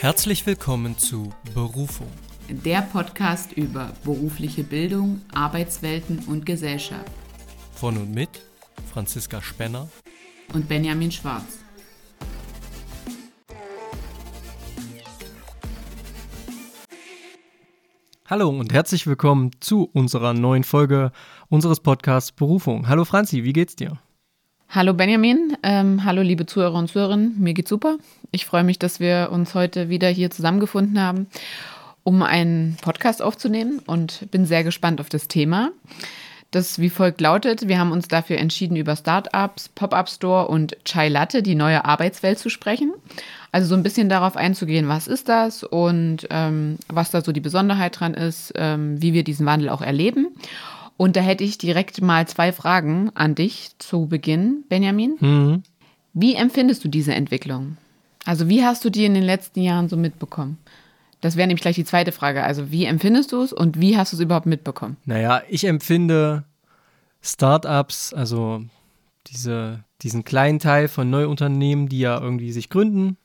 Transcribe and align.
Herzlich 0.00 0.46
willkommen 0.46 0.96
zu 0.96 1.32
Berufung. 1.54 2.06
Der 2.48 2.82
Podcast 2.82 3.50
über 3.54 3.90
berufliche 4.04 4.62
Bildung, 4.62 5.22
Arbeitswelten 5.34 6.20
und 6.28 6.46
Gesellschaft. 6.46 7.10
Von 7.72 7.96
und 7.96 8.14
mit 8.14 8.28
Franziska 8.92 9.42
Spenner 9.42 9.88
und 10.54 10.68
Benjamin 10.68 11.10
Schwarz. 11.10 11.58
Hallo 18.26 18.50
und 18.50 18.72
herzlich 18.72 19.08
willkommen 19.08 19.50
zu 19.58 19.90
unserer 19.92 20.32
neuen 20.32 20.62
Folge 20.62 21.10
unseres 21.48 21.80
Podcasts 21.80 22.30
Berufung. 22.30 22.86
Hallo 22.86 23.04
Franzi, 23.04 23.42
wie 23.42 23.52
geht's 23.52 23.74
dir? 23.74 23.98
Hallo 24.70 24.92
Benjamin, 24.92 25.56
ähm, 25.62 26.04
hallo 26.04 26.20
liebe 26.20 26.44
Zuhörer 26.44 26.74
und 26.74 26.88
Zuhörerinnen, 26.88 27.40
mir 27.40 27.54
geht's 27.54 27.70
super. 27.70 27.96
Ich 28.32 28.44
freue 28.44 28.64
mich, 28.64 28.78
dass 28.78 29.00
wir 29.00 29.30
uns 29.32 29.54
heute 29.54 29.88
wieder 29.88 30.08
hier 30.08 30.30
zusammengefunden 30.30 31.00
haben, 31.00 31.26
um 32.04 32.22
einen 32.22 32.76
Podcast 32.82 33.22
aufzunehmen 33.22 33.80
und 33.86 34.30
bin 34.30 34.44
sehr 34.44 34.64
gespannt 34.64 35.00
auf 35.00 35.08
das 35.08 35.26
Thema. 35.26 35.70
Das 36.50 36.78
wie 36.78 36.90
folgt 36.90 37.22
lautet, 37.22 37.66
wir 37.66 37.78
haben 37.78 37.92
uns 37.92 38.08
dafür 38.08 38.36
entschieden, 38.36 38.76
über 38.76 38.94
Startups, 38.94 39.70
Pop-up 39.70 40.10
Store 40.10 40.48
und 40.48 40.76
Chai 40.84 41.08
Latte, 41.08 41.42
die 41.42 41.54
neue 41.54 41.86
Arbeitswelt 41.86 42.38
zu 42.38 42.50
sprechen. 42.50 42.92
Also 43.52 43.68
so 43.68 43.74
ein 43.74 43.82
bisschen 43.82 44.10
darauf 44.10 44.36
einzugehen, 44.36 44.86
was 44.86 45.08
ist 45.08 45.30
das 45.30 45.64
und 45.64 46.26
ähm, 46.28 46.76
was 46.88 47.10
da 47.10 47.22
so 47.22 47.32
die 47.32 47.40
Besonderheit 47.40 47.98
dran 47.98 48.12
ist, 48.12 48.52
ähm, 48.56 49.00
wie 49.00 49.14
wir 49.14 49.24
diesen 49.24 49.46
Wandel 49.46 49.70
auch 49.70 49.80
erleben. 49.80 50.28
Und 50.98 51.14
da 51.14 51.20
hätte 51.20 51.44
ich 51.44 51.58
direkt 51.58 52.02
mal 52.02 52.26
zwei 52.26 52.52
Fragen 52.52 53.10
an 53.14 53.36
dich 53.36 53.70
zu 53.78 54.06
Beginn, 54.06 54.64
Benjamin. 54.68 55.16
Mhm. 55.20 55.62
Wie 56.12 56.34
empfindest 56.34 56.84
du 56.84 56.88
diese 56.88 57.14
Entwicklung? 57.14 57.78
Also 58.24 58.48
wie 58.48 58.64
hast 58.64 58.84
du 58.84 58.90
die 58.90 59.04
in 59.04 59.14
den 59.14 59.22
letzten 59.22 59.62
Jahren 59.62 59.88
so 59.88 59.96
mitbekommen? 59.96 60.58
Das 61.20 61.36
wäre 61.36 61.46
nämlich 61.46 61.62
gleich 61.62 61.76
die 61.76 61.84
zweite 61.84 62.10
Frage. 62.10 62.42
Also 62.42 62.72
wie 62.72 62.84
empfindest 62.84 63.30
du 63.30 63.42
es 63.42 63.52
und 63.52 63.80
wie 63.80 63.96
hast 63.96 64.12
du 64.12 64.16
es 64.16 64.20
überhaupt 64.20 64.46
mitbekommen? 64.46 64.96
Naja, 65.04 65.42
ich 65.48 65.64
empfinde 65.64 66.42
Startups, 67.22 68.12
also 68.12 68.64
diese, 69.28 69.84
diesen 70.02 70.24
kleinen 70.24 70.58
Teil 70.58 70.88
von 70.88 71.08
Neuunternehmen, 71.10 71.88
die 71.88 72.00
ja 72.00 72.20
irgendwie 72.20 72.50
sich 72.50 72.70
gründen, 72.70 73.16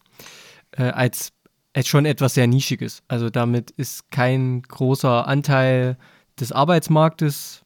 äh, 0.71 0.83
als, 0.83 1.33
als 1.73 1.87
schon 1.87 2.05
etwas 2.05 2.35
sehr 2.35 2.45
Nischiges. 2.45 3.01
Also 3.07 3.31
damit 3.31 3.71
ist 3.71 4.11
kein 4.11 4.61
großer 4.61 5.27
Anteil 5.27 5.97
des 6.39 6.51
Arbeitsmarktes 6.51 7.62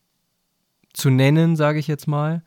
zu 0.98 1.10
nennen, 1.10 1.56
sage 1.56 1.80
ich 1.80 1.88
jetzt 1.88 2.08
mal. 2.08 2.44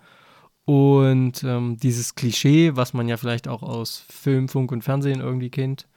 Und 0.64 1.42
ähm, 1.44 1.76
dieses 1.78 2.14
Klischee, 2.14 2.72
was 2.74 2.92
man 2.92 3.08
ja 3.08 3.16
vielleicht 3.16 3.48
auch 3.48 3.62
aus 3.62 4.04
Film, 4.08 4.48
Funk 4.48 4.72
und 4.72 4.82
Fernsehen 4.82 5.20
irgendwie 5.20 5.50
kennt 5.50 5.88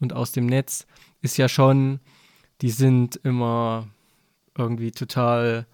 und 0.00 0.12
aus 0.12 0.32
dem 0.32 0.46
Netz, 0.46 0.86
ist 1.20 1.36
ja 1.36 1.48
schon, 1.48 2.00
die 2.60 2.70
sind 2.70 3.16
immer 3.22 3.88
irgendwie 4.56 4.90
total 4.90 5.66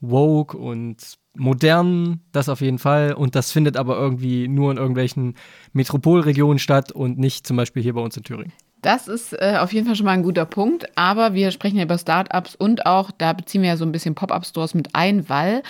woke 0.00 0.56
und 0.56 1.18
modern, 1.36 2.20
das 2.32 2.48
auf 2.48 2.60
jeden 2.60 2.78
Fall. 2.78 3.12
Und 3.12 3.34
das 3.34 3.52
findet 3.52 3.76
aber 3.76 3.96
irgendwie 3.96 4.48
nur 4.48 4.70
in 4.70 4.78
irgendwelchen 4.78 5.34
Metropolregionen 5.72 6.58
statt 6.58 6.90
und 6.90 7.18
nicht 7.18 7.46
zum 7.46 7.56
Beispiel 7.56 7.82
hier 7.82 7.94
bei 7.94 8.00
uns 8.00 8.16
in 8.16 8.24
Thüringen. 8.24 8.52
Das 8.82 9.06
ist 9.06 9.32
äh, 9.32 9.56
auf 9.60 9.72
jeden 9.72 9.86
Fall 9.86 9.94
schon 9.94 10.06
mal 10.06 10.12
ein 10.12 10.24
guter 10.24 10.44
Punkt. 10.44 10.86
Aber 10.96 11.34
wir 11.34 11.52
sprechen 11.52 11.76
ja 11.76 11.84
über 11.84 11.98
Startups 11.98 12.56
und 12.56 12.84
auch, 12.84 13.10
da 13.16 13.32
beziehen 13.32 13.62
wir 13.62 13.70
ja 13.70 13.76
so 13.76 13.84
ein 13.84 13.92
bisschen 13.92 14.14
Pop-up-Stores 14.14 14.74
mit 14.74 14.94
ein, 14.94 15.28
weil 15.28 15.62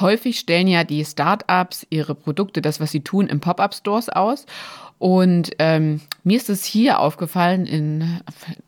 häufig 0.00 0.38
stellen 0.38 0.68
ja 0.68 0.84
die 0.84 1.04
Startups 1.04 1.86
ihre 1.90 2.14
Produkte, 2.14 2.62
das, 2.62 2.80
was 2.80 2.92
sie 2.92 3.00
tun, 3.00 3.26
in 3.26 3.40
Pop-up-Stores 3.40 4.08
aus. 4.08 4.46
Und 4.98 5.50
ähm, 5.58 6.00
mir 6.24 6.36
ist 6.38 6.48
es 6.48 6.64
hier 6.64 7.00
aufgefallen, 7.00 7.66
in 7.66 8.20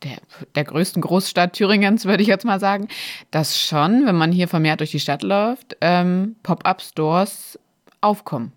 der, 0.03 0.17
der 0.53 0.63
größten 0.63 1.01
Großstadt 1.01 1.53
Thüringens, 1.53 2.05
würde 2.05 2.21
ich 2.21 2.27
jetzt 2.27 2.45
mal 2.45 2.59
sagen, 2.59 2.87
dass 3.31 3.59
schon, 3.59 4.05
wenn 4.05 4.15
man 4.15 4.31
hier 4.31 4.47
vermehrt 4.47 4.81
durch 4.81 4.91
die 4.91 4.99
Stadt 4.99 5.23
läuft, 5.23 5.77
ähm, 5.81 6.35
Pop-up-Stores 6.43 7.57
aufkommen. 8.01 8.51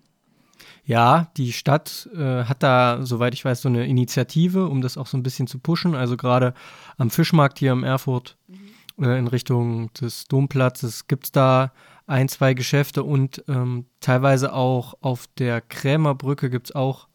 Ja, 0.85 1.31
die 1.37 1.53
Stadt 1.53 2.09
äh, 2.13 2.43
hat 2.43 2.61
da, 2.61 2.99
soweit 3.05 3.33
ich 3.33 3.45
weiß, 3.45 3.61
so 3.61 3.69
eine 3.69 3.85
Initiative, 3.87 4.67
um 4.67 4.81
das 4.81 4.97
auch 4.97 5.07
so 5.07 5.17
ein 5.17 5.23
bisschen 5.23 5.47
zu 5.47 5.59
pushen. 5.59 5.95
Also 5.95 6.17
gerade 6.17 6.53
am 6.97 7.09
Fischmarkt 7.09 7.59
hier 7.59 7.71
im 7.71 7.83
Erfurt 7.83 8.37
mhm. 8.47 9.05
äh, 9.05 9.17
in 9.17 9.27
Richtung 9.27 9.93
des 9.93 10.25
Domplatzes 10.25 11.07
gibt 11.07 11.25
es 11.25 11.31
da 11.31 11.71
ein, 12.05 12.27
zwei 12.27 12.53
Geschäfte 12.53 13.03
und 13.03 13.43
ähm, 13.47 13.85
teilweise 14.01 14.53
auch 14.53 14.95
auf 14.99 15.27
der 15.37 15.61
Krämerbrücke 15.61 16.49
gibt 16.49 16.67
es 16.67 16.75
auch, 16.75 17.07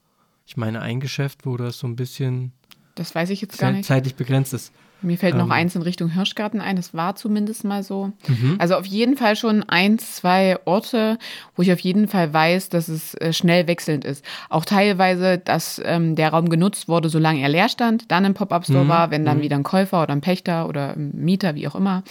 ich 0.47 0.57
meine, 0.57 0.81
ein 0.81 0.99
Geschäft, 0.99 1.45
wo 1.45 1.59
das 1.59 1.79
so 1.79 1.87
ein 1.87 1.97
bisschen 1.97 2.53
das 2.95 3.15
weiß 3.15 3.31
ich 3.31 3.41
jetzt 3.41 3.59
gar 3.59 3.71
nicht. 3.71 3.85
zeitlich 3.85 4.17
begrenzt 4.17 4.53
ist. 4.55 4.73
Mir 5.01 5.17
fällt 5.17 5.37
noch 5.37 5.47
ähm. 5.47 5.53
eins 5.53 5.77
in 5.77 5.83
Richtung 5.83 6.11
Hirschgarten 6.11 6.61
ein, 6.61 6.77
das 6.77 6.93
war 6.93 7.15
zumindest 7.15 7.65
mal 7.65 7.83
so. 7.83 8.13
Mhm. 8.27 8.57
Also 8.59 8.75
auf 8.75 8.87
jeden 8.87 9.17
Fall 9.17 9.37
schon 9.37 9.63
ein, 9.63 9.99
zwei 9.99 10.59
Orte, 10.65 11.19
wo 11.55 11.63
ich 11.63 11.73
auf 11.73 11.79
jeden 11.81 12.09
Fall 12.09 12.33
weiß, 12.33 12.69
dass 12.69 12.89
es 12.89 13.15
äh, 13.15 13.33
schnell 13.33 13.69
wechselnd 13.69 14.05
ist. 14.05 14.25
Auch 14.49 14.65
teilweise, 14.65 15.39
dass 15.39 15.81
ähm, 15.85 16.17
der 16.17 16.31
Raum 16.31 16.49
genutzt 16.49 16.89
wurde, 16.89 17.09
solange 17.09 17.41
er 17.41 17.49
leer 17.49 17.69
stand, 17.69 18.11
dann 18.11 18.25
im 18.25 18.35
Pop-Up-Store 18.35 18.85
mhm. 18.85 18.89
war, 18.89 19.11
wenn 19.11 19.25
dann 19.25 19.39
mhm. 19.39 19.43
wieder 19.43 19.57
ein 19.57 19.63
Käufer 19.63 20.03
oder 20.03 20.13
ein 20.13 20.21
Pächter 20.21 20.69
oder 20.69 20.95
ein 20.95 21.13
Mieter, 21.15 21.55
wie 21.55 21.69
auch 21.69 21.77
immer, 21.77 22.03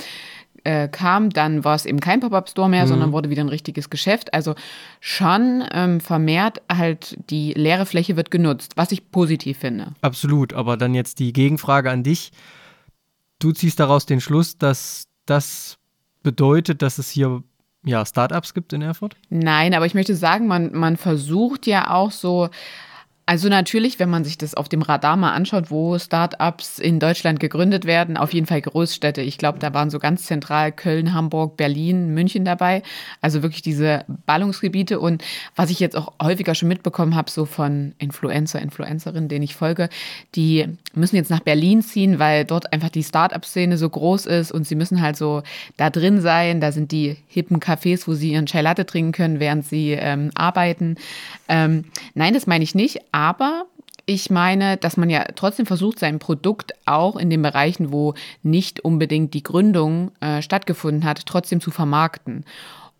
äh, 0.64 0.88
kam, 0.88 1.30
dann 1.30 1.64
war 1.64 1.76
es 1.76 1.86
eben 1.86 2.00
kein 2.00 2.20
Pop-Up-Store 2.20 2.70
mehr, 2.70 2.84
mhm. 2.84 2.90
sondern 2.90 3.12
wurde 3.12 3.30
wieder 3.30 3.44
ein 3.44 3.50
richtiges 3.50 3.90
Geschäft. 3.90 4.34
Also 4.34 4.56
schon 5.00 5.64
ähm, 5.72 6.00
vermehrt 6.00 6.62
halt 6.72 7.18
die 7.30 7.54
leere 7.54 7.86
Fläche 7.86 8.16
wird 8.18 8.32
genutzt, 8.32 8.74
was 8.76 8.92
ich 8.92 9.12
positiv 9.12 9.60
finde. 9.60 9.94
Absolut, 10.02 10.54
aber 10.54 10.78
dann 10.78 10.94
jetzt 10.94 11.20
die 11.20 11.34
Gegenfrage 11.34 11.90
an 11.90 12.04
dich 12.04 12.32
du 13.40 13.52
ziehst 13.52 13.80
daraus 13.80 14.06
den 14.06 14.22
Schluss, 14.22 14.58
dass 14.58 15.08
das 15.26 15.78
bedeutet, 16.24 16.82
dass 16.82 16.98
es 16.98 17.10
hier 17.10 17.44
ja, 17.84 18.06
Startups 18.06 18.54
gibt 18.54 18.74
in 18.74 18.82
Erfurt? 18.82 19.16
Nein, 19.30 19.74
aber 19.74 19.86
ich 19.86 19.94
möchte 19.94 20.16
sagen, 20.16 20.48
man, 20.48 20.74
man 20.74 20.98
versucht 20.98 21.68
ja 21.68 21.92
auch 21.92 22.12
so 22.12 22.50
also 23.30 23.50
natürlich, 23.50 24.00
wenn 24.00 24.10
man 24.10 24.24
sich 24.24 24.38
das 24.38 24.54
auf 24.54 24.70
dem 24.70 24.82
Radar 24.82 25.18
mal 25.18 25.34
anschaut, 25.34 25.70
wo 25.70 26.00
Startups 26.00 26.80
in 26.80 26.98
Deutschland 26.98 27.42
gegründet 27.42 27.84
werden, 27.84 28.16
auf 28.16 28.32
jeden 28.32 28.48
Fall 28.48 28.62
Großstädte. 28.62 29.22
Ich 29.22 29.38
glaube, 29.38 29.60
da 29.60 29.74
waren 29.74 29.90
so 29.90 30.00
ganz 30.00 30.24
zentral 30.24 30.72
Köln, 30.72 31.14
Hamburg, 31.14 31.58
Berlin, 31.58 32.14
München 32.14 32.46
dabei. 32.46 32.84
Also 33.20 33.44
wirklich 33.44 33.62
diese 33.62 34.06
Ballungsgebiete. 34.26 35.02
Und 35.02 35.26
was 35.58 35.72
ich 35.72 35.82
jetzt 35.82 35.98
auch 35.98 36.14
häufiger 36.24 36.56
schon 36.56 36.70
mitbekommen 36.70 37.16
habe, 37.16 37.30
so 37.30 37.44
von 37.44 37.96
Influencer, 37.98 38.62
Influencerinnen, 38.62 39.28
denen 39.28 39.44
ich 39.44 39.56
folge, 39.56 39.90
die 40.36 40.66
müssen 40.94 41.18
jetzt 41.18 41.30
nach 41.30 41.42
Berlin 41.42 41.82
ziehen, 41.82 42.20
weil 42.20 42.46
dort 42.46 42.72
einfach 42.72 42.90
die 42.90 43.04
Startup-Szene 43.04 43.78
so 43.78 43.90
groß 43.90 44.26
ist 44.26 44.54
und 44.54 44.66
sie 44.66 44.76
müssen 44.76 45.02
halt 45.02 45.18
so 45.18 45.44
da 45.76 45.90
drin 45.90 46.22
sein. 46.22 46.62
Da 46.62 46.72
sind 46.72 46.94
die 46.94 47.18
hippen 47.28 47.60
Cafés, 47.60 48.08
wo 48.08 48.14
sie 48.14 48.32
ihren 48.32 48.46
Chai 48.46 48.62
Latte 48.62 48.86
trinken 48.86 49.12
können, 49.12 49.42
während 49.42 49.66
sie 49.66 49.92
ähm, 49.92 50.32
arbeiten. 50.34 50.96
Ähm, 51.50 51.84
nein, 52.14 52.34
das 52.34 52.48
meine 52.48 52.64
ich 52.64 52.74
nicht 52.74 53.02
aber 53.18 53.66
ich 54.06 54.30
meine, 54.30 54.78
dass 54.78 54.96
man 54.96 55.10
ja 55.10 55.26
trotzdem 55.36 55.66
versucht, 55.66 55.98
sein 55.98 56.20
Produkt 56.20 56.74
auch 56.86 57.16
in 57.16 57.32
den 57.32 57.42
Bereichen, 57.42 57.92
wo 57.92 58.14
nicht 58.44 58.82
unbedingt 58.82 59.34
die 59.34 59.42
Gründung 59.42 60.12
äh, 60.20 60.44
stattgefunden 60.44 61.04
hat, 61.04 61.26
trotzdem 61.26 61.60
zu 61.60 61.72
vermarkten. 61.72 62.46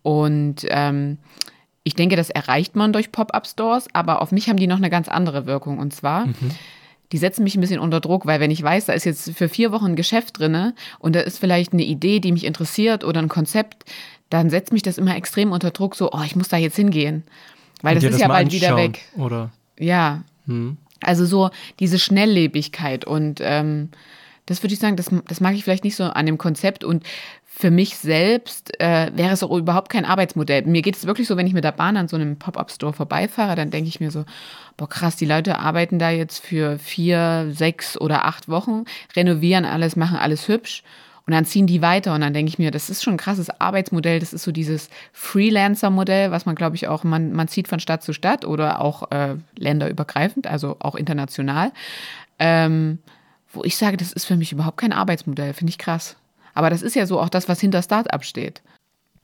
Und 0.02 0.66
ähm, 0.70 1.18
ich 1.84 1.94
denke, 1.94 2.16
das 2.16 2.30
erreicht 2.30 2.74
man 2.74 2.92
durch 2.92 3.12
Pop-up-Stores, 3.12 3.86
aber 3.92 4.20
auf 4.20 4.32
mich 4.32 4.48
haben 4.48 4.56
die 4.56 4.66
noch 4.66 4.78
eine 4.78 4.90
ganz 4.90 5.06
andere 5.06 5.46
Wirkung. 5.46 5.78
Und 5.78 5.94
zwar, 5.94 6.26
mhm. 6.26 6.34
die 7.12 7.18
setzen 7.18 7.44
mich 7.44 7.54
ein 7.54 7.60
bisschen 7.60 7.80
unter 7.80 8.00
Druck, 8.00 8.26
weil 8.26 8.40
wenn 8.40 8.50
ich 8.50 8.60
weiß, 8.60 8.86
da 8.86 8.94
ist 8.94 9.04
jetzt 9.04 9.30
für 9.30 9.48
vier 9.48 9.70
Wochen 9.70 9.86
ein 9.86 9.96
Geschäft 9.96 10.40
drin 10.40 10.72
und 10.98 11.14
da 11.14 11.20
ist 11.20 11.38
vielleicht 11.38 11.72
eine 11.74 11.84
Idee, 11.84 12.18
die 12.18 12.32
mich 12.32 12.44
interessiert 12.44 13.04
oder 13.04 13.22
ein 13.22 13.28
Konzept, 13.28 13.84
dann 14.30 14.50
setzt 14.50 14.72
mich 14.72 14.82
das 14.82 14.98
immer 14.98 15.14
extrem 15.14 15.52
unter 15.52 15.70
Druck, 15.70 15.94
so, 15.94 16.10
oh, 16.10 16.22
ich 16.26 16.34
muss 16.34 16.48
da 16.48 16.56
jetzt 16.56 16.74
hingehen. 16.74 17.22
Weil 17.82 17.94
das 17.94 18.02
ist 18.02 18.14
das 18.14 18.20
ja 18.20 18.28
bald 18.28 18.50
wieder 18.50 18.76
weg. 18.76 19.04
Oder? 19.16 19.52
Ja. 19.78 20.22
Hm. 20.46 20.76
Also 21.00 21.26
so 21.26 21.50
diese 21.78 21.98
Schnelllebigkeit 21.98 23.04
und 23.04 23.40
ähm, 23.42 23.90
das 24.46 24.62
würde 24.62 24.74
ich 24.74 24.80
sagen, 24.80 24.96
das, 24.96 25.10
das 25.28 25.40
mag 25.40 25.54
ich 25.54 25.62
vielleicht 25.62 25.84
nicht 25.84 25.94
so 25.94 26.04
an 26.04 26.26
dem 26.26 26.38
Konzept 26.38 26.82
und 26.82 27.04
für 27.44 27.70
mich 27.70 27.96
selbst 27.96 28.80
äh, 28.80 29.10
wäre 29.14 29.32
es 29.32 29.42
auch 29.42 29.56
überhaupt 29.56 29.90
kein 29.90 30.04
Arbeitsmodell. 30.04 30.62
Mir 30.62 30.80
geht 30.80 30.96
es 30.96 31.06
wirklich 31.06 31.26
so, 31.26 31.36
wenn 31.36 31.46
ich 31.46 31.54
mit 31.54 31.64
der 31.64 31.72
Bahn 31.72 31.96
an 31.96 32.06
so 32.08 32.16
einem 32.16 32.38
Pop-up-Store 32.38 32.92
vorbeifahre, 32.92 33.56
dann 33.56 33.70
denke 33.70 33.88
ich 33.88 34.00
mir 34.00 34.10
so, 34.10 34.24
boah 34.76 34.88
krass, 34.88 35.16
die 35.16 35.26
Leute 35.26 35.58
arbeiten 35.58 35.98
da 35.98 36.10
jetzt 36.10 36.44
für 36.44 36.78
vier, 36.78 37.48
sechs 37.50 38.00
oder 38.00 38.24
acht 38.24 38.48
Wochen, 38.48 38.84
renovieren 39.16 39.64
alles, 39.64 39.96
machen 39.96 40.16
alles 40.16 40.46
hübsch 40.48 40.82
und 41.28 41.34
dann 41.34 41.44
ziehen 41.44 41.66
die 41.66 41.82
weiter 41.82 42.14
und 42.14 42.22
dann 42.22 42.32
denke 42.32 42.48
ich 42.48 42.58
mir, 42.58 42.70
das 42.70 42.88
ist 42.88 43.04
schon 43.04 43.12
ein 43.12 43.18
krasses 43.18 43.50
Arbeitsmodell. 43.60 44.18
Das 44.18 44.32
ist 44.32 44.44
so 44.44 44.50
dieses 44.50 44.88
Freelancer-Modell, 45.12 46.30
was 46.30 46.46
man, 46.46 46.54
glaube 46.54 46.74
ich, 46.74 46.88
auch, 46.88 47.04
man, 47.04 47.34
man 47.34 47.48
zieht 47.48 47.68
von 47.68 47.80
Stadt 47.80 48.02
zu 48.02 48.14
Stadt 48.14 48.46
oder 48.46 48.80
auch 48.80 49.10
äh, 49.10 49.34
länderübergreifend, 49.54 50.46
also 50.46 50.76
auch 50.78 50.94
international. 50.94 51.70
Ähm, 52.38 53.00
wo 53.52 53.62
ich 53.62 53.76
sage, 53.76 53.98
das 53.98 54.10
ist 54.10 54.24
für 54.24 54.36
mich 54.36 54.52
überhaupt 54.52 54.78
kein 54.78 54.94
Arbeitsmodell, 54.94 55.52
finde 55.52 55.70
ich 55.70 55.76
krass. 55.76 56.16
Aber 56.54 56.70
das 56.70 56.80
ist 56.80 56.96
ja 56.96 57.04
so 57.04 57.20
auch 57.20 57.28
das, 57.28 57.46
was 57.46 57.60
hinter 57.60 57.82
Startup 57.82 58.24
steht. 58.24 58.62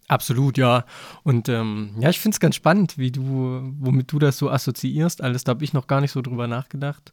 Absolut, 0.09 0.59
ja. 0.59 0.85
Und 1.23 1.49
ähm, 1.49 1.95
ja, 1.99 2.11
ich 2.11 2.21
finde 2.21 2.35
es 2.35 2.41
ganz 2.41 2.55
spannend, 2.57 2.99
wie 2.99 3.11
du, 3.11 3.73
womit 3.79 4.13
du 4.13 4.19
das 4.19 4.37
so 4.37 4.51
assoziierst. 4.51 5.23
Alles, 5.23 5.45
da 5.45 5.51
habe 5.51 5.65
ich 5.65 5.73
noch 5.73 5.87
gar 5.87 6.01
nicht 6.01 6.13
so 6.13 6.21
drüber 6.21 6.47
nachgedacht. 6.47 7.13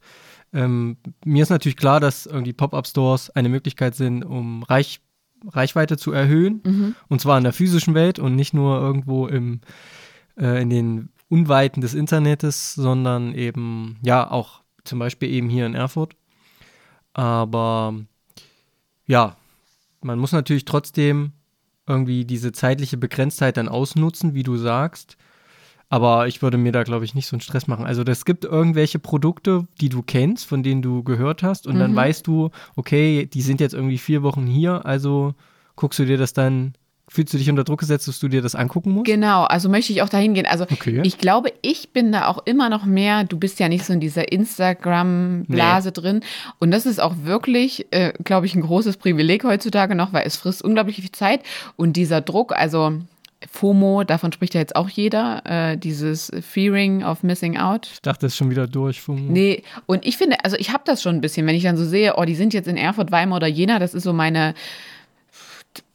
Ähm, 0.54 0.98
mir 1.24 1.44
ist 1.44 1.50
natürlich 1.50 1.78
klar, 1.78 2.00
dass 2.00 2.26
irgendwie 2.26 2.54
Pop-up-Stores 2.54 3.30
eine 3.30 3.50
Möglichkeit 3.50 3.96
sind, 3.96 4.24
um 4.24 4.64
Reich, 4.64 5.00
Reichweite 5.48 5.98
zu 5.98 6.12
erhöhen. 6.12 6.62
Mhm. 6.66 6.96
Und 7.08 7.22
zwar 7.22 7.38
in 7.38 7.46
der 7.46 7.54
physischen 7.54 7.94
Welt 7.94 8.20
und 8.20 8.36
nicht 8.36 8.54
nur 8.54 8.82
irgendwo 8.82 9.28
im, 9.28 9.62
äh, 10.38 10.62
in 10.62 10.70
den 10.70 11.10
Unweiten 11.30 11.80
des 11.80 11.94
Internets, 11.94 12.76
sondern 12.76 13.34
eben, 13.34 14.00
ja, 14.04 14.30
auch 14.30 14.62
zum 14.84 15.00
Beispiel 15.00 15.30
eben 15.30 15.50
hier 15.50 15.66
in 15.66 15.76
Erfurt. 15.76 16.16
Aber 17.14 17.96
ja, 19.06 19.38
man 20.02 20.20
muss 20.20 20.34
natürlich 20.34 20.66
trotzdem 20.66 21.32
irgendwie 21.92 22.26
diese 22.26 22.52
zeitliche 22.52 22.98
Begrenztheit 22.98 23.58
dann 23.58 23.70
ausnutzen, 23.70 24.34
wie 24.34 24.44
du 24.44 24.56
sagst. 24.58 25.18
Aber 25.90 26.28
ich 26.28 26.42
würde 26.42 26.58
mir 26.58 26.72
da, 26.72 26.84
glaube 26.84 27.04
ich, 27.04 27.16
nicht 27.16 27.28
so 27.28 27.36
einen 27.36 27.42
Stress 27.42 27.68
machen. 27.68 27.86
Also 27.86 28.02
es 28.04 28.24
gibt 28.24 28.46
irgendwelche 28.46 28.98
Produkte, 28.98 29.68
die 29.82 29.90
du 29.90 30.02
kennst, 30.02 30.46
von 30.46 30.64
denen 30.64 30.82
du 30.82 31.04
gehört 31.04 31.44
hast. 31.44 31.68
Und 31.68 31.80
dann 31.80 31.92
Mhm. 31.92 31.96
weißt 31.98 32.26
du, 32.26 32.50
okay, 32.78 33.26
die 33.26 33.42
sind 33.42 33.60
jetzt 33.60 33.74
irgendwie 33.74 33.98
vier 33.98 34.24
Wochen 34.24 34.48
hier. 34.48 34.86
Also 34.86 35.36
guckst 35.76 36.00
du 36.00 36.06
dir 36.06 36.18
das 36.18 36.32
dann, 36.32 36.74
fühlst 37.14 37.34
du 37.34 37.38
dich 37.38 37.50
unter 37.50 37.66
Druck 37.66 37.82
gesetzt, 37.82 38.08
dass 38.08 38.20
du 38.20 38.30
dir 38.30 38.42
das 38.42 38.56
angucken 38.56 38.92
musst? 38.92 39.06
Genau, 39.06 39.44
also 39.44 39.68
möchte 39.68 39.92
ich 39.92 40.02
auch 40.02 40.08
dahin 40.08 40.34
gehen. 40.34 40.46
Also 40.46 40.64
Okay. 40.72 41.02
ich 41.04 41.18
glaube, 41.18 41.52
ich 41.62 41.90
bin 41.92 42.14
da 42.14 42.28
auch 42.28 42.40
immer 42.46 42.70
noch 42.70 42.86
mehr, 42.86 43.26
du 43.26 43.38
bist 43.38 43.60
ja 43.60 43.68
nicht 43.68 43.84
so 43.84 43.92
in 43.92 44.00
dieser 44.00 44.32
Instagram-Blase 44.32 45.92
drin. 45.92 46.22
Und 46.60 46.72
das 46.72 46.86
ist 46.86 47.02
auch 47.02 47.16
wirklich, 47.24 47.88
äh, 47.92 48.14
glaube 48.24 48.46
ich, 48.46 48.56
ein 48.56 48.62
großes 48.62 48.98
Privileg 48.98 49.44
heutzutage 49.44 49.94
noch, 49.96 50.14
weil 50.14 50.26
es 50.26 50.38
frisst 50.38 50.64
unglaublich 50.64 50.98
viel 51.02 51.12
Zeit. 51.12 51.42
Und 51.76 51.94
dieser 51.98 52.22
Druck, 52.22 52.54
also 52.54 52.94
FOMO, 53.52 54.04
davon 54.04 54.32
spricht 54.32 54.54
ja 54.54 54.60
jetzt 54.62 54.76
auch 54.76 54.88
jeder, 54.88 55.42
äh, 55.46 55.78
dieses 55.78 56.32
Fearing 56.42 57.04
of 57.04 57.24
Missing 57.24 57.58
Out. 57.58 57.90
Ich 57.92 58.02
dachte, 58.02 58.22
das 58.26 58.34
ist 58.34 58.38
schon 58.38 58.52
wieder 58.52 58.68
durch. 58.68 59.02
Vom 59.02 59.28
Nee, 59.28 59.64
und 59.88 60.06
ich 60.06 60.18
finde, 60.18 60.38
also 60.46 60.56
ich 60.58 60.72
habe 60.72 60.84
das 60.86 61.02
schon 61.02 61.16
ein 61.16 61.22
bisschen, 61.22 61.46
wenn 61.48 61.56
ich 61.56 61.64
dann 61.64 61.76
so 61.76 61.84
sehe, 61.86 62.14
oh, 62.18 62.24
die 62.26 62.36
sind 62.36 62.54
jetzt 62.54 62.68
in 62.68 62.78
Erfurt, 62.78 63.12
Weimar 63.12 63.38
oder 63.38 63.48
Jena, 63.48 63.80
das 63.80 63.94
ist 63.96 64.04
so 64.04 64.14
meine, 64.14 64.54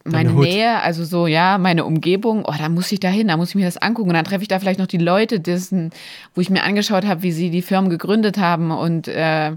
meine. 0.05 0.33
Nähe, 0.33 0.81
also 0.83 1.05
so, 1.05 1.27
ja, 1.27 1.59
meine 1.59 1.85
Umgebung, 1.85 2.45
oh, 2.47 2.55
da 2.57 2.69
muss 2.69 2.93
ich 2.93 3.01
da 3.01 3.09
hin, 3.09 3.29
da 3.29 3.37
muss 3.37 3.51
ich 3.51 3.55
mir 3.57 3.65
das 3.65 3.77
angucken. 3.77 4.11
Und 4.11 4.15
dann 4.15 4.25
treffe 4.25 4.43
ich 4.43 4.49
da 4.49 4.59
vielleicht 4.61 4.79
noch 4.79 4.87
die 4.87 4.99
Leute, 4.99 5.41
dessen, 5.41 5.91
wo 6.35 6.41
ich 6.41 6.51
mir 6.51 6.63
angeschaut 6.63 7.05
habe, 7.05 7.23
wie 7.23 7.33
sie 7.33 7.51
die 7.51 7.63
Firmen 7.63 7.91
gegründet 7.91 8.39
haben 8.39 8.71
und 8.71 9.09
äh, 9.09 9.57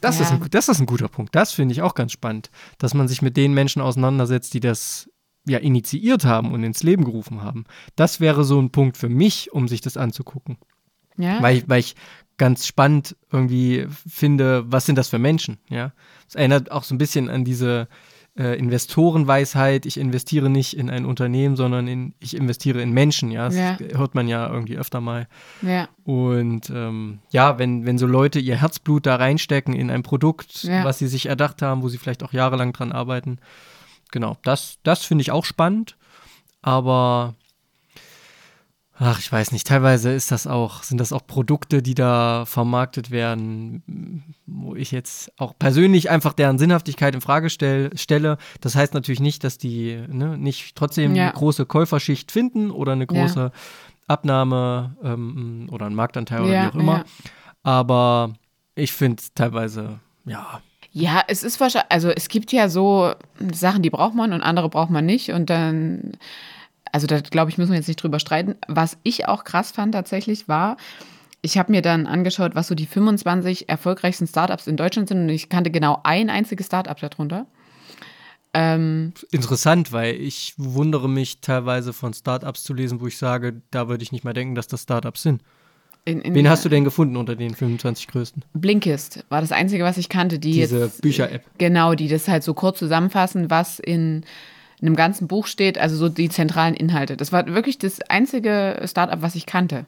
Das, 0.00 0.18
Ja. 0.18 0.24
ist 0.24 0.32
ein, 0.32 0.46
das 0.50 0.68
ist 0.68 0.80
ein 0.80 0.86
guter 0.86 1.08
Punkt. 1.08 1.34
Das 1.34 1.52
finde 1.52 1.72
ich 1.72 1.82
auch 1.82 1.94
ganz 1.94 2.12
spannend, 2.12 2.50
dass 2.78 2.94
man 2.94 3.06
sich 3.08 3.20
mit 3.22 3.36
den 3.36 3.52
Menschen 3.52 3.82
auseinandersetzt, 3.82 4.54
die 4.54 4.60
das 4.60 5.10
ja 5.46 5.58
initiiert 5.58 6.24
haben 6.24 6.52
und 6.52 6.62
ins 6.64 6.82
Leben 6.82 7.04
gerufen 7.04 7.42
haben. 7.42 7.64
Das 7.96 8.20
wäre 8.20 8.44
so 8.44 8.60
ein 8.60 8.70
Punkt 8.70 8.96
für 8.96 9.08
mich, 9.08 9.52
um 9.52 9.68
sich 9.68 9.80
das 9.80 9.96
anzugucken. 9.96 10.56
ja. 11.18 11.42
Weil, 11.42 11.56
ich- 11.58 11.68
weil 11.68 11.80
ich 11.80 11.96
ganz 12.38 12.66
spannend 12.66 13.16
irgendwie 13.30 13.86
finde, 14.08 14.62
was 14.72 14.86
sind 14.86 14.96
das 14.96 15.08
für 15.08 15.18
Menschen, 15.18 15.58
ja. 15.68 15.92
Es 16.26 16.34
erinnert 16.34 16.70
auch 16.72 16.84
so 16.84 16.94
ein 16.94 16.98
bisschen 16.98 17.28
an 17.28 17.44
diese 17.44 17.88
äh, 18.40 18.54
Investorenweisheit, 18.58 19.84
ich 19.84 19.98
investiere 19.98 20.48
nicht 20.48 20.74
in 20.76 20.88
ein 20.88 21.04
Unternehmen, 21.04 21.56
sondern 21.56 21.86
in, 21.86 22.14
ich 22.20 22.34
investiere 22.36 22.80
in 22.80 22.90
Menschen, 22.92 23.30
ja. 23.30 23.44
Das 23.46 23.54
Ja. 23.56 23.78
hört 23.96 24.14
man 24.14 24.28
ja 24.28 24.48
irgendwie 24.50 24.78
öfter 24.78 25.00
mal. 25.00 25.28
ja. 25.62 25.88
Und 26.04 26.70
ähm, 26.70 27.20
ja, 27.30 27.58
wenn, 27.58 27.84
wenn 27.86 27.98
so 27.98 28.06
Leute 28.06 28.40
ihr 28.40 28.56
Herzblut 28.56 29.04
da 29.06 29.16
reinstecken 29.16 29.74
in 29.74 29.90
ein 29.90 30.02
Produkt, 30.02 30.64
Ja. 30.64 30.84
was 30.84 30.98
sie 30.98 31.06
sich 31.06 31.26
erdacht 31.26 31.60
haben, 31.62 31.82
wo 31.82 31.88
sie 31.88 31.98
vielleicht 31.98 32.22
auch 32.24 32.32
jahrelang 32.32 32.72
dran 32.72 32.92
arbeiten, 32.92 33.38
genau, 34.10 34.36
das, 34.42 34.78
das 34.82 35.04
finde 35.04 35.22
ich 35.22 35.30
auch 35.30 35.44
spannend. 35.44 35.96
Aber 36.62 37.34
ach, 39.02 39.18
ich 39.18 39.32
weiß 39.32 39.50
nicht, 39.52 39.66
teilweise 39.66 40.10
ist 40.12 40.30
das 40.30 40.46
auch, 40.46 40.82
sind 40.82 40.98
das 40.98 41.12
auch 41.12 41.26
Produkte, 41.26 41.82
die 41.82 41.94
da 41.94 42.44
vermarktet 42.46 43.10
werden, 43.10 44.34
wo 44.46 44.74
ich 44.76 44.90
jetzt 44.92 45.32
auch 45.38 45.54
persönlich 45.58 46.10
einfach 46.10 46.34
deren 46.34 46.58
Sinnhaftigkeit 46.58 47.14
in 47.14 47.20
Frage 47.22 47.48
stell, 47.50 47.96
stelle. 47.96 48.36
Das 48.60 48.76
heißt 48.76 48.92
natürlich 48.94 49.20
nicht, 49.20 49.42
dass 49.42 49.56
die 49.58 50.00
ne, 50.08 50.36
nicht 50.36 50.76
trotzdem 50.76 51.14
Ja. 51.16 51.24
eine 51.24 51.32
große 51.32 51.64
Käuferschicht 51.66 52.30
finden 52.30 52.70
oder 52.70 52.92
eine 52.92 53.04
Ja. 53.04 53.06
große 53.06 53.52
Abnahme 54.06 54.96
ähm, 55.02 55.68
oder 55.70 55.86
einen 55.86 55.94
Marktanteil 55.94 56.42
oder 56.42 56.52
Ja, 56.52 56.64
wie 56.64 56.68
auch 56.68 56.74
immer. 56.80 56.96
ja. 56.98 57.04
Aber 57.62 58.34
ich 58.74 58.92
finde 58.92 59.22
teilweise, 59.34 60.00
ja, 60.26 60.60
Ja, 60.92 61.22
es 61.28 61.42
ist 61.44 61.60
wahrscheinlich, 61.60 61.92
also 61.92 62.10
es 62.10 62.28
gibt 62.28 62.50
ja 62.52 62.68
so 62.68 63.14
Sachen, 63.52 63.82
die 63.82 63.90
braucht 63.90 64.14
man 64.14 64.32
und 64.32 64.42
andere 64.42 64.68
braucht 64.68 64.90
man 64.90 65.06
nicht. 65.06 65.30
Und 65.30 65.48
dann, 65.48 66.16
also 66.92 67.06
da 67.06 67.20
glaube 67.20 67.50
ich, 67.50 67.58
müssen 67.58 67.70
wir 67.70 67.78
jetzt 67.78 67.88
nicht 67.88 68.02
drüber 68.02 68.20
streiten. 68.20 68.56
Was 68.68 68.98
ich 69.02 69.28
auch 69.28 69.44
krass 69.44 69.70
fand 69.70 69.94
tatsächlich 69.94 70.48
war, 70.48 70.76
ich 71.42 71.58
habe 71.58 71.72
mir 71.72 71.82
dann 71.82 72.06
angeschaut, 72.06 72.54
was 72.54 72.68
so 72.68 72.74
die 72.74 72.86
25 72.86 73.68
erfolgreichsten 73.68 74.26
Startups 74.26 74.66
in 74.66 74.76
Deutschland 74.76 75.08
sind 75.08 75.22
und 75.22 75.28
ich 75.28 75.48
kannte 75.48 75.70
genau 75.70 76.00
ein 76.04 76.28
einziges 76.30 76.66
Startup 76.66 76.98
darunter. 76.98 77.46
Ähm, 78.52 79.12
interessant, 79.30 79.92
weil 79.92 80.16
ich 80.16 80.54
wundere 80.56 81.08
mich 81.08 81.40
teilweise 81.40 81.92
von 81.92 82.12
Startups 82.12 82.64
zu 82.64 82.74
lesen, 82.74 83.00
wo 83.00 83.06
ich 83.06 83.16
sage, 83.16 83.62
da 83.70 83.88
würde 83.88 84.02
ich 84.02 84.10
nicht 84.10 84.24
mal 84.24 84.32
denken, 84.32 84.56
dass 84.56 84.66
das 84.66 84.82
Startups 84.82 85.22
sind. 85.22 85.40
in, 86.04 86.20
in 86.20 86.34
Wen 86.34 86.48
hast 86.48 86.64
du 86.64 86.68
denn 86.68 86.82
gefunden 86.82 87.16
unter 87.16 87.36
den 87.36 87.54
25 87.54 88.08
größten? 88.08 88.44
Blinkist 88.52 89.24
war 89.28 89.40
das 89.40 89.52
einzige, 89.52 89.84
was 89.84 89.98
ich 89.98 90.08
kannte, 90.08 90.40
die 90.40 90.52
Diese 90.52 90.80
jetzt 90.80 91.00
Bücher-App. 91.00 91.44
Genau, 91.58 91.94
die 91.94 92.08
das 92.08 92.26
halt 92.26 92.42
so 92.42 92.52
kurz 92.52 92.80
zusammenfassen, 92.80 93.50
was 93.50 93.78
in 93.78 94.24
einem 94.80 94.96
ganzen 94.96 95.28
Buch 95.28 95.46
steht, 95.46 95.78
also 95.78 95.96
so 95.96 96.08
die 96.08 96.28
zentralen 96.28 96.74
Inhalte. 96.74 97.16
Das 97.16 97.32
war 97.32 97.46
wirklich 97.46 97.78
das 97.78 98.00
einzige 98.02 98.82
Startup, 98.86 99.20
was 99.22 99.34
ich 99.34 99.46
kannte. 99.46 99.86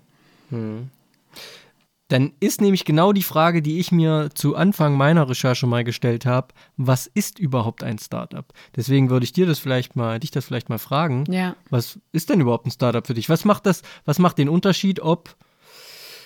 Dann 2.08 2.32
ist 2.40 2.60
nämlich 2.60 2.84
genau 2.84 3.14
die 3.14 3.22
Frage, 3.22 3.62
die 3.62 3.78
ich 3.78 3.90
mir 3.90 4.28
zu 4.34 4.54
Anfang 4.54 4.94
meiner 4.98 5.30
Recherche 5.30 5.66
mal 5.66 5.82
gestellt 5.82 6.26
habe, 6.26 6.48
was 6.76 7.06
ist 7.06 7.38
überhaupt 7.38 7.82
ein 7.82 7.98
Startup? 7.98 8.44
Deswegen 8.76 9.08
würde 9.08 9.24
ich 9.24 9.32
dir 9.32 9.46
das 9.46 9.58
vielleicht 9.58 9.96
mal, 9.96 10.20
dich 10.20 10.30
das 10.30 10.44
vielleicht 10.44 10.68
mal 10.68 10.78
fragen. 10.78 11.24
Ja. 11.32 11.56
Was 11.70 11.98
ist 12.12 12.28
denn 12.28 12.40
überhaupt 12.40 12.66
ein 12.66 12.70
Startup 12.70 13.06
für 13.06 13.14
dich? 13.14 13.30
Was 13.30 13.46
macht 13.46 13.64
das, 13.64 13.80
was 14.04 14.18
macht 14.18 14.36
den 14.36 14.50
Unterschied, 14.50 15.00
ob 15.00 15.34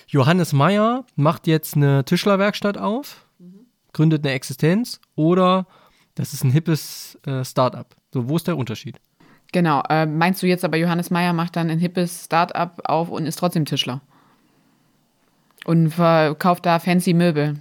Johannes 0.09 0.51
Meyer 0.51 1.05
macht 1.15 1.47
jetzt 1.47 1.77
eine 1.77 2.03
Tischlerwerkstatt 2.03 2.77
auf, 2.77 3.25
gründet 3.93 4.25
eine 4.25 4.33
Existenz 4.33 4.99
oder 5.15 5.67
das 6.15 6.33
ist 6.33 6.43
ein 6.43 6.51
hippes 6.51 7.17
äh, 7.25 7.45
Startup? 7.45 7.96
So, 8.13 8.27
wo 8.29 8.35
ist 8.37 8.47
der 8.47 8.57
Unterschied? 8.57 8.97
Genau. 9.51 9.81
Äh, 9.89 10.05
meinst 10.05 10.41
du 10.43 10.47
jetzt 10.47 10.65
aber, 10.65 10.77
Johannes 10.77 11.09
Meyer 11.09 11.33
macht 11.33 11.55
dann 11.55 11.69
ein 11.69 11.79
hippes 11.79 12.25
Startup 12.25 12.71
auf 12.85 13.09
und 13.09 13.25
ist 13.25 13.37
trotzdem 13.39 13.65
Tischler? 13.65 14.01
Und 15.65 15.89
verkauft 15.91 16.65
da 16.65 16.79
fancy 16.79 17.13
Möbel. 17.13 17.57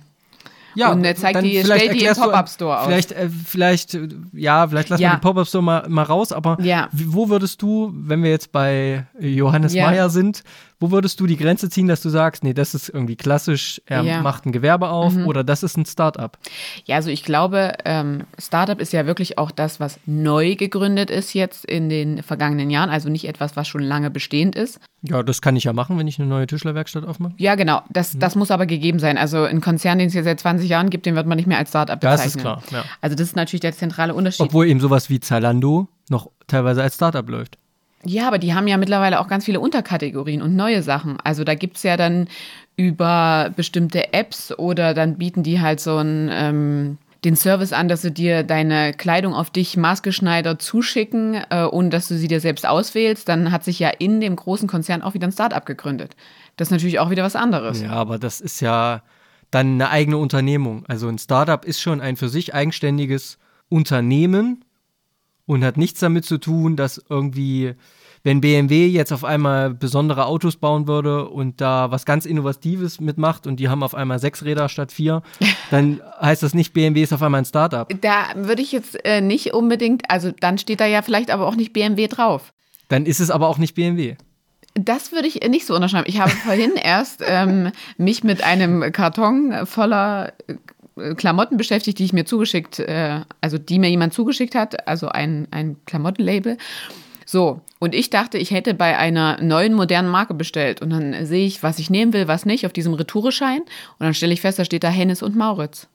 Und 0.79 1.05
er 1.05 1.17
zeigt 1.17 1.43
die- 1.43 1.63
vielleicht 1.63 1.85
stellt 1.85 2.01
die 2.01 2.05
im 2.05 2.15
Pop-up-Store 2.15 2.81
aus. 2.81 2.87
Vielleicht, 2.87 3.13
äh, 3.13 3.31
vielleicht, 3.31 3.99
ja, 4.35 4.69
vielleicht 4.69 4.91
lassen 4.91 5.03
Ja. 5.03 5.13
wir 5.13 5.17
den 5.17 5.21
Pop-Up-Store 5.23 5.65
mal, 5.65 5.89
mal 5.89 6.03
raus, 6.03 6.33
aber 6.33 6.59
Ja. 6.61 6.89
wo 6.93 7.31
würdest 7.31 7.63
du, 7.63 7.91
wenn 7.95 8.23
wir 8.23 8.29
jetzt 8.31 8.53
bei 8.53 9.07
Johannes 9.19 9.73
Ja. 9.73 9.87
Meyer 9.87 10.11
sind, 10.11 10.45
wo 10.79 10.91
würdest 10.91 11.19
du 11.21 11.27
die 11.27 11.37
Grenze 11.37 11.71
ziehen, 11.71 11.89
dass 11.89 12.03
du 12.03 12.09
sagst, 12.11 12.45
nee, 12.45 12.53
das 12.55 12.75
ist 12.75 12.89
irgendwie 12.91 13.17
klassisch, 13.17 13.81
er 13.87 14.03
Ja. 14.03 14.19
Mhm. 14.19 14.23
macht 14.23 14.45
ein 14.47 14.53
Gewerbe 14.53 14.89
auf 14.91 15.15
oder 15.17 15.43
das 15.45 15.63
ist 15.63 15.77
ein 15.77 15.87
Startup? 15.87 16.37
Ja, 16.85 16.97
also 16.97 17.11
ich 17.11 17.25
glaube, 17.25 17.73
ähm, 17.85 18.25
Startup 18.39 18.79
ist 18.81 18.93
ja 18.93 19.07
wirklich 19.07 19.39
auch 19.39 19.51
das, 19.51 19.81
was 19.81 19.99
neu 20.07 20.55
gegründet 20.57 21.11
ist 21.11 21.33
jetzt 21.35 21.65
in 21.65 21.89
den 21.89 22.23
vergangenen 22.23 22.69
Jahren. 22.71 22.91
Also 22.91 23.09
nicht 23.09 23.27
etwas, 23.27 23.57
was 23.57 23.67
schon 23.69 23.83
lange 23.83 24.11
bestehend 24.11 24.55
ist. 24.57 24.79
Ja, 25.03 25.23
das 25.23 25.41
kann 25.41 25.57
ich 25.57 25.65
ja 25.65 25.73
machen, 25.73 25.99
wenn 25.99 26.09
ich 26.09 26.19
eine 26.19 26.29
neue 26.29 26.47
Tischlerwerkstatt 26.47 27.05
aufmache. 27.05 27.33
Ja, 27.39 27.55
genau. 27.55 27.83
Das, 27.91 28.15
Mhm. 28.15 28.19
das 28.21 28.35
muss 28.37 28.51
aber 28.51 28.67
gegeben 28.67 28.99
sein. 28.99 29.19
Also 29.19 29.45
ein 29.45 29.61
Konzern, 29.61 29.99
den 29.99 30.09
es 30.09 30.15
ja 30.15 30.23
seit 30.23 30.41
20 30.41 30.69
Jahren 30.69 30.91
gibt, 30.91 31.07
den 31.07 31.15
wird 31.15 31.27
man 31.27 31.37
nicht 31.37 31.47
mehr 31.47 31.59
als 31.59 31.71
Startup 31.71 31.99
bezeichnen. 31.99 32.17
Das 32.25 32.27
ist 32.35 32.39
klar, 32.41 32.63
ja. 32.71 32.85
Also 33.01 33.17
das 33.17 33.29
ist 33.29 33.37
natürlich 33.37 33.61
der 33.61 33.73
zentrale 33.73 34.15
Unterschied. 34.15 34.41
Obwohl 34.45 34.67
eben 34.67 34.81
sowas 34.81 35.09
wie 35.11 35.21
Zalando 35.21 35.89
noch 36.11 36.31
teilweise 36.47 36.83
als 36.83 36.97
Startup 36.97 37.29
läuft. 37.29 37.57
Ja, 38.07 38.27
aber 38.27 38.39
die 38.39 38.55
haben 38.55 38.67
ja 38.67 38.77
mittlerweile 38.77 39.21
auch 39.21 39.29
ganz 39.29 39.45
viele 39.45 39.61
Unterkategorien 39.61 40.43
und 40.43 40.57
neue 40.57 40.83
Sachen. 40.83 41.19
Also 41.23 41.45
da 41.45 41.55
gibt 41.55 41.77
es 41.77 41.83
ja 41.83 41.97
dann 41.97 42.29
über 42.77 43.51
bestimmte 43.57 44.13
Apps 44.13 44.57
oder 44.57 44.95
dann 44.95 45.17
bieten 45.17 45.43
die 45.43 45.61
halt 45.61 45.81
so 45.81 45.97
einen, 45.97 46.31
ähm, 46.33 46.99
den 47.25 47.37
Service 47.37 47.73
an, 47.73 47.89
dass 47.89 48.03
sie 48.03 48.13
dir 48.13 48.43
deine 48.43 48.93
Kleidung 48.93 49.35
auf 49.35 49.51
dich 49.51 49.77
maßgeschneidert 49.77 50.61
zuschicken, 50.61 51.35
äh, 51.51 51.65
ohne 51.65 51.89
dass 51.89 52.09
du 52.09 52.17
sie 52.17 52.29
dir 52.29 52.41
selbst 52.41 52.67
auswählst. 52.67 53.29
Dann 53.29 53.51
hat 53.51 53.65
sich 53.65 53.79
ja 53.79 53.89
in 53.89 54.21
dem 54.21 54.37
großen 54.37 54.69
Konzern 54.69 55.03
auch 55.03 55.15
wieder 55.15 55.27
ein 55.27 55.33
Startup 55.33 55.65
gegründet. 55.65 56.15
Das 56.57 56.69
ist 56.69 56.73
natürlich 56.73 56.99
auch 56.99 57.11
wieder 57.11 57.25
was 57.25 57.35
anderes. 57.35 57.83
Ja, 57.83 57.93
aber 57.93 58.19
das 58.19 58.41
ist 58.41 58.61
ja 58.61 59.03
dann 59.51 59.75
eine 59.75 59.91
eigene 59.91 60.19
Unternehmung. 60.19 60.85
Also 60.87 61.09
ein 61.09 61.19
Startup 61.19 61.65
ist 61.65 61.81
schon 61.81 62.01
ein 62.01 62.17
für 62.17 62.29
sich 62.29 62.55
eigenständiges 62.55 63.39
Unternehmen 63.69 64.65
und 65.47 65.65
hat 65.65 65.77
nichts 65.77 66.01
damit 66.01 66.25
zu 66.25 66.39
tun, 66.39 66.77
dass 66.77 67.03
irgendwie, 67.09 67.75
wenn 68.23 68.41
BMW 68.41 68.87
jetzt 68.87 69.13
auf 69.13 69.25
einmal 69.25 69.73
besondere 69.73 70.27
Autos 70.27 70.57
bauen 70.57 70.87
würde 70.89 71.29
und 71.29 71.61
da 71.61 71.91
was 71.91 72.05
ganz 72.05 72.27
Innovatives 72.27 73.01
mitmacht 73.01 73.47
und 73.47 73.59
die 73.61 73.69
haben 73.69 73.83
auf 73.83 73.95
einmal 73.95 74.19
sechs 74.19 74.45
Räder 74.45 74.69
statt 74.69 74.93
vier, 74.93 75.23
dann 75.71 76.01
heißt 76.21 76.43
das 76.43 76.55
nicht, 76.55 76.73
BMW 76.73 77.03
ist 77.03 77.13
auf 77.13 77.23
einmal 77.23 77.43
ein 77.43 77.47
Startup. 77.47 77.89
Da 78.01 78.27
würde 78.35 78.63
ich 78.63 78.73
jetzt 78.73 79.05
äh, 79.05 79.21
nicht 79.21 79.55
unbedingt, 79.55 80.11
also 80.11 80.33
dann 80.33 80.59
steht 80.59 80.81
da 80.81 80.87
ja 80.87 81.03
vielleicht 81.03 81.31
aber 81.31 81.47
auch 81.47 81.57
nicht 81.57 81.73
BMW 81.73 82.09
drauf. 82.09 82.53
Dann 82.89 83.07
ist 83.07 83.21
es 83.21 83.31
aber 83.31 83.49
auch 83.49 83.59
nicht 83.59 83.75
BMW. 83.75 84.17
Das 84.75 85.11
würde 85.11 85.27
ich 85.27 85.41
nicht 85.49 85.65
so 85.65 85.75
unterschreiben. 85.75 86.05
Ich 86.07 86.21
habe 86.21 86.31
vorhin 86.31 86.73
erst 86.83 87.23
ähm, 87.27 87.71
mich 87.97 88.25
mit 88.25 88.45
einem 88.45 88.93
Karton 88.93 89.67
voller 89.67 90.35
Klamotten 91.17 91.57
beschäftigt, 91.57 91.99
die 91.99 92.05
ich 92.05 92.13
mir 92.13 92.25
zugeschickt, 92.25 92.79
äh, 92.79 93.21
also 93.41 93.59
die 93.59 93.79
mir 93.79 93.91
jemand 93.91 94.15
zugeschickt 94.15 94.55
hat, 94.55 94.89
also 94.89 95.09
ein, 95.09 95.47
ein 95.51 95.77
Klamottenlabel. 95.85 96.57
So, 97.27 97.61
und 97.81 97.95
ich 97.95 98.09
dachte, 98.11 98.39
ich 98.39 98.53
hätte 98.53 98.73
bei 98.73 98.97
einer 98.97 99.43
neuen 99.43 99.75
modernen 99.75 100.09
Marke 100.09 100.33
bestellt. 100.33 100.81
Und 100.81 100.91
dann 100.91 101.27
sehe 101.27 101.45
ich, 101.45 101.63
was 101.63 101.79
ich 101.81 101.91
nehmen 101.91 102.13
will, 102.13 102.29
was 102.29 102.47
nicht, 102.47 102.65
auf 102.67 102.73
diesem 102.73 102.95
Retoureschein. 102.95 103.61
Und 103.61 103.69
dann 103.99 104.15
stelle 104.15 104.33
ich 104.33 104.41
fest, 104.41 104.59
da 104.59 104.65
steht 104.65 104.85
da 104.85 104.89
Hennes 104.89 105.23
und 105.23 105.37
Mauritz. 105.37 105.89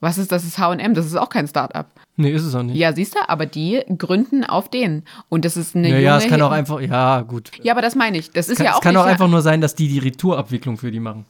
Was 0.00 0.18
ist 0.18 0.32
das? 0.32 0.42
ist 0.42 0.58
HM, 0.58 0.94
das 0.94 1.06
ist 1.06 1.14
auch 1.14 1.28
kein 1.28 1.46
Start-up. 1.46 1.86
Nee, 2.16 2.32
ist 2.32 2.42
es 2.42 2.56
auch 2.56 2.64
nicht. 2.64 2.76
Ja, 2.76 2.92
siehst 2.92 3.14
du, 3.14 3.20
aber 3.28 3.46
die 3.46 3.82
gründen 3.96 4.42
auf 4.42 4.68
den. 4.68 5.04
Und 5.28 5.44
das 5.44 5.56
ist 5.56 5.76
eine 5.76 5.88
Ja, 5.88 5.94
junge 5.94 6.04
ja, 6.04 6.18
es 6.18 6.26
kann 6.26 6.42
auch 6.42 6.50
einfach, 6.50 6.80
ja, 6.80 7.20
gut. 7.20 7.52
Ja, 7.62 7.72
aber 7.72 7.82
das 7.82 7.94
meine 7.94 8.18
ich. 8.18 8.32
Das 8.32 8.48
ist 8.48 8.56
Kann, 8.56 8.66
ja 8.66 8.72
auch 8.72 8.78
es 8.78 8.82
kann 8.82 8.96
auch 8.96 9.04
einfach 9.04 9.28
nur 9.28 9.42
sein, 9.42 9.60
dass 9.60 9.76
die 9.76 9.86
die 9.86 10.00
Retourabwicklung 10.00 10.76
für 10.76 10.90
die 10.90 10.98
machen. 10.98 11.24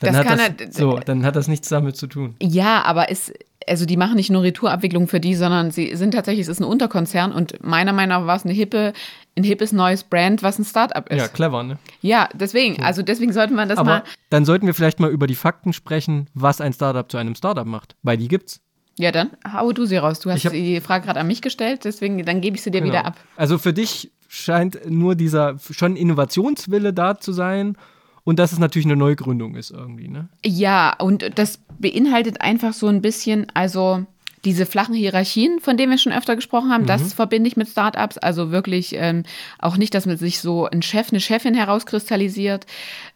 Dann 0.00 0.14
Das 0.14 0.26
hat 0.26 0.60
das, 0.60 0.66
er- 0.66 0.72
so, 0.72 0.98
dann 0.98 1.24
hat 1.24 1.36
das 1.36 1.48
nichts 1.48 1.68
damit 1.68 1.96
zu 1.96 2.06
tun. 2.06 2.34
Ja, 2.42 2.82
aber 2.82 3.10
es, 3.10 3.32
also 3.66 3.86
die 3.86 3.96
machen 3.96 4.16
nicht 4.16 4.30
nur 4.30 4.42
Retourabwicklung 4.42 5.08
für 5.08 5.20
die, 5.20 5.34
sondern 5.34 5.70
sie 5.70 5.94
sind 5.96 6.12
tatsächlich, 6.12 6.42
es 6.42 6.48
ist 6.48 6.60
ein 6.60 6.64
Unterkonzern 6.64 7.32
und 7.32 7.64
meiner 7.64 7.92
Meinung 7.92 8.20
nach 8.20 8.26
war 8.26 8.36
es 8.36 8.44
eine 8.44 8.52
hippe, 8.52 8.92
ein 9.36 9.44
hippes 9.44 9.72
neues 9.72 10.04
Brand, 10.04 10.42
was 10.42 10.58
ein 10.58 10.64
Startup 10.64 11.08
ist. 11.08 11.18
Ja, 11.18 11.28
clever, 11.28 11.62
ne? 11.62 11.78
Ja, 12.00 12.28
deswegen, 12.34 12.82
also 12.82 13.02
deswegen 13.02 13.32
sollte 13.32 13.54
man 13.54 13.68
das 13.68 13.78
Aber 13.78 13.90
mal. 13.90 14.02
dann 14.30 14.44
sollten 14.44 14.66
wir 14.66 14.74
vielleicht 14.74 15.00
mal 15.00 15.10
über 15.10 15.26
die 15.26 15.34
Fakten 15.34 15.72
sprechen, 15.72 16.28
was 16.34 16.60
ein 16.60 16.72
Startup 16.72 17.10
zu 17.10 17.16
einem 17.16 17.34
Startup 17.34 17.66
macht. 17.66 17.96
Weil 18.02 18.16
die 18.16 18.28
gibt's. 18.28 18.60
Ja, 18.96 19.10
dann 19.10 19.30
hau 19.52 19.72
du 19.72 19.86
sie 19.86 19.96
raus. 19.96 20.20
Du 20.20 20.30
hast 20.30 20.44
hab- 20.44 20.52
die 20.52 20.80
Frage 20.80 21.06
gerade 21.06 21.18
an 21.18 21.26
mich 21.26 21.42
gestellt, 21.42 21.84
deswegen 21.84 22.24
dann 22.24 22.40
gebe 22.40 22.56
ich 22.56 22.62
sie 22.62 22.70
dir 22.70 22.80
Genau. 22.80 22.92
wieder 22.92 23.04
ab. 23.06 23.16
Also 23.36 23.58
für 23.58 23.72
dich 23.72 24.12
scheint 24.28 24.88
nur 24.88 25.14
dieser 25.16 25.56
schon 25.70 25.96
Innovationswille 25.96 26.92
da 26.92 27.18
zu 27.18 27.32
sein 27.32 27.76
und 28.24 28.38
dass 28.38 28.52
es 28.52 28.58
natürlich 28.58 28.86
eine 28.86 28.96
Neugründung 28.96 29.54
ist 29.54 29.70
irgendwie, 29.70 30.08
ne? 30.08 30.28
Ja, 30.44 30.94
und 30.98 31.38
das 31.38 31.58
beinhaltet 31.78 32.40
einfach 32.40 32.72
so 32.72 32.88
ein 32.88 33.02
bisschen, 33.02 33.46
also 33.54 34.04
diese 34.44 34.66
flachen 34.66 34.94
Hierarchien, 34.94 35.60
von 35.60 35.76
denen 35.76 35.90
wir 35.90 35.98
schon 35.98 36.12
öfter 36.12 36.36
gesprochen 36.36 36.70
haben, 36.70 36.86
das 36.86 37.14
verbinde 37.14 37.48
ich 37.48 37.56
mit 37.56 37.68
Startups. 37.68 38.18
Also 38.18 38.50
wirklich 38.50 38.94
ähm, 38.94 39.22
auch 39.58 39.76
nicht, 39.76 39.94
dass 39.94 40.06
man 40.06 40.16
sich 40.16 40.38
so 40.40 40.66
ein 40.66 40.82
Chef, 40.82 41.10
eine 41.10 41.20
Chefin 41.20 41.54
herauskristallisiert. 41.54 42.66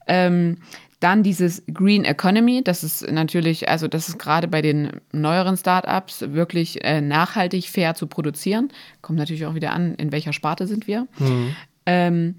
Ähm, 0.07 0.59
dann 1.01 1.23
dieses 1.23 1.63
Green 1.73 2.05
Economy, 2.05 2.65
das 2.65 2.83
ist 2.83 3.09
natürlich, 3.11 3.69
also 3.69 3.87
das 3.87 4.09
ist 4.09 4.19
gerade 4.19 4.49
bei 4.49 4.63
den 4.63 5.01
neueren 5.13 5.57
Startups 5.57 6.25
wirklich 6.33 6.83
äh, 6.85 7.01
nachhaltig 7.01 7.69
fair 7.69 7.95
zu 7.95 8.09
produzieren. 8.09 8.71
Kommt 9.01 9.19
natürlich 9.19 9.47
auch 9.47 9.55
wieder 9.55 9.73
an, 9.73 9.95
in 9.95 10.11
welcher 10.11 10.33
Sparte 10.33 10.67
sind 10.67 10.89
wir. 10.89 11.07
Ähm, 11.87 12.35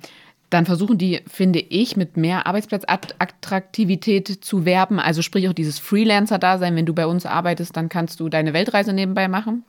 dann 0.50 0.66
versuchen 0.66 0.98
die, 0.98 1.22
finde 1.28 1.60
ich, 1.60 1.96
mit 1.96 2.18
mehr 2.18 2.48
Arbeitsplatzattraktivität 2.48 4.28
zu 4.44 4.66
werben. 4.66 5.00
Also 5.00 5.22
sprich 5.22 5.48
auch 5.48 5.54
dieses 5.54 5.80
Freelancer-Dasein. 5.80 6.76
Wenn 6.76 6.86
du 6.86 6.94
bei 6.94 7.06
uns 7.06 7.26
arbeitest, 7.26 7.78
dann 7.78 7.90
kannst 7.90 8.20
du 8.20 8.30
deine 8.30 8.54
Weltreise 8.54 8.94
nebenbei 8.94 9.28
machen. 9.28 9.64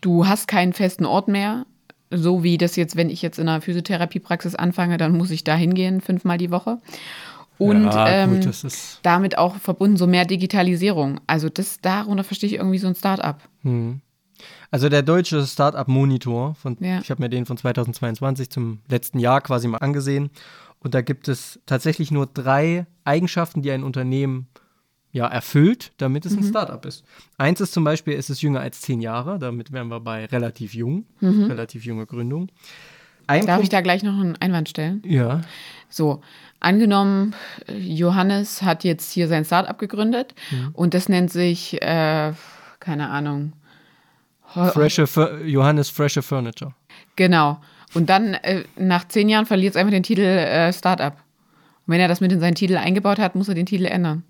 Du 0.00 0.26
hast 0.26 0.48
keinen 0.48 0.72
festen 0.72 1.06
Ort 1.06 1.28
mehr. 1.28 1.66
So 2.10 2.42
wie 2.42 2.58
das 2.58 2.76
jetzt, 2.76 2.96
wenn 2.96 3.08
ich 3.08 3.22
jetzt 3.22 3.38
in 3.38 3.48
einer 3.48 3.62
Physiotherapiepraxis 3.62 4.54
anfange, 4.54 4.98
dann 4.98 5.16
muss 5.16 5.30
ich 5.30 5.44
da 5.44 5.54
hingehen, 5.54 6.00
fünfmal 6.02 6.36
die 6.36 6.50
Woche. 6.50 6.78
Und 7.58 7.84
ja, 7.84 8.08
ähm, 8.08 8.34
gut, 8.36 8.46
das 8.46 8.64
ist. 8.64 9.00
damit 9.02 9.38
auch 9.38 9.56
verbunden 9.56 9.96
so 9.96 10.06
mehr 10.06 10.24
Digitalisierung. 10.24 11.20
Also 11.26 11.48
das 11.48 11.80
darunter 11.80 12.24
verstehe 12.24 12.48
ich 12.48 12.56
irgendwie 12.56 12.78
so 12.78 12.88
ein 12.88 12.94
Start-up. 12.94 13.40
Also 14.70 14.88
der 14.88 15.02
deutsche 15.02 15.46
Startup 15.46 15.86
Monitor, 15.88 16.54
von, 16.54 16.76
Ja. 16.80 17.00
ich 17.00 17.10
habe 17.10 17.22
mir 17.22 17.28
den 17.28 17.46
von 17.46 17.56
2022 17.56 18.50
zum 18.50 18.80
letzten 18.88 19.18
Jahr 19.18 19.40
quasi 19.40 19.68
mal 19.68 19.78
angesehen. 19.78 20.30
Und 20.80 20.94
da 20.94 21.00
gibt 21.00 21.28
es 21.28 21.60
tatsächlich 21.66 22.10
nur 22.10 22.26
drei 22.26 22.86
Eigenschaften, 23.04 23.62
die 23.62 23.70
ein 23.70 23.84
Unternehmen 23.84 24.48
ja, 25.14 25.26
erfüllt, 25.26 25.92
damit 25.98 26.24
Mhm. 26.24 26.30
es 26.30 26.36
ein 26.38 26.44
Startup 26.44 26.82
ist. 26.86 27.04
Eins 27.36 27.60
ist 27.60 27.74
zum 27.74 27.84
Beispiel, 27.84 28.14
es 28.14 28.30
ist 28.30 28.40
jünger 28.40 28.60
als 28.60 28.80
zehn 28.80 29.00
Jahre, 29.02 29.38
damit 29.38 29.70
wären 29.70 29.88
wir 29.88 30.00
bei 30.00 30.24
relativ 30.24 30.72
jung, 30.74 31.04
relativ 31.20 31.84
junge 31.84 32.06
Gründung. 32.06 32.48
Ein 33.26 33.42
Mhm. 33.42 33.46
Darf 33.46 33.56
ich 33.58 33.60
Punkt, 33.64 33.72
da 33.74 33.80
gleich 33.82 34.02
noch 34.02 34.14
einen 34.18 34.36
Einwand 34.36 34.70
stellen? 34.70 35.02
Ja, 35.06 35.42
So, 35.90 36.22
angenommen, 36.60 37.34
Johannes 37.78 38.62
hat 38.62 38.84
jetzt 38.84 39.12
hier 39.12 39.28
sein 39.28 39.44
Startup 39.44 39.78
gegründet 39.78 40.34
Mhm. 40.50 40.70
und 40.72 40.94
das 40.94 41.08
nennt 41.10 41.30
sich, 41.30 41.80
äh, 41.82 42.32
keine 42.80 43.10
Ahnung, 43.10 43.52
freshe, 44.52 45.06
Fur- 45.06 45.40
Johannes 45.44 45.88
Freshe 45.90 46.22
Furniture. 46.22 46.74
genau. 47.16 47.60
Und 47.94 48.08
dann 48.08 48.32
äh, 48.34 48.64
nach 48.78 49.06
zehn 49.08 49.28
Jahren 49.28 49.44
verliert 49.44 49.74
es 49.74 49.76
einfach 49.76 49.90
den 49.90 50.02
Titel 50.02 50.22
äh, 50.22 50.72
Startup. 50.72 51.12
Und 51.12 51.92
wenn 51.92 52.00
er 52.00 52.08
das 52.08 52.20
mit 52.22 52.32
in 52.32 52.40
seinen 52.40 52.54
Titel 52.54 52.76
eingebaut 52.78 53.18
hat, 53.18 53.34
muss 53.34 53.48
er 53.48 53.54
den 53.54 53.66
Titel 53.66 53.84
ändern. 53.84 54.22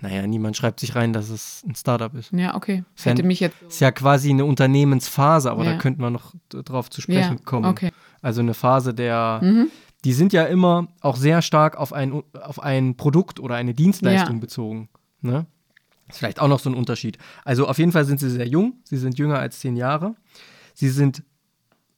Naja, 0.00 0.26
niemand 0.26 0.56
schreibt 0.56 0.80
sich 0.80 0.94
rein, 0.94 1.12
dass 1.12 1.28
es 1.28 1.62
ein 1.68 1.74
Startup 1.74 2.14
ist. 2.14 2.32
Ja, 2.32 2.54
okay. 2.54 2.84
Ja 2.98 3.04
Hätte 3.10 3.22
ein- 3.22 3.26
mich 3.26 3.40
jetzt. 3.40 3.60
Ist 3.68 3.80
ja 3.80 3.90
quasi 3.90 4.30
eine 4.30 4.44
Unternehmensphase, 4.46 5.50
aber 5.50 5.64
Ja. 5.64 5.72
da 5.72 5.78
könnten 5.78 6.00
wir 6.00 6.08
noch 6.10 6.34
drauf 6.48 6.88
zu 6.88 7.00
sprechen 7.02 7.36
Ja, 7.36 7.44
kommen. 7.44 7.66
okay. 7.66 7.90
Also 8.22 8.40
eine 8.40 8.54
Phase 8.54 8.94
der, 8.94 9.42
die 10.04 10.12
sind 10.14 10.32
ja 10.32 10.44
immer 10.44 10.88
auch 11.02 11.16
sehr 11.16 11.42
stark 11.42 11.76
auf 11.76 11.92
ein, 11.92 12.22
auf 12.40 12.62
ein 12.62 12.96
Produkt 12.96 13.38
oder 13.40 13.56
eine 13.56 13.74
Dienstleistung 13.74 14.36
Ja. 14.36 14.40
bezogen. 14.40 14.88
Ne? 15.20 15.46
Ist 16.08 16.18
vielleicht 16.18 16.40
auch 16.40 16.48
noch 16.48 16.60
so 16.60 16.70
ein 16.70 16.74
Unterschied. 16.74 17.18
Also 17.44 17.66
auf 17.66 17.78
jeden 17.78 17.92
Fall 17.92 18.04
sind 18.04 18.20
sie 18.20 18.30
sehr 18.30 18.46
jung, 18.46 18.80
sie 18.84 18.96
sind 18.96 19.18
jünger 19.18 19.38
als 19.38 19.60
zehn 19.60 19.76
Jahre. 19.76 20.14
Sie 20.74 20.88
sind 20.88 21.22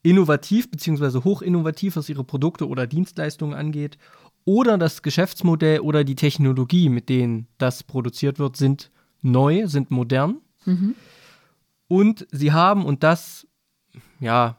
innovativ 0.02 0.70
beziehungsweise 0.70 1.24
hochinnovativ, 1.24 1.96
was 1.96 2.08
ihre 2.08 2.24
Produkte 2.24 2.68
oder 2.68 2.86
Dienstleistungen 2.86 3.54
angeht. 3.54 3.98
Oder 4.44 4.78
das 4.78 5.02
Geschäftsmodell 5.02 5.80
oder 5.80 6.04
die 6.04 6.14
Technologie, 6.14 6.88
mit 6.88 7.08
denen 7.10 7.48
das 7.58 7.82
produziert 7.82 8.38
wird, 8.38 8.56
sind 8.56 8.90
neu, 9.20 9.66
sind 9.66 9.90
modern. 9.90 10.38
Und 11.88 12.26
sie 12.30 12.52
haben, 12.52 12.86
und 12.86 13.02
das, 13.02 13.46
ja, 14.20 14.56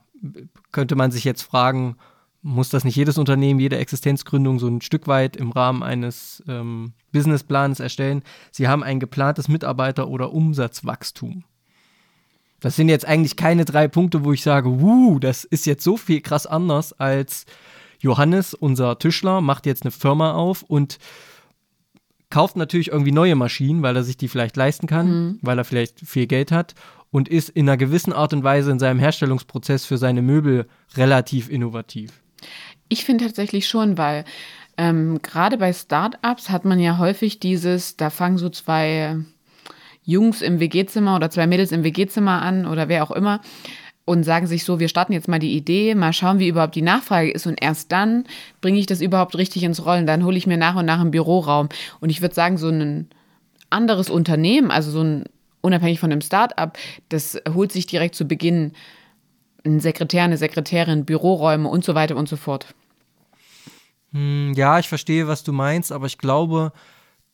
könnte 0.72 0.96
man 0.96 1.12
sich 1.12 1.24
jetzt 1.24 1.42
fragen, 1.42 1.96
muss 2.42 2.70
das 2.70 2.84
nicht 2.84 2.96
jedes 2.96 3.18
Unternehmen, 3.18 3.60
jede 3.60 3.78
Existenzgründung 3.78 4.60
so 4.60 4.68
ein 4.68 4.82
Stück 4.82 5.08
weit 5.08 5.36
im 5.36 5.52
Rahmen 5.52 5.84
eines 5.84 6.44
ähm, 6.48 6.94
Businessplans 7.12 7.80
erstellen? 7.80 8.24
Sie 8.52 8.68
haben 8.68 8.84
ein 8.84 9.00
geplantes 9.00 9.48
Mitarbeiter- 9.48 10.08
oder 10.08 10.32
Umsatzwachstum. 10.32 11.44
Das 12.60 12.76
sind 12.76 12.90
jetzt 12.90 13.06
eigentlich 13.06 13.36
keine 13.36 13.66
drei 13.66 13.88
Punkte, 13.88 14.24
wo 14.26 14.34
ich 14.34 14.44
sage, 14.44 14.82
wuh, 14.82 15.20
das 15.20 15.44
ist 15.44 15.66
jetzt 15.66 15.84
so 15.84 15.98
viel 15.98 16.22
krass 16.22 16.46
anders 16.46 16.94
als 16.94 17.46
Johannes, 18.00 18.54
unser 18.54 18.98
Tischler, 19.00 19.42
macht 19.42 19.66
jetzt 19.66 19.84
eine 19.84 19.92
Firma 19.92 20.34
auf 20.34 20.64
und 20.64 20.98
kauft 22.30 22.56
natürlich 22.56 22.90
irgendwie 22.90 23.12
neue 23.12 23.36
Maschinen, 23.36 23.82
weil 23.82 23.96
er 23.96 24.04
sich 24.04 24.18
die 24.18 24.28
vielleicht 24.28 24.56
leisten 24.56 24.88
kann, 24.88 25.40
weil 25.42 25.58
er 25.58 25.66
vielleicht 25.66 26.00
viel 26.02 26.28
Geld 26.28 26.52
hat 26.52 26.76
und 27.12 27.28
ist 27.28 27.50
in 27.50 27.68
einer 27.68 27.78
gewissen 27.78 28.14
Art 28.14 28.34
und 28.34 28.44
Weise 28.44 28.72
in 28.72 28.80
seinem 28.80 29.00
Herstellungsprozess 29.00 29.86
für 29.86 29.98
seine 29.98 30.22
Möbel 30.22 30.68
relativ 30.96 31.50
innovativ. 31.50 32.22
Ich 32.88 33.06
finde 33.06 33.26
tatsächlich 33.26 33.68
schon, 33.68 33.98
weil 33.98 34.26
ähm, 34.78 35.22
gerade 35.22 35.58
bei 35.58 35.74
Startups 35.74 36.50
hat 36.50 36.66
man 36.66 36.80
ja 36.80 36.98
häufig 36.98 37.40
dieses, 37.40 37.98
da 37.98 38.10
fangen 38.10 38.38
so 38.38 38.50
zwei 38.50 39.18
Jungs 40.04 40.42
im 40.42 40.60
WG-Zimmer 40.60 41.16
oder 41.16 41.30
zwei 41.30 41.48
Mädels 41.48 41.72
im 41.72 41.84
WG-Zimmer 41.84 42.42
an 42.42 42.66
oder 42.66 42.88
wer 42.88 43.04
auch 43.04 43.12
immer 43.12 43.42
und 44.10 44.24
sagen 44.24 44.48
sich 44.48 44.64
so, 44.64 44.80
wir 44.80 44.88
starten 44.88 45.14
jetzt 45.14 45.28
mal 45.28 45.38
die 45.38 45.56
Idee, 45.56 45.94
mal 45.94 46.14
schauen, 46.14 46.40
wie 46.40 46.48
überhaupt 46.48 46.74
die 46.74 46.82
Nachfrage 46.82 47.30
ist 47.30 47.46
und 47.46 47.62
erst 47.62 47.92
dann 47.92 48.24
bringe 48.60 48.80
ich 48.80 48.88
das 48.88 49.02
überhaupt 49.02 49.38
richtig 49.38 49.62
ins 49.62 49.86
Rollen. 49.86 50.08
Dann 50.08 50.24
hole 50.24 50.36
ich 50.36 50.48
mir 50.48 50.58
nach 50.58 50.76
und 50.76 50.88
nach 50.88 51.00
einen 51.00 51.12
Büroraum. 51.12 51.70
Und 52.00 52.10
ich 52.10 52.20
würde 52.20 52.34
sagen, 52.34 52.58
so 52.58 52.70
ein 52.70 53.08
anderes 53.70 54.10
Unternehmen, 54.10 54.72
also 54.72 54.90
so 54.90 55.04
ein 55.04 55.26
unabhängig 55.62 56.00
von 56.00 56.12
einem 56.12 56.22
Start-up, 56.22 56.80
das 57.10 57.40
holt 57.54 57.72
sich 57.72 57.86
direkt 57.86 58.16
zu 58.16 58.26
Beginn 58.26 58.72
einen 59.70 59.80
Sekretär, 59.80 60.24
eine 60.24 60.38
Sekretärin, 60.38 61.06
Büroräume 61.06 61.68
und 61.70 61.84
so 61.84 61.96
weiter 61.96 62.16
und 62.16 62.28
so 62.30 62.36
fort. 62.36 62.74
Hm, 64.12 64.54
Ja, 64.56 64.80
ich 64.80 64.88
verstehe, 64.90 65.28
was 65.28 65.44
du 65.44 65.54
meinst, 65.54 65.92
aber 65.92 66.08
ich 66.08 66.18
glaube, 66.18 66.72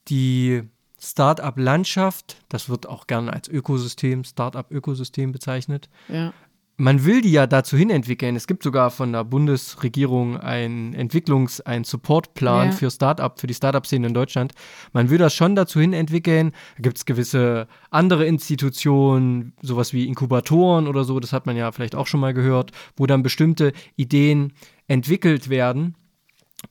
die 0.07 0.63
Startup-Landschaft, 0.99 2.37
das 2.49 2.69
wird 2.69 2.87
auch 2.87 3.07
gerne 3.07 3.31
als 3.33 3.47
Ökosystem, 3.47 4.23
Startup-Ökosystem 4.23 5.31
bezeichnet, 5.31 5.89
Ja. 6.07 6.33
Man 6.77 7.05
will 7.05 7.21
die 7.21 7.31
ja 7.31 7.47
dazu 7.47 7.77
hin 7.77 7.89
entwickeln. 7.89 8.35
Es 8.35 8.47
gibt 8.47 8.61
sogar 8.61 8.91
von 8.91 9.13
der 9.13 9.23
Bundesregierung 9.23 10.37
einen 10.37 10.93
Entwicklungs-, 10.93 11.61
einen 11.61 11.85
Supportplan 11.85 12.67
Ja. 12.67 12.71
für 12.73 12.91
Startup, 12.91 13.39
für 13.39 13.47
die 13.47 13.53
Startup-Szene 13.53 14.07
in 14.07 14.13
Deutschland. 14.13 14.53
Man 14.91 15.09
will 15.09 15.17
das 15.17 15.33
schon 15.33 15.55
dazu 15.55 15.79
hin 15.79 15.93
entwickeln. 15.93 16.51
Da 16.77 16.81
gibt 16.81 16.97
es 16.97 17.05
gewisse 17.05 17.67
andere 17.91 18.25
Institutionen, 18.25 19.53
sowas 19.61 19.93
wie 19.93 20.05
Inkubatoren 20.07 20.87
oder 20.87 21.05
so, 21.05 21.19
das 21.19 21.31
hat 21.31 21.45
man 21.45 21.55
ja 21.55 21.71
vielleicht 21.71 21.95
auch 21.95 22.07
schon 22.07 22.19
mal 22.19 22.33
gehört, 22.33 22.71
wo 22.97 23.05
dann 23.05 23.23
bestimmte 23.23 23.71
Ideen 23.95 24.51
entwickelt 24.87 25.49
werden. 25.49 25.95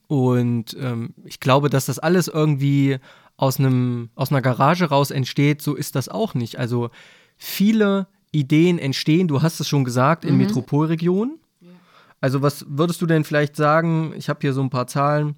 Und 0.06 0.76
ähm, 0.78 1.14
ich 1.24 1.40
glaube, 1.40 1.70
dass 1.70 1.86
das 1.86 1.98
alles 1.98 2.28
irgendwie 2.28 2.98
aus 3.36 3.58
einem, 3.58 4.10
aus 4.14 4.30
einer 4.30 4.42
Garage 4.42 4.86
raus 4.86 5.10
entsteht, 5.10 5.62
so 5.62 5.74
ist 5.74 5.96
das 5.96 6.08
auch 6.08 6.34
nicht. 6.34 6.58
Also 6.58 6.90
viele 7.36 8.06
Ideen 8.34 8.78
entstehen, 8.78 9.28
du 9.28 9.42
hast 9.42 9.60
es 9.60 9.68
schon 9.68 9.84
gesagt, 9.84 10.24
in 10.24 10.32
Mhm. 10.34 10.38
Metropolregionen. 10.42 11.38
Also 12.20 12.40
was 12.42 12.64
würdest 12.68 13.02
du 13.02 13.06
denn 13.06 13.24
vielleicht 13.24 13.54
sagen, 13.54 14.14
ich 14.16 14.28
habe 14.28 14.38
hier 14.40 14.52
so 14.54 14.62
ein 14.62 14.70
paar 14.70 14.86
Zahlen, 14.86 15.36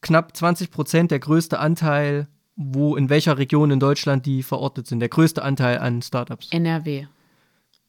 knapp 0.00 0.36
20 0.36 0.70
Prozent 0.70 1.10
der 1.12 1.20
größte 1.20 1.58
Anteil, 1.60 2.26
wo 2.56 2.96
in 2.96 3.08
welcher 3.08 3.38
Region 3.38 3.70
in 3.70 3.78
Deutschland 3.80 4.26
die 4.26 4.42
verortet 4.42 4.86
sind, 4.86 5.00
der 5.00 5.08
größte 5.08 5.42
Anteil 5.42 5.78
an 5.78 6.02
Startups. 6.02 6.48
NRW. 6.50 7.06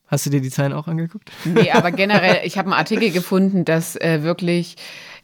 Hast 0.08 0.28
du 0.28 0.30
dir 0.30 0.42
die 0.42 0.52
Zahlen 0.52 0.74
auch 0.74 0.88
angeguckt? 0.88 1.32
Nee, 1.46 1.72
aber 1.72 1.92
generell, 2.04 2.42
ich 2.46 2.58
habe 2.60 2.68
einen 2.68 2.78
Artikel 2.80 3.10
gefunden, 3.12 3.66
dass 3.66 3.96
äh, 3.96 4.22
wirklich 4.22 4.76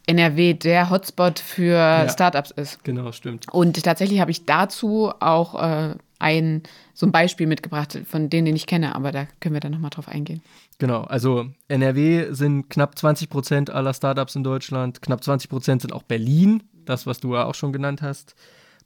NRW 0.07 0.55
der 0.55 0.89
Hotspot 0.89 1.37
für 1.37 2.07
Startups 2.09 2.49
ist. 2.49 2.83
Genau, 2.83 3.11
stimmt. 3.11 3.45
Und 3.51 3.83
tatsächlich 3.83 4.19
habe 4.19 4.31
ich 4.31 4.45
dazu 4.45 5.11
auch 5.19 5.61
äh, 5.61 5.95
ein 6.21 6.63
so 6.93 7.05
ein 7.05 7.11
Beispiel 7.11 7.47
mitgebracht 7.47 7.99
von 8.05 8.29
denen, 8.29 8.45
den 8.45 8.55
ich 8.55 8.67
kenne, 8.67 8.95
aber 8.95 9.11
da 9.11 9.25
können 9.39 9.53
wir 9.53 9.59
dann 9.59 9.71
nochmal 9.71 9.89
drauf 9.89 10.07
eingehen. 10.07 10.41
Genau, 10.77 11.01
also 11.03 11.47
NRW 11.67 12.33
sind 12.33 12.69
knapp 12.69 12.97
20 12.97 13.29
Prozent 13.29 13.69
aller 13.69 13.93
Startups 13.93 14.35
in 14.35 14.43
Deutschland, 14.43 15.01
knapp 15.01 15.23
20 15.23 15.49
Prozent 15.49 15.81
sind 15.81 15.93
auch 15.93 16.03
Berlin, 16.03 16.63
das, 16.85 17.05
was 17.05 17.19
du 17.19 17.33
ja 17.35 17.45
auch 17.45 17.55
schon 17.55 17.73
genannt 17.73 18.01
hast. 18.01 18.35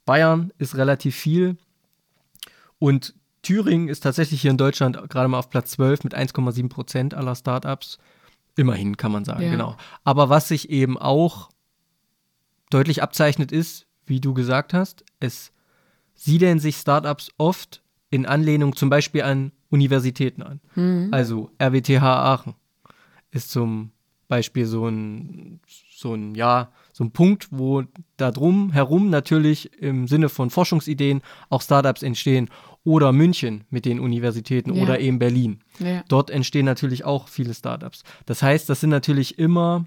Bayern 0.04 0.52
ist 0.58 0.76
relativ 0.76 1.16
viel 1.16 1.56
und 2.78 3.14
Thüringen 3.42 3.88
ist 3.88 4.00
tatsächlich 4.00 4.40
hier 4.42 4.50
in 4.50 4.56
Deutschland 4.58 4.98
gerade 5.08 5.28
mal 5.28 5.38
auf 5.38 5.50
Platz 5.50 5.70
12 5.72 6.04
mit 6.04 6.16
1,7 6.16 6.68
Prozent 6.68 7.14
aller 7.14 7.34
Startups. 7.34 7.98
Immerhin 8.56 8.96
kann 8.96 9.12
man 9.12 9.24
sagen, 9.24 9.42
Ja. 9.42 9.50
genau. 9.50 9.76
Aber 10.02 10.28
was 10.28 10.48
sich 10.48 10.70
eben 10.70 10.98
auch 10.98 11.50
deutlich 12.70 13.02
abzeichnet 13.02 13.52
ist, 13.52 13.86
wie 14.06 14.20
du 14.20 14.34
gesagt 14.34 14.74
hast, 14.74 15.04
es 15.20 15.52
siedeln 16.16 16.58
sich 16.58 16.76
Startups 16.76 17.30
oft 17.38 17.82
in 18.10 18.26
Anlehnung 18.26 18.74
zum 18.74 18.88
Beispiel 18.90 19.22
an 19.22 19.52
Universitäten 19.70 20.42
an. 20.42 20.60
Also 21.12 21.50
RWTH 21.62 22.02
Aachen 22.02 22.54
ist 23.30 23.50
zum 23.50 23.90
Beispiel 24.28 24.66
so 24.66 24.88
ein, 24.88 25.60
so 25.92 26.14
ein, 26.14 26.34
ja, 26.34 26.70
so 26.92 27.04
ein 27.04 27.10
Punkt, 27.12 27.48
wo 27.50 27.84
da 28.16 28.30
drum 28.32 28.72
herum 28.72 29.10
natürlich 29.10 29.70
im 29.80 30.08
Sinne 30.08 30.28
von 30.28 30.50
Forschungsideen 30.50 31.20
auch 31.50 31.62
Startups 31.62 32.02
entstehen. 32.02 32.48
Oder 32.84 33.10
München 33.12 33.64
mit 33.70 33.84
den 33.84 33.98
Universitäten 33.98 34.72
Ja. 34.74 34.82
oder 34.84 35.00
eben 35.00 35.18
Berlin. 35.18 35.58
Ja. 35.80 36.04
Dort 36.08 36.30
entstehen 36.30 36.64
natürlich 36.64 37.04
auch 37.04 37.26
viele 37.28 37.52
Startups. 37.52 38.04
Das 38.26 38.42
heißt, 38.42 38.68
das 38.70 38.80
sind 38.80 38.90
natürlich 38.90 39.38
immer, 39.40 39.84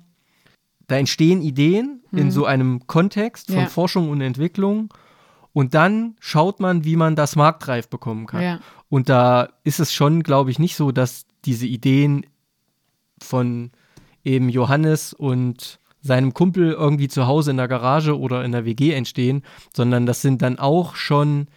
da 0.88 0.98
entstehen 0.98 1.42
Ideen 1.42 2.02
in 2.12 2.30
so 2.30 2.44
einem 2.46 2.86
Kontext 2.88 3.48
von 3.48 3.56
Mhm. 3.56 3.62
Ja. 3.62 3.68
Forschung 3.70 4.10
und 4.10 4.20
Entwicklung. 4.22 4.94
Und 5.54 5.74
dann 5.74 6.16
schaut 6.20 6.60
man, 6.60 6.84
wie 6.84 6.96
man 6.96 7.16
das 7.16 7.36
marktreif 7.36 7.90
bekommen 7.90 8.28
kann. 8.28 8.42
Ja. 8.42 8.60
Und 8.90 9.10
da 9.10 9.50
ist 9.64 9.80
es 9.80 9.94
schon, 9.94 10.24
glaube 10.24 10.52
ich, 10.52 10.60
nicht 10.60 10.76
so, 10.76 10.92
dass 10.92 11.26
diese 11.46 11.66
Ideen 11.66 12.26
von 13.22 13.72
eben 14.24 14.50
Johannes 14.50 15.14
und 15.14 15.80
seinem 16.02 16.34
Kumpel 16.34 16.72
irgendwie 16.72 17.08
zu 17.08 17.28
Hause 17.28 17.52
in 17.52 17.58
der 17.58 17.68
Garage 17.68 18.18
oder 18.18 18.44
in 18.44 18.52
der 18.52 18.66
WG 18.66 18.94
entstehen, 18.94 19.44
sondern 19.76 20.06
das 20.06 20.22
sind 20.22 20.42
dann 20.42 20.58
auch 20.60 20.96
schon 20.96 21.48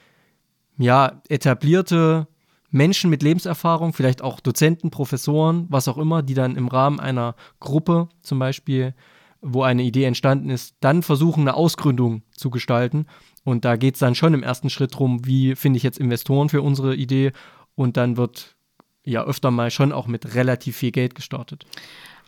ja 0.78 1.22
etablierte 1.28 2.26
Menschen 2.70 3.10
mit 3.10 3.22
Lebenserfahrung, 3.22 3.92
vielleicht 3.92 4.22
auch 4.22 4.40
Dozenten, 4.40 4.90
Professoren, 4.90 5.66
was 5.68 5.88
auch 5.88 5.98
immer, 5.98 6.22
die 6.22 6.34
dann 6.34 6.56
im 6.56 6.68
Rahmen 6.68 6.98
einer 6.98 7.36
Gruppe 7.60 8.08
zum 8.22 8.38
Beispiel, 8.38 8.94
wo 9.42 9.62
eine 9.62 9.82
Idee 9.82 10.04
entstanden 10.04 10.50
ist, 10.50 10.76
dann 10.80 11.02
versuchen, 11.02 11.42
eine 11.42 11.54
Ausgründung 11.54 12.22
zu 12.34 12.48
gestalten. 12.48 13.06
Und 13.44 13.64
da 13.64 13.76
geht 13.76 13.94
es 13.94 14.00
dann 14.00 14.14
schon 14.14 14.34
im 14.34 14.42
ersten 14.42 14.70
Schritt 14.70 14.96
drum, 14.96 15.26
wie 15.26 15.56
finde 15.56 15.76
ich 15.76 15.82
jetzt 15.82 15.98
Investoren 15.98 16.48
für 16.48 16.62
unsere 16.62 16.94
Idee. 16.94 17.32
Und 17.74 17.96
dann 17.96 18.16
wird 18.16 18.56
ja 19.04 19.24
öfter 19.24 19.50
mal 19.50 19.70
schon 19.70 19.92
auch 19.92 20.06
mit 20.06 20.34
relativ 20.34 20.76
viel 20.76 20.92
Geld 20.92 21.14
gestartet. 21.14 21.66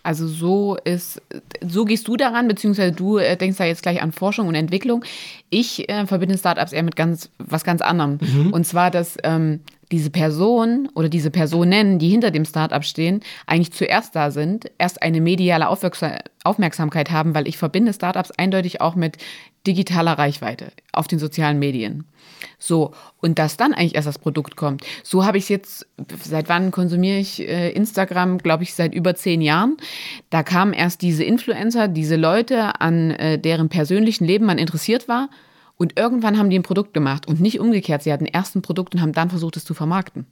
Also 0.04 0.28
so 0.28 0.76
ist, 0.84 1.20
so 1.66 1.84
gehst 1.84 2.06
du 2.06 2.16
daran, 2.16 2.46
beziehungsweise 2.46 2.92
du 2.92 3.16
äh, 3.16 3.36
denkst 3.36 3.58
da 3.58 3.64
jetzt 3.64 3.82
gleich 3.82 4.02
an 4.02 4.12
Forschung 4.12 4.48
und 4.48 4.54
Entwicklung. 4.54 5.04
Ich 5.50 5.88
äh, 5.88 6.06
verbinde 6.06 6.38
Startups 6.38 6.72
eher 6.72 6.82
mit 6.82 6.94
ganz 6.94 7.30
was 7.38 7.64
ganz 7.64 7.80
anderem. 7.80 8.18
Und 8.52 8.66
zwar, 8.66 8.90
dass 8.90 9.16
ähm, 9.24 9.60
diese 9.90 10.10
Person 10.10 10.88
oder 10.94 11.08
diese 11.08 11.30
Personen, 11.30 11.98
die 11.98 12.08
hinter 12.10 12.30
dem 12.30 12.44
Startup 12.44 12.84
stehen, 12.84 13.20
eigentlich 13.46 13.72
zuerst 13.72 14.14
da 14.14 14.30
sind, 14.30 14.70
erst 14.78 15.02
eine 15.02 15.20
mediale 15.20 15.68
Aufmerksa 15.68 16.18
Aufmerksamkeit 16.42 17.10
haben, 17.10 17.34
weil 17.34 17.48
ich 17.48 17.56
verbinde 17.56 17.94
Startups 17.94 18.30
eindeutig 18.32 18.82
auch 18.82 18.96
mit 18.96 19.16
digitaler 19.66 20.12
Reichweite 20.12 20.72
auf 20.92 21.06
den 21.06 21.18
sozialen 21.18 21.58
Medien. 21.58 22.04
So, 22.58 22.92
und 23.20 23.38
dass 23.38 23.56
dann 23.56 23.74
eigentlich 23.74 23.94
erst 23.94 24.08
das 24.08 24.18
Produkt 24.18 24.56
kommt. 24.56 24.82
So 25.02 25.24
habe 25.24 25.38
ich 25.38 25.44
es 25.44 25.48
jetzt, 25.48 25.86
seit 26.22 26.48
wann 26.48 26.70
konsumiere 26.70 27.18
ich 27.18 27.40
äh, 27.40 27.70
Instagram, 27.70 28.38
glaube 28.38 28.62
ich, 28.62 28.74
seit 28.74 28.94
über 28.94 29.14
zehn 29.14 29.40
Jahren. 29.40 29.76
Da 30.30 30.42
kamen 30.42 30.72
erst 30.72 31.02
diese 31.02 31.24
Influencer, 31.24 31.88
diese 31.88 32.16
Leute, 32.16 32.80
an 32.80 33.10
äh, 33.12 33.38
deren 33.38 33.68
persönlichen 33.68 34.24
Leben 34.24 34.46
man 34.46 34.58
interessiert 34.58 35.08
war. 35.08 35.28
Und 35.76 35.98
irgendwann 35.98 36.38
haben 36.38 36.50
die 36.50 36.58
ein 36.58 36.62
Produkt 36.62 36.94
gemacht 36.94 37.26
und 37.26 37.40
nicht 37.40 37.58
umgekehrt. 37.58 38.02
Sie 38.02 38.12
hatten 38.12 38.26
erst 38.26 38.54
ein 38.54 38.62
Produkt 38.62 38.94
und 38.94 39.00
haben 39.00 39.12
dann 39.12 39.30
versucht, 39.30 39.56
es 39.56 39.64
zu 39.64 39.74
vermarkten. 39.74 40.26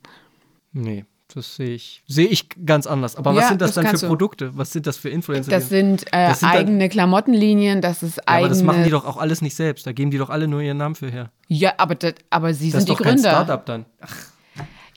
Nee, 0.73 1.05
das 1.35 1.57
sehe 1.57 1.71
ich, 1.75 2.03
sehe 2.07 2.27
ich 2.27 2.49
ganz 2.65 2.87
anders. 2.87 3.17
Aber 3.17 3.33
Ja, 3.33 3.39
was 3.43 3.49
sind 3.49 3.61
das, 3.61 3.75
das 3.75 3.85
dann 3.85 3.97
für. 3.97 4.07
Produkte? 4.07 4.57
Was 4.57 4.73
sind 4.73 4.87
das 4.87 4.97
für 4.97 5.09
Influencer? 5.09 5.51
Das 5.51 5.69
sind, 5.69 6.05
äh, 6.13 6.29
Das 6.29 6.41
sind 6.41 6.49
eigene 6.51 6.89
Klamottenlinien, 6.89 7.81
das 7.81 8.03
ist 8.03 8.17
ja, 8.17 8.23
eigene. 8.27 8.47
aber 8.47 8.49
das 8.49 8.63
machen 8.63 8.85
die 8.85 8.91
doch 8.91 9.05
auch 9.07 9.17
alles 9.17 9.43
nicht 9.43 9.55
selbst. 9.55 9.87
Da 9.87 9.93
geben 9.93 10.11
die 10.11 10.19
doch 10.19 10.31
alle 10.31 10.49
nur 10.49 10.61
ihren 10.61 10.77
Namen 10.79 10.95
für 10.95 11.11
her. 11.11 11.31
Ja, 11.49 11.73
aber, 11.79 11.95
das, 11.95 12.15
aber 12.31 12.55
sie 12.55 12.71
Das 12.71 12.73
sind 12.73 12.79
ist 12.81 12.85
die 12.89 12.93
doch 12.93 12.99
kein 13.03 13.15
Gründer. 13.17 13.31
Startup 13.31 13.67
dann. 13.67 13.87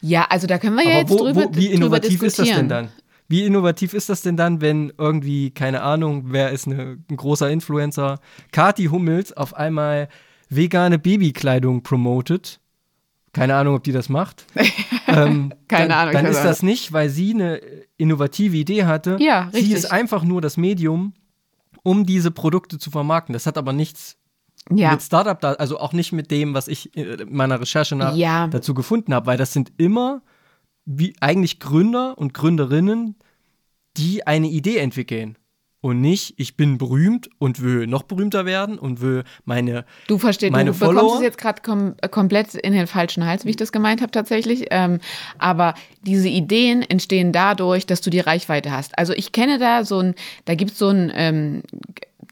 Ja, 0.02 0.26
also 0.30 0.45
da 0.48 0.58
können 0.58 0.76
wir 0.76 0.84
ja 0.84 0.89
Aber 0.91 1.00
jetzt 1.00 1.10
wo, 1.12 1.17
drüber, 1.17 1.45
wo, 1.45 1.56
wie 1.56 1.65
drüber 1.69 1.74
innovativ 1.74 2.19
diskutieren. 2.19 2.28
ist 2.28 2.39
das 2.39 2.58
denn 2.58 2.69
dann? 2.69 2.89
Wie 3.28 3.43
innovativ 3.43 3.93
ist 3.95 4.10
das 4.10 4.21
denn 4.21 4.38
dann, 4.38 4.62
wenn 4.62 4.93
irgendwie, 5.00 5.50
keine 5.50 5.82
Ahnung, 5.82 6.26
wer 6.28 6.52
ist 6.52 6.67
eine, 6.67 6.98
ein 7.10 7.17
großer 7.17 7.50
Influencer, 7.50 8.19
Kati 8.52 8.86
Hummels 8.86 9.34
auf 9.36 9.56
einmal 9.56 10.10
vegane 10.50 11.00
Babykleidung 11.00 11.82
promotet? 11.82 12.60
Keine 13.36 13.56
Ahnung, 13.56 13.76
ob 13.76 13.84
die 13.84 13.91
das 13.91 14.08
macht. 14.08 14.45
ähm, 15.08 15.54
Keine 15.67 15.89
dann, 15.89 15.91
Ahnung, 15.91 16.13
Dann 16.13 16.26
ist 16.26 16.41
das 16.43 16.63
nicht, 16.63 16.93
weil 16.93 17.10
sie 17.10 17.34
eine 17.34 17.58
innovative 17.98 18.56
Idee 18.56 18.86
hatte. 18.86 19.17
Ja, 19.19 19.50
Sie 19.52 19.58
richtig. 19.60 19.74
ist 19.76 19.91
einfach 19.91 20.24
nur 20.24 20.39
das 20.41 20.56
Medium, 20.56 21.13
um 21.84 22.06
diese 22.06 22.32
Produkte 22.32 22.80
zu 22.80 22.91
vermarkten. 22.91 23.34
Das 23.34 23.45
hat 23.45 23.58
aber 23.58 23.74
nichts 23.74 24.15
Ja, 24.74 24.91
mit 24.91 25.02
Startup 25.02 25.39
da, 25.39 25.54
also 25.54 25.80
auch 25.80 25.91
nicht 25.91 26.13
mit 26.13 26.32
dem, 26.32 26.54
was 26.54 26.69
ich 26.69 26.95
in 26.95 27.36
meiner 27.36 27.60
Recherche 27.60 27.95
nach 27.98 28.15
Ja. 28.15 28.48
dazu 28.48 28.74
gefunden 28.74 29.13
habe, 29.13 29.26
weil 29.28 29.38
das 29.38 29.52
sind 29.52 29.74
immer 29.78 30.21
wie 30.86 31.13
eigentlich 31.19 31.60
Gründer 31.60 32.17
und 32.17 32.34
Gründerinnen, 32.34 33.15
die 33.98 34.26
eine 34.26 34.48
Idee 34.48 34.78
entwickeln. 34.78 35.38
Und 35.86 36.02
nicht, 36.02 36.34
ich 36.38 36.58
bin 36.58 36.80
berühmt 36.80 37.30
und 37.38 37.62
will 37.62 37.86
noch 37.86 38.02
berühmter 38.02 38.48
werden 38.48 38.80
und 38.80 39.02
will 39.02 39.24
meine. 39.43 39.86
du 40.08 40.17
verstehst, 40.17 40.52
meine 40.52 40.71
du 40.71 40.80
bekommst 40.80 41.00
Follower- 41.00 41.17
es 41.17 41.21
jetzt 41.21 41.38
gerade 41.38 41.62
kom 41.62 41.93
äh, 42.02 42.10
komplett 42.10 42.56
in 42.56 42.74
den 42.74 42.88
falschen 42.88 43.24
Hals, 43.24 43.45
wie 43.45 43.52
ich 43.52 43.56
das 43.56 43.71
gemeint 43.71 44.02
habe 44.02 44.12
tatsächlich. 44.12 44.65
Ähm, 44.71 44.98
aber 45.38 45.76
diese 46.02 46.28
Ideen 46.28 46.82
entstehen 46.82 47.32
dadurch, 47.32 47.86
dass 47.86 48.02
du 48.02 48.10
die 48.10 48.19
Reichweite 48.19 48.71
hast. 48.71 48.98
Also 48.98 49.13
ich 49.13 49.32
kenne 49.32 49.60
da 49.60 49.84
so 49.84 50.00
ein, 50.00 50.15
da 50.45 50.56
gibt 50.56 50.71
es 50.71 50.80
so 50.80 50.88
ein 50.88 51.12
ähm, 51.13 51.62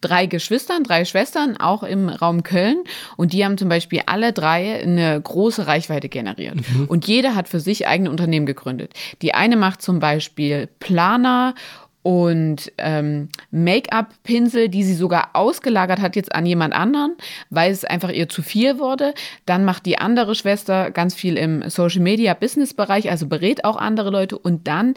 drei 0.02 0.26
Geschwistern, 0.26 0.84
drei 0.84 1.06
Schwestern, 1.06 1.58
auch 1.58 1.84
im 1.84 2.10
Raum 2.10 2.42
Köln. 2.42 2.78
Und 3.18 3.34
die 3.34 3.46
haben 3.46 3.60
zum 3.60 3.70
Beispiel 3.70 4.02
alle 4.08 4.34
drei 4.34 4.82
eine 4.82 5.22
große 5.22 5.68
Reichweite 5.68 6.10
generiert. 6.10 6.58
Und 6.88 7.08
jeder 7.08 7.36
hat 7.36 7.48
für 7.48 7.60
sich 7.60 7.88
eigene 7.88 8.10
Unternehmen 8.10 8.46
gegründet. 8.46 8.94
Die 9.22 9.36
eine 9.36 9.58
macht 9.58 9.84
zum 9.84 10.00
Beispiel 10.00 10.70
Planer 10.80 11.56
und 12.04 12.72
ähm, 12.78 13.30
Make-up-Pinsel, 13.52 14.70
die 14.70 14.84
sie 14.84 14.94
sogar 14.94 15.30
ausgelagert 15.34 16.02
hat 16.02 16.16
jetzt 16.16 16.36
an 16.36 16.46
jemand 16.46 16.74
anderen, 16.74 17.16
weil 17.50 17.72
es 17.72 17.86
einfach 17.86 18.12
ihr 18.12 18.30
zu 18.30 18.44
viel 18.44 18.78
wurde. 18.78 19.14
Dann 19.46 19.66
macht 19.66 19.86
die 19.86 19.98
andere 19.98 20.36
Schwester 20.36 20.92
ganz 20.92 21.16
viel 21.16 21.38
im 21.38 21.68
Social-Media-Business-Bereich, 21.70 23.10
also 23.10 23.28
berät 23.28 23.64
auch 23.64 23.78
andere 23.78 24.10
Leute. 24.10 24.38
Und 24.38 24.68
dann 24.68 24.94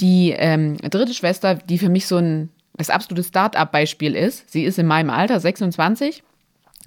die 0.00 0.34
ähm, 0.36 0.76
dritte 0.78 1.14
Schwester, 1.14 1.54
die 1.54 1.78
für 1.78 1.88
mich 1.88 2.06
so 2.06 2.16
ein 2.16 2.50
das 2.76 2.90
absolute 2.90 3.22
Start-up-Beispiel 3.22 4.16
ist. 4.16 4.50
Sie 4.50 4.64
ist 4.64 4.78
in 4.78 4.86
meinem 4.86 5.10
Alter 5.10 5.38
26 5.38 6.22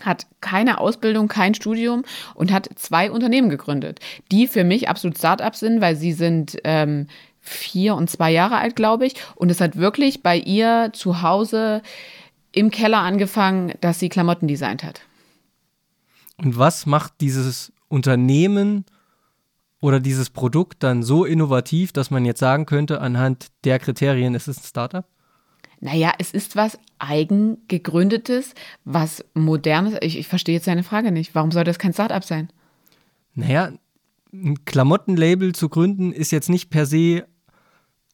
hat 0.02 0.26
keine 0.41 0.80
Ausbildung, 0.80 1.28
kein 1.28 1.54
Studium 1.54 2.04
und 2.34 2.52
hat 2.52 2.67
zwei 2.76 3.12
Unternehmen 3.12 3.49
gegründet, 3.49 3.99
die 4.32 4.47
für 4.47 4.63
mich 4.63 4.89
absolut 4.89 5.19
Start-ups 5.19 5.60
sind, 5.60 5.82
weil 5.82 5.95
sie 5.95 6.13
sind 6.13 6.58
ähm, 6.63 7.08
vier 7.43 7.95
und 7.95 8.10
zwei 8.10 8.32
Jahre 8.32 8.58
alt, 8.58 8.75
glaube 8.75 9.06
ich. 9.06 9.15
Und 9.36 9.51
es 9.51 9.62
hat 9.62 9.75
wirklich 9.75 10.23
bei 10.23 10.38
ihr 10.38 10.89
zu 10.93 11.21
Hause 11.21 11.84
im 12.53 12.71
Keller 12.71 12.99
angefangen, 12.99 13.73
dass 13.82 13.99
sie 13.99 14.10
Klamotten 14.10 14.47
designt 14.47 14.84
hat. 14.84 15.01
Und 16.38 16.58
was 16.58 16.86
macht 16.86 17.13
dieses 17.21 17.73
Unternehmen 17.89 18.86
oder 19.82 19.99
dieses 19.99 20.29
Produkt 20.29 20.82
dann 20.82 21.03
so 21.03 21.25
innovativ, 21.25 21.91
dass 21.91 22.10
man 22.10 22.25
jetzt 22.25 22.39
sagen 22.39 22.65
könnte, 22.65 23.01
anhand 23.01 23.47
der 23.65 23.77
Kriterien, 23.79 24.34
es 24.34 24.47
ist 24.47 24.62
ein 24.62 24.67
Startup? 24.67 25.06
Naja, 25.82 26.13
es 26.17 26.32
ist 26.32 26.56
was 26.56 26.79
eigengegründetes, 26.99 28.53
was 28.86 29.25
modernes. 29.34 29.95
Ich, 29.99 30.17
ich 30.17 30.29
verstehe 30.29 30.56
jetzt 30.56 30.67
deine 30.67 30.84
Frage 30.84 31.12
nicht. 31.12 31.36
Warum 31.36 31.51
soll 31.51 31.65
das 31.65 31.77
kein 31.77 31.91
Start-up 31.91 32.23
sein? 32.23 32.49
Naja, 33.36 33.73
ein 34.32 34.63
Klamottenlabel 34.63 35.53
zu 35.53 35.67
gründen 35.67 36.13
ist 36.13 36.32
jetzt 36.32 36.49
nicht 36.49 36.69
per 36.69 36.86
se 36.86 37.25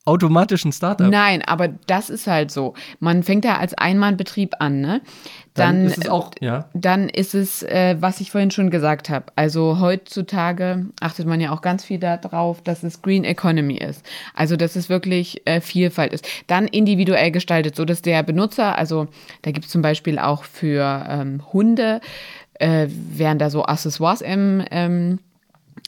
automatisch 0.05 0.65
ein 0.65 0.71
Startup. 0.71 1.09
Nein, 1.09 1.41
aber 1.45 1.67
das 1.67 2.09
ist 2.09 2.27
halt 2.27 2.51
so. 2.51 2.73
Man 2.99 3.23
fängt 3.23 3.45
ja 3.45 3.57
als 3.57 3.73
Einmannbetrieb 3.73 4.55
an, 4.59 4.81
ne? 4.81 5.01
Dann, 5.53 5.77
dann 5.77 5.85
ist 5.85 5.97
es 5.97 6.09
auch, 6.09 6.31
ja. 6.39 6.69
Dann 6.73 7.09
ist 7.09 7.35
es, 7.35 7.63
äh, 7.63 7.97
was 7.99 8.21
ich 8.21 8.31
vorhin 8.31 8.49
schon 8.51 8.69
gesagt 8.69 9.09
habe. 9.09 9.25
Also 9.35 9.79
heutzutage 9.79 10.85
achtet 11.01 11.27
man 11.27 11.41
ja 11.41 11.51
auch 11.51 11.61
ganz 11.61 11.83
viel 11.83 11.99
darauf, 11.99 12.61
dass 12.61 12.83
es 12.83 13.01
Green 13.01 13.23
Economy 13.23 13.75
ist. 13.75 14.05
Also 14.33 14.55
dass 14.55 14.75
es 14.75 14.89
wirklich 14.89 15.45
äh, 15.45 15.61
Vielfalt 15.61 16.13
ist. 16.13 16.27
Dann 16.47 16.67
individuell 16.67 17.31
gestaltet, 17.31 17.75
so 17.75 17.83
dass 17.85 18.01
der 18.01 18.23
Benutzer, 18.23 18.77
also 18.77 19.07
da 19.41 19.51
gibt 19.51 19.65
es 19.65 19.71
zum 19.71 19.81
Beispiel 19.81 20.17
auch 20.17 20.43
für 20.43 21.05
ähm, 21.09 21.41
Hunde, 21.51 21.99
äh, 22.53 22.87
werden 22.89 23.39
da 23.39 23.49
so 23.49 23.65
Accessoires 23.65 24.21
im, 24.21 24.63
ähm, 24.71 25.19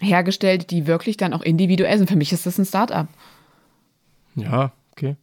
hergestellt, 0.01 0.71
die 0.71 0.87
wirklich 0.87 1.17
dann 1.17 1.33
auch 1.33 1.41
individuell 1.41 1.97
sind. 1.97 2.09
Für 2.09 2.15
mich 2.15 2.33
ist 2.33 2.45
das 2.45 2.57
ein 2.57 2.65
Startup. 2.65 3.07
Ja, 4.35 4.71
okay. 4.91 5.15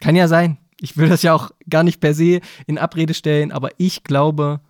Kann 0.00 0.16
ja 0.16 0.28
sein. 0.28 0.58
Ich 0.80 0.96
will 0.96 1.08
das 1.08 1.22
ja 1.22 1.34
auch 1.34 1.50
gar 1.68 1.82
nicht 1.82 2.00
per 2.00 2.14
se 2.14 2.40
in 2.66 2.78
Abrede 2.78 3.14
stellen, 3.14 3.50
aber 3.50 3.70
ich 3.78 4.04
glaube, 4.04 4.60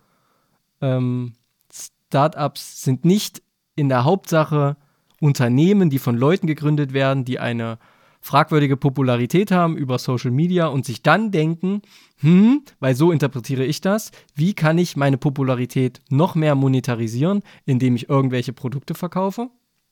ähm, 0.81 1.33
Startups 1.71 2.83
sind 2.83 3.05
nicht 3.05 3.43
in 3.75 3.89
der 3.89 4.03
Hauptsache 4.03 4.75
Unternehmen, 5.21 5.89
die 5.89 5.99
von 5.99 6.15
Leuten 6.15 6.47
gegründet 6.47 6.93
werden, 6.93 7.25
die 7.25 7.39
eine 7.39 7.77
fragwürdige 8.21 8.77
Popularität 8.77 9.51
haben 9.51 9.77
über 9.77 9.97
Social 9.97 10.31
Media 10.31 10.67
und 10.67 10.85
sich 10.85 11.01
dann 11.03 11.31
denken, 11.31 11.81
hm, 12.17 12.63
weil 12.79 12.95
so 12.95 13.11
interpretiere 13.11 13.63
ich 13.63 13.81
das, 13.81 14.11
wie 14.35 14.53
kann 14.53 14.77
ich 14.77 14.97
meine 14.97 15.17
Popularität 15.17 16.01
noch 16.09 16.35
mehr 16.35 16.55
monetarisieren, 16.55 17.43
indem 17.65 17.95
ich 17.95 18.09
irgendwelche 18.09 18.53
Produkte 18.53 18.93
verkaufe? 18.93 19.49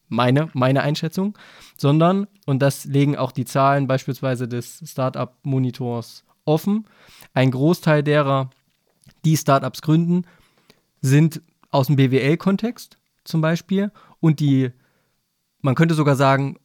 Meine, 0.10 0.50
meine 0.54 0.82
Einschätzung, 0.82 1.38
sondern, 1.78 2.28
und 2.46 2.60
das 2.60 2.86
legen 2.86 3.18
auch 3.18 3.32
die 3.32 3.46
Zahlen 3.46 3.88
beispielsweise 3.88 4.48
des 4.48 4.82
Startup-Monitors 4.86 6.24
offen, 6.46 6.88
ein 7.34 7.52
Großteil 7.52 8.04
derer, 8.04 8.50
die 9.26 9.38
Startups 9.38 9.82
gründen, 9.82 10.26
sind 11.02 11.42
aus 11.70 11.88
dem 11.88 11.98
BWL-Kontext 11.98 12.98
zum 13.24 13.42
Beispiel 13.42 13.92
und 14.20 14.40
die, 14.40 14.72
man 15.62 15.76
könnte 15.76 15.96
sogar 15.96 16.16
sagen, 16.16 16.58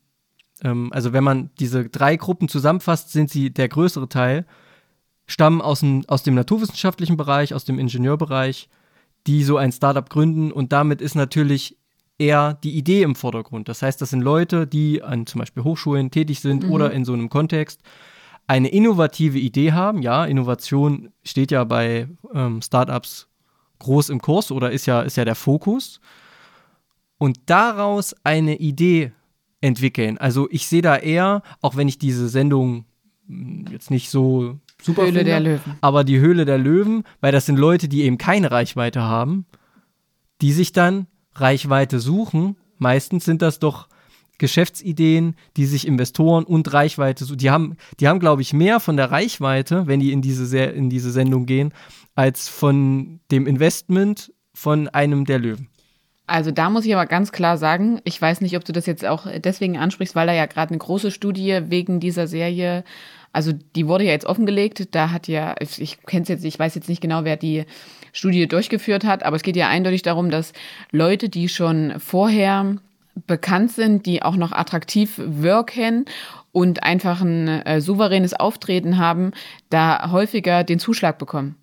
ähm, 0.62 0.90
also 0.92 1.12
wenn 1.12 1.24
man 1.24 1.50
diese 1.58 1.88
drei 1.88 2.16
Gruppen 2.16 2.48
zusammenfasst, 2.48 3.12
sind 3.12 3.30
sie 3.30 3.52
der 3.52 3.68
größere 3.68 4.08
Teil, 4.08 4.46
stammen 5.26 5.60
aus 5.60 5.80
dem, 5.80 6.04
aus 6.08 6.22
dem 6.22 6.34
naturwissenschaftlichen 6.34 7.16
Bereich, 7.16 7.54
aus 7.54 7.64
dem 7.64 7.78
Ingenieurbereich, 7.78 8.68
die 9.26 9.44
so 9.44 9.56
ein 9.56 9.72
Startup 9.72 10.08
gründen 10.08 10.52
und 10.52 10.72
damit 10.72 11.00
ist 11.00 11.14
natürlich 11.14 11.78
eher 12.22 12.54
die 12.62 12.76
Idee 12.76 13.02
im 13.02 13.14
Vordergrund. 13.14 13.68
Das 13.68 13.82
heißt, 13.82 14.00
das 14.00 14.10
sind 14.10 14.20
Leute, 14.20 14.66
die 14.66 15.02
an 15.02 15.26
zum 15.26 15.40
Beispiel 15.40 15.64
Hochschulen 15.64 16.10
tätig 16.10 16.40
sind 16.40 16.64
mhm. 16.64 16.72
oder 16.72 16.92
in 16.92 17.04
so 17.04 17.12
einem 17.12 17.28
Kontext 17.28 17.82
eine 18.46 18.68
innovative 18.68 19.38
Idee 19.38 19.72
haben. 19.72 20.02
Ja, 20.02 20.24
Innovation 20.24 21.10
steht 21.24 21.50
ja 21.50 21.64
bei 21.64 22.08
ähm, 22.34 22.62
Startups 22.62 23.28
groß 23.78 24.10
im 24.10 24.20
Kurs 24.20 24.50
oder 24.50 24.70
ist 24.70 24.86
ja, 24.86 25.02
ist 25.02 25.16
ja 25.16 25.24
der 25.24 25.34
Fokus. 25.34 26.00
Und 27.18 27.38
daraus 27.46 28.14
eine 28.24 28.56
Idee 28.56 29.12
entwickeln. 29.60 30.18
Also 30.18 30.48
ich 30.50 30.66
sehe 30.66 30.82
da 30.82 30.96
eher, 30.96 31.42
auch 31.60 31.76
wenn 31.76 31.88
ich 31.88 31.98
diese 31.98 32.28
Sendung 32.28 32.84
hm, 33.26 33.66
jetzt 33.70 33.90
nicht 33.90 34.10
so 34.10 34.58
super 34.82 35.02
Höhle 35.02 35.12
finde, 35.12 35.24
der 35.24 35.40
Löwen. 35.40 35.74
aber 35.80 36.04
die 36.04 36.18
Höhle 36.18 36.44
der 36.44 36.58
Löwen, 36.58 37.04
weil 37.20 37.32
das 37.32 37.46
sind 37.46 37.58
Leute, 37.58 37.88
die 37.88 38.02
eben 38.02 38.18
keine 38.18 38.50
Reichweite 38.50 39.02
haben, 39.02 39.46
die 40.40 40.52
sich 40.52 40.72
dann 40.72 41.06
Reichweite 41.42 42.00
suchen, 42.00 42.56
meistens 42.78 43.24
sind 43.24 43.42
das 43.42 43.58
doch 43.58 43.88
Geschäftsideen, 44.38 45.36
die 45.56 45.66
sich 45.66 45.86
Investoren 45.86 46.44
und 46.44 46.72
Reichweite 46.72 47.24
suchen. 47.24 47.38
Die 47.38 47.50
haben, 47.50 47.76
die 48.00 48.08
haben, 48.08 48.18
glaube 48.18 48.42
ich, 48.42 48.52
mehr 48.52 48.80
von 48.80 48.96
der 48.96 49.10
Reichweite, 49.10 49.86
wenn 49.86 50.00
die 50.00 50.12
in 50.12 50.22
diese, 50.22 50.58
in 50.64 50.90
diese 50.90 51.12
Sendung 51.12 51.46
gehen, 51.46 51.72
als 52.14 52.48
von 52.48 53.20
dem 53.30 53.46
Investment 53.46 54.32
von 54.54 54.88
einem 54.88 55.24
der 55.24 55.38
Löwen. 55.38 55.68
Also 56.26 56.50
da 56.50 56.70
muss 56.70 56.86
ich 56.86 56.94
aber 56.94 57.06
ganz 57.06 57.32
klar 57.32 57.58
sagen, 57.58 58.00
ich 58.04 58.20
weiß 58.20 58.40
nicht, 58.40 58.56
ob 58.56 58.64
du 58.64 58.72
das 58.72 58.86
jetzt 58.86 59.04
auch 59.04 59.26
deswegen 59.38 59.76
ansprichst, 59.76 60.14
weil 60.14 60.26
da 60.26 60.32
ja 60.32 60.46
gerade 60.46 60.70
eine 60.70 60.78
große 60.78 61.10
Studie 61.10 61.60
wegen 61.68 62.00
dieser 62.00 62.26
Serie, 62.26 62.84
also 63.32 63.52
die 63.52 63.86
wurde 63.86 64.04
ja 64.04 64.10
jetzt 64.10 64.26
offengelegt, 64.26 64.94
da 64.94 65.10
hat 65.10 65.28
ja, 65.28 65.54
ich 65.60 66.02
kenne 66.02 66.26
jetzt, 66.28 66.44
ich 66.44 66.58
weiß 66.58 66.74
jetzt 66.74 66.88
nicht 66.88 67.00
genau, 67.00 67.24
wer 67.24 67.36
die 67.36 67.64
Studie 68.12 68.46
durchgeführt 68.46 69.04
hat. 69.04 69.22
Aber 69.22 69.36
es 69.36 69.42
geht 69.42 69.56
ja 69.56 69.68
eindeutig 69.68 70.02
darum, 70.02 70.30
dass 70.30 70.52
Leute, 70.90 71.28
die 71.28 71.48
schon 71.48 71.94
vorher 71.98 72.76
bekannt 73.26 73.72
sind, 73.72 74.06
die 74.06 74.22
auch 74.22 74.36
noch 74.36 74.52
attraktiv 74.52 75.14
wirken 75.18 76.04
und 76.50 76.82
einfach 76.82 77.20
ein 77.22 77.48
äh, 77.48 77.80
souveränes 77.80 78.34
Auftreten 78.34 78.98
haben, 78.98 79.32
da 79.70 80.10
häufiger 80.10 80.64
den 80.64 80.78
Zuschlag 80.78 81.18
bekommen. 81.18 81.56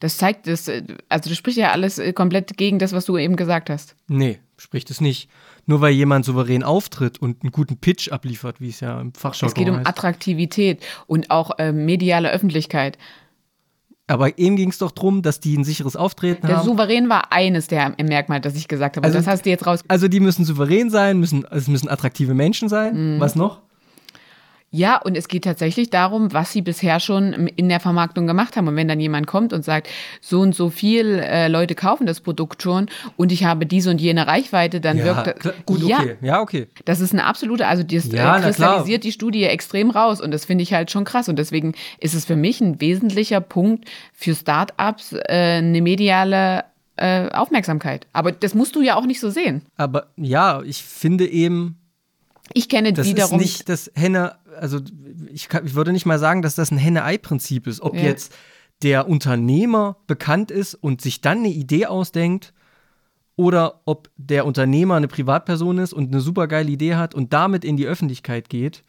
Das 0.00 0.16
zeigt 0.16 0.46
es, 0.46 0.68
äh, 0.68 0.82
also 1.08 1.28
das 1.28 1.38
spricht 1.38 1.58
ja 1.58 1.72
alles 1.72 1.98
äh, 1.98 2.12
komplett 2.12 2.56
gegen 2.56 2.78
das, 2.78 2.92
was 2.92 3.04
du 3.04 3.16
eben 3.16 3.36
gesagt 3.36 3.70
hast. 3.70 3.96
Nee, 4.06 4.38
spricht 4.56 4.90
es 4.90 5.00
nicht. 5.00 5.28
Nur 5.68 5.82
weil 5.82 5.92
jemand 5.92 6.24
souverän 6.24 6.62
auftritt 6.62 7.18
und 7.18 7.42
einen 7.42 7.52
guten 7.52 7.76
Pitch 7.76 8.10
abliefert, 8.10 8.58
wie 8.58 8.70
es 8.70 8.80
ja 8.80 8.98
im 9.02 9.12
Fachjargon 9.12 9.48
heißt. 9.48 9.52
Es 9.52 9.54
geht 9.54 9.68
um 9.68 9.76
heißt. 9.76 9.86
Attraktivität 9.86 10.82
und 11.06 11.30
auch 11.30 11.58
äh, 11.58 11.72
mediale 11.72 12.30
Öffentlichkeit. 12.30 12.96
Aber 14.06 14.38
eben 14.38 14.56
ging 14.56 14.70
es 14.70 14.78
doch 14.78 14.90
darum, 14.90 15.20
dass 15.20 15.40
die 15.40 15.54
ein 15.58 15.64
sicheres 15.64 15.94
Auftreten 15.94 16.46
der 16.46 16.56
haben. 16.56 16.64
Der 16.64 16.72
Souverän 16.72 17.10
war 17.10 17.32
eines 17.32 17.66
der 17.66 17.94
Merkmale, 18.02 18.40
das 18.40 18.56
ich 18.56 18.66
gesagt 18.66 18.96
habe. 18.96 19.06
Also, 19.06 19.18
das 19.18 19.26
hast 19.26 19.44
du 19.44 19.50
jetzt 19.50 19.66
raus. 19.66 19.84
Also 19.88 20.08
die 20.08 20.20
müssen 20.20 20.46
souverän 20.46 20.88
sein, 20.88 21.20
müssen, 21.20 21.44
es 21.50 21.68
müssen 21.68 21.90
attraktive 21.90 22.32
Menschen 22.32 22.70
sein. 22.70 23.16
Mhm. 23.16 23.20
Was 23.20 23.36
noch? 23.36 23.60
Ja, 24.70 24.98
und 24.98 25.16
es 25.16 25.28
geht 25.28 25.44
tatsächlich 25.44 25.88
darum, 25.88 26.32
was 26.34 26.52
sie 26.52 26.60
bisher 26.60 27.00
schon 27.00 27.32
in 27.32 27.70
der 27.70 27.80
Vermarktung 27.80 28.26
gemacht 28.26 28.54
haben. 28.54 28.68
Und 28.68 28.76
wenn 28.76 28.86
dann 28.86 29.00
jemand 29.00 29.26
kommt 29.26 29.54
und 29.54 29.64
sagt, 29.64 29.88
so 30.20 30.40
und 30.40 30.54
so 30.54 30.68
viel 30.68 31.18
äh, 31.20 31.48
Leute 31.48 31.74
kaufen 31.74 32.06
das 32.06 32.20
Produkt 32.20 32.62
schon 32.62 32.88
und 33.16 33.32
ich 33.32 33.44
habe 33.44 33.64
diese 33.64 33.88
und 33.90 33.98
jene 33.98 34.26
Reichweite, 34.26 34.82
dann 34.82 34.98
ja, 34.98 35.04
wirkt 35.04 35.44
das. 35.44 35.54
Gut, 35.64 35.82
ja, 35.82 36.00
okay. 36.00 36.16
Ja, 36.20 36.40
okay. 36.42 36.66
Das 36.84 37.00
ist 37.00 37.12
eine 37.12 37.24
absolute, 37.24 37.66
also 37.66 37.82
das 37.82 38.12
ja, 38.12 38.36
äh, 38.36 38.42
kristallisiert 38.42 39.04
die 39.04 39.12
Studie 39.12 39.44
extrem 39.44 39.90
raus 39.90 40.20
und 40.20 40.32
das 40.32 40.44
finde 40.44 40.62
ich 40.62 40.74
halt 40.74 40.90
schon 40.90 41.04
krass. 41.04 41.30
Und 41.30 41.38
deswegen 41.38 41.72
ist 41.98 42.14
es 42.14 42.26
für 42.26 42.36
mich 42.36 42.60
ein 42.60 42.78
wesentlicher 42.78 43.40
Punkt 43.40 43.88
für 44.12 44.34
Startups, 44.34 45.12
äh, 45.14 45.22
eine 45.28 45.80
mediale 45.80 46.64
äh, 46.96 47.30
Aufmerksamkeit. 47.30 48.06
Aber 48.12 48.32
das 48.32 48.54
musst 48.54 48.76
du 48.76 48.82
ja 48.82 48.96
auch 48.96 49.06
nicht 49.06 49.20
so 49.20 49.30
sehen. 49.30 49.62
Aber 49.76 50.08
ja, 50.16 50.60
ich 50.62 50.82
finde 50.82 51.26
eben, 51.26 51.78
ich 52.52 52.68
kenne 52.68 52.92
das. 52.92 53.12
Das 53.14 53.30
ist 53.30 53.36
nicht 53.36 53.68
das 53.68 53.90
Henne, 53.94 54.34
also 54.58 54.80
ich, 55.32 55.48
kann, 55.48 55.66
ich 55.66 55.74
würde 55.74 55.92
nicht 55.92 56.06
mal 56.06 56.18
sagen, 56.18 56.42
dass 56.42 56.54
das 56.54 56.70
ein 56.70 56.78
Henne-Ei-Prinzip 56.78 57.66
ist. 57.66 57.80
Ob 57.80 57.94
ja. 57.94 58.02
jetzt 58.02 58.34
der 58.82 59.08
Unternehmer 59.08 59.96
bekannt 60.06 60.50
ist 60.50 60.74
und 60.74 61.00
sich 61.00 61.20
dann 61.20 61.38
eine 61.38 61.48
Idee 61.48 61.86
ausdenkt 61.86 62.52
oder 63.36 63.80
ob 63.84 64.10
der 64.16 64.46
Unternehmer 64.46 64.96
eine 64.96 65.08
Privatperson 65.08 65.78
ist 65.78 65.92
und 65.92 66.08
eine 66.08 66.20
supergeile 66.20 66.70
Idee 66.70 66.96
hat 66.96 67.14
und 67.14 67.32
damit 67.32 67.64
in 67.64 67.76
die 67.76 67.86
Öffentlichkeit 67.86 68.48
geht. 68.48 68.84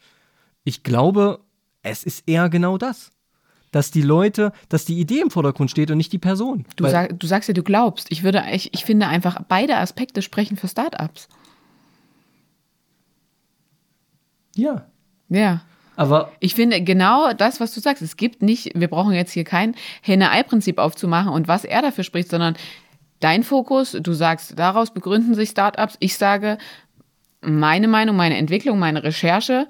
Ich 0.64 0.82
glaube, 0.82 1.40
es 1.82 2.04
ist 2.04 2.28
eher 2.28 2.48
genau 2.48 2.78
das. 2.78 3.12
Dass 3.72 3.92
die 3.92 4.02
Leute, 4.02 4.52
dass 4.68 4.84
die 4.84 4.98
Idee 4.98 5.20
im 5.20 5.30
Vordergrund 5.30 5.70
steht 5.70 5.92
und 5.92 5.96
nicht 5.96 6.12
die 6.12 6.18
Person. 6.18 6.66
Du, 6.74 6.88
sag, 6.88 7.20
du 7.20 7.26
sagst 7.28 7.48
ja, 7.48 7.54
du 7.54 7.62
glaubst. 7.62 8.10
Ich 8.10 8.24
würde, 8.24 8.42
ich, 8.50 8.74
ich 8.74 8.84
finde 8.84 9.06
einfach, 9.06 9.40
beide 9.48 9.76
Aspekte 9.76 10.22
sprechen 10.22 10.56
für 10.56 10.66
Startups. 10.66 11.28
Ja. 14.56 14.86
Ja. 15.30 15.62
Aber 15.96 16.32
ich 16.40 16.54
finde 16.54 16.82
genau 16.82 17.32
das, 17.32 17.60
was 17.60 17.74
du 17.74 17.80
sagst. 17.80 18.02
Es 18.02 18.16
gibt 18.16 18.42
nicht, 18.42 18.72
wir 18.74 18.88
brauchen 18.88 19.12
jetzt 19.12 19.32
hier 19.32 19.44
kein 19.44 19.74
Henne-Ei-Prinzip 20.02 20.78
aufzumachen 20.78 21.32
und 21.32 21.48
was 21.48 21.64
er 21.64 21.82
dafür 21.82 22.04
spricht, 22.04 22.30
sondern 22.30 22.56
dein 23.20 23.42
Fokus, 23.42 23.92
du 23.92 24.12
sagst, 24.12 24.58
daraus 24.58 24.92
begründen 24.92 25.34
sich 25.34 25.50
Startups. 25.50 25.96
Ich 26.00 26.16
sage, 26.16 26.58
meine 27.42 27.88
Meinung, 27.88 28.16
meine 28.16 28.36
Entwicklung, 28.36 28.78
meine 28.78 29.02
Recherche, 29.02 29.68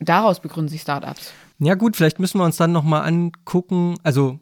daraus 0.00 0.40
begründen 0.40 0.68
sich 0.68 0.82
Startups. 0.82 1.32
Ja, 1.60 1.74
gut, 1.74 1.96
vielleicht 1.96 2.18
müssen 2.18 2.38
wir 2.38 2.44
uns 2.44 2.56
dann 2.56 2.72
nochmal 2.72 3.02
angucken. 3.06 3.96
Also, 4.02 4.38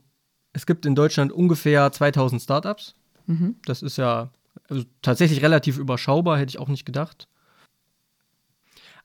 es 0.52 0.66
gibt 0.66 0.86
in 0.86 0.94
Deutschland 0.94 1.32
ungefähr 1.32 1.92
2000 1.92 2.42
Startups. 2.42 2.94
Mhm. 3.26 3.56
Das 3.64 3.82
ist 3.82 3.96
ja 3.96 4.30
also 4.68 4.84
tatsächlich 5.02 5.42
relativ 5.42 5.78
überschaubar, 5.78 6.38
hätte 6.38 6.50
ich 6.50 6.58
auch 6.58 6.68
nicht 6.68 6.84
gedacht. 6.84 7.28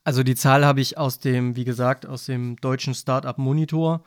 Also 0.03 0.23
die 0.23 0.35
Zahl 0.35 0.65
habe 0.65 0.81
ich 0.81 0.97
aus 0.97 1.19
dem, 1.19 1.55
wie 1.55 1.63
gesagt, 1.63 2.05
aus 2.05 2.25
dem 2.25 2.55
deutschen 2.57 2.93
Startup 2.95 3.37
Monitor. 3.37 4.03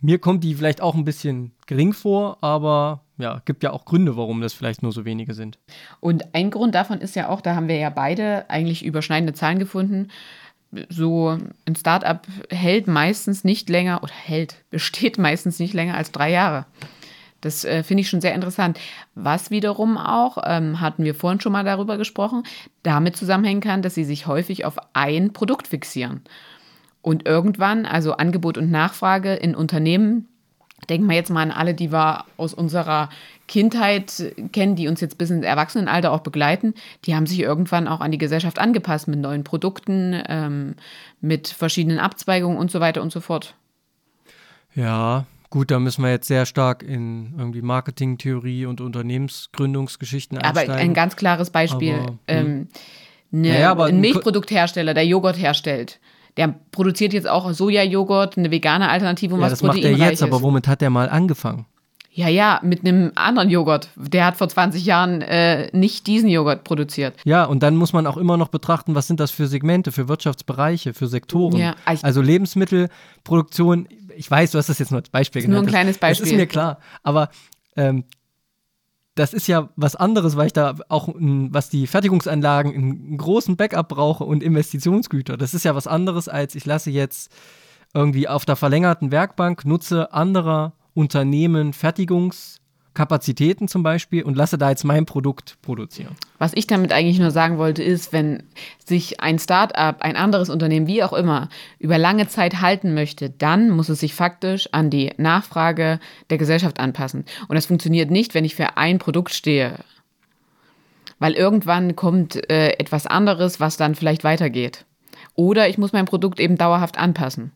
Mir 0.00 0.18
kommt 0.18 0.44
die 0.44 0.54
vielleicht 0.54 0.80
auch 0.80 0.94
ein 0.94 1.04
bisschen 1.04 1.52
gering 1.66 1.92
vor, 1.92 2.38
aber 2.40 3.02
ja, 3.18 3.42
gibt 3.44 3.62
ja 3.62 3.72
auch 3.72 3.84
Gründe, 3.84 4.16
warum 4.16 4.40
das 4.40 4.52
vielleicht 4.52 4.82
nur 4.82 4.92
so 4.92 5.04
wenige 5.04 5.34
sind. 5.34 5.58
Und 6.00 6.34
ein 6.34 6.50
Grund 6.50 6.74
davon 6.74 7.00
ist 7.00 7.16
ja 7.16 7.28
auch, 7.28 7.40
da 7.40 7.54
haben 7.54 7.68
wir 7.68 7.76
ja 7.76 7.90
beide 7.90 8.48
eigentlich 8.48 8.84
überschneidende 8.84 9.32
Zahlen 9.32 9.58
gefunden. 9.58 10.08
So 10.88 11.38
ein 11.64 11.76
Startup 11.76 12.20
hält 12.50 12.86
meistens 12.86 13.42
nicht 13.42 13.68
länger 13.68 14.02
oder 14.02 14.12
hält, 14.12 14.64
besteht 14.70 15.18
meistens 15.18 15.58
nicht 15.58 15.74
länger 15.74 15.96
als 15.96 16.12
drei 16.12 16.30
Jahre. 16.30 16.66
Das 17.40 17.64
äh, 17.64 17.82
finde 17.82 18.00
ich 18.00 18.08
schon 18.08 18.20
sehr 18.20 18.34
interessant. 18.34 18.78
Was 19.14 19.50
wiederum 19.50 19.96
auch, 19.96 20.38
ähm, 20.44 20.80
hatten 20.80 21.04
wir 21.04 21.14
vorhin 21.14 21.40
schon 21.40 21.52
mal 21.52 21.64
darüber 21.64 21.96
gesprochen, 21.96 22.42
damit 22.82 23.16
zusammenhängen 23.16 23.60
kann, 23.60 23.82
dass 23.82 23.94
sie 23.94 24.04
sich 24.04 24.26
häufig 24.26 24.64
auf 24.64 24.76
ein 24.92 25.32
Produkt 25.32 25.68
fixieren. 25.68 26.22
Und 27.00 27.26
irgendwann, 27.26 27.86
also 27.86 28.14
Angebot 28.14 28.58
und 28.58 28.70
Nachfrage 28.70 29.34
in 29.34 29.54
Unternehmen, 29.54 30.28
denken 30.88 31.08
wir 31.08 31.16
jetzt 31.16 31.30
mal 31.30 31.42
an 31.42 31.50
alle, 31.50 31.74
die 31.74 31.92
wir 31.92 32.24
aus 32.36 32.54
unserer 32.54 33.08
Kindheit 33.46 34.34
kennen, 34.52 34.76
die 34.76 34.88
uns 34.88 35.00
jetzt 35.00 35.18
bis 35.18 35.30
ins 35.30 35.44
Erwachsenenalter 35.44 36.12
auch 36.12 36.20
begleiten, 36.20 36.74
die 37.04 37.14
haben 37.14 37.26
sich 37.26 37.40
irgendwann 37.40 37.88
auch 37.88 38.00
an 38.00 38.12
die 38.12 38.18
Gesellschaft 38.18 38.58
angepasst 38.58 39.08
mit 39.08 39.18
neuen 39.18 39.44
Produkten, 39.44 40.20
ähm, 40.28 40.74
mit 41.20 41.48
verschiedenen 41.48 41.98
Abzweigungen 41.98 42.58
und 42.58 42.70
so 42.70 42.80
weiter 42.80 43.02
und 43.02 43.10
so 43.10 43.20
fort. 43.20 43.54
Ja, 44.74 45.24
gut, 45.50 45.70
da 45.70 45.78
müssen 45.78 46.02
wir 46.02 46.10
jetzt 46.10 46.28
sehr 46.28 46.46
stark 46.46 46.82
in 46.82 47.34
irgendwie 47.36 47.62
Marketingtheorie 47.62 48.66
und 48.66 48.80
Unternehmensgründungsgeschichten 48.80 50.38
einsteigen. 50.38 50.72
Aber 50.72 50.80
ein 50.80 50.94
ganz 50.94 51.16
klares 51.16 51.50
Beispiel. 51.50 51.94
Aber, 51.94 52.06
hm. 52.06 52.18
ähm, 52.26 52.68
ne, 53.30 53.52
naja, 53.52 53.76
ein 53.78 54.00
Milchprodukthersteller, 54.00 54.94
der 54.94 55.06
Joghurt 55.06 55.38
herstellt, 55.38 56.00
der 56.36 56.54
produziert 56.70 57.12
jetzt 57.12 57.28
auch 57.28 57.50
Sojajoghurt, 57.52 58.38
eine 58.38 58.50
vegane 58.50 58.88
Alternative, 58.88 59.34
um 59.34 59.40
ja, 59.40 59.46
was 59.46 59.52
das 59.52 59.62
macht 59.62 59.78
er 59.78 59.92
jetzt, 59.92 60.14
ist. 60.14 60.22
aber 60.22 60.42
womit 60.42 60.68
hat 60.68 60.82
er 60.82 60.90
mal 60.90 61.08
angefangen? 61.08 61.66
Ja, 62.18 62.26
ja, 62.26 62.58
mit 62.64 62.80
einem 62.80 63.12
anderen 63.14 63.48
Joghurt. 63.48 63.90
Der 63.94 64.24
hat 64.24 64.36
vor 64.36 64.48
20 64.48 64.84
Jahren 64.84 65.22
äh, 65.22 65.70
nicht 65.72 66.08
diesen 66.08 66.28
Joghurt 66.28 66.64
produziert. 66.64 67.14
Ja, 67.22 67.44
und 67.44 67.62
dann 67.62 67.76
muss 67.76 67.92
man 67.92 68.08
auch 68.08 68.16
immer 68.16 68.36
noch 68.36 68.48
betrachten, 68.48 68.96
was 68.96 69.06
sind 69.06 69.20
das 69.20 69.30
für 69.30 69.46
Segmente, 69.46 69.92
für 69.92 70.08
Wirtschaftsbereiche, 70.08 70.94
für 70.94 71.06
Sektoren. 71.06 71.56
Ja, 71.56 71.76
also 72.02 72.20
Lebensmittelproduktion, 72.20 73.86
ich 74.16 74.28
weiß, 74.28 74.50
du 74.50 74.58
hast 74.58 74.68
das 74.68 74.80
jetzt 74.80 74.90
nur 74.90 74.98
als 74.98 75.10
Beispiel 75.10 75.42
genannt. 75.42 75.60
Nur 75.60 75.68
ein 75.68 75.70
kleines 75.70 75.98
Beispiel. 75.98 76.24
Das 76.24 76.32
ist 76.32 76.36
mir 76.36 76.48
klar. 76.48 76.80
Aber 77.04 77.28
ähm, 77.76 78.02
das 79.14 79.32
ist 79.32 79.46
ja 79.46 79.68
was 79.76 79.94
anderes, 79.94 80.36
weil 80.36 80.48
ich 80.48 80.52
da 80.52 80.74
auch, 80.88 81.10
was 81.14 81.70
die 81.70 81.86
Fertigungsanlagen, 81.86 82.74
einen 82.74 83.16
großen 83.16 83.56
Backup 83.56 83.90
brauche 83.90 84.24
und 84.24 84.42
Investitionsgüter. 84.42 85.36
Das 85.36 85.54
ist 85.54 85.64
ja 85.64 85.76
was 85.76 85.86
anderes, 85.86 86.28
als 86.28 86.56
ich 86.56 86.66
lasse 86.66 86.90
jetzt 86.90 87.30
irgendwie 87.94 88.26
auf 88.26 88.44
der 88.44 88.56
verlängerten 88.56 89.12
Werkbank, 89.12 89.64
nutze 89.64 90.12
anderer 90.12 90.72
Unternehmen 90.98 91.72
Fertigungs- 91.72 92.58
Kapazitäten 92.98 93.68
zum 93.68 93.84
Beispiel 93.84 94.24
und 94.24 94.36
lasse 94.36 94.58
da 94.58 94.70
jetzt 94.70 94.82
mein 94.82 95.06
Produkt 95.06 95.58
produzieren. 95.62 96.16
Was 96.38 96.52
ich 96.54 96.66
damit 96.66 96.92
eigentlich 96.92 97.20
nur 97.20 97.30
sagen 97.30 97.56
wollte, 97.56 97.80
ist, 97.80 98.12
wenn 98.12 98.42
sich 98.84 99.20
ein 99.20 99.38
Start-up, 99.38 100.02
ein 100.02 100.16
anderes 100.16 100.50
Unternehmen, 100.50 100.88
wie 100.88 101.04
auch 101.04 101.12
immer, 101.12 101.48
über 101.78 101.96
lange 101.96 102.26
Zeit 102.26 102.60
halten 102.60 102.94
möchte, 102.94 103.30
dann 103.30 103.70
muss 103.70 103.88
es 103.88 104.00
sich 104.00 104.14
faktisch 104.14 104.68
an 104.72 104.90
die 104.90 105.12
Nachfrage 105.16 106.00
der 106.30 106.38
Gesellschaft 106.38 106.80
anpassen. 106.80 107.24
Und 107.46 107.54
das 107.54 107.66
funktioniert 107.66 108.10
nicht, 108.10 108.34
wenn 108.34 108.44
ich 108.44 108.56
für 108.56 108.76
ein 108.76 108.98
Produkt 108.98 109.32
stehe. 109.32 109.76
Weil 111.20 111.34
irgendwann 111.34 111.94
kommt 111.94 112.50
äh, 112.50 112.70
etwas 112.80 113.06
anderes, 113.06 113.60
was 113.60 113.76
dann 113.76 113.94
vielleicht 113.94 114.24
weitergeht. 114.24 114.86
Oder 115.36 115.68
ich 115.68 115.78
muss 115.78 115.92
mein 115.92 116.06
Produkt 116.06 116.40
eben 116.40 116.58
dauerhaft 116.58 116.98
anpassen. 116.98 117.52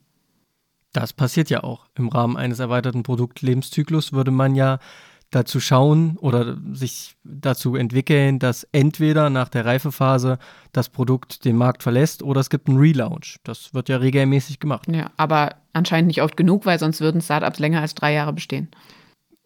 Das 0.92 1.12
passiert 1.12 1.50
ja 1.50 1.64
auch. 1.64 1.86
Im 1.96 2.08
Rahmen 2.08 2.36
eines 2.36 2.58
erweiterten 2.58 3.02
Produktlebenszyklus 3.02 4.12
würde 4.12 4.30
man 4.30 4.54
ja 4.54 4.78
dazu 5.30 5.60
schauen 5.60 6.18
oder 6.18 6.58
sich 6.72 7.16
dazu 7.24 7.74
entwickeln, 7.74 8.38
dass 8.38 8.64
entweder 8.72 9.30
nach 9.30 9.48
der 9.48 9.64
Reifephase 9.64 10.38
das 10.72 10.90
Produkt 10.90 11.46
den 11.46 11.56
Markt 11.56 11.82
verlässt 11.82 12.22
oder 12.22 12.40
es 12.40 12.50
gibt 12.50 12.68
einen 12.68 12.78
Relaunch. 12.78 13.38
Das 13.42 13.72
wird 13.72 13.88
ja 13.88 13.96
regelmäßig 13.96 14.60
gemacht. 14.60 14.86
Ja, 14.92 15.10
aber 15.16 15.56
anscheinend 15.72 16.08
nicht 16.08 16.20
oft 16.20 16.36
genug, 16.36 16.66
weil 16.66 16.78
sonst 16.78 17.00
würden 17.00 17.22
Startups 17.22 17.58
länger 17.58 17.80
als 17.80 17.94
drei 17.94 18.12
Jahre 18.12 18.34
bestehen. 18.34 18.68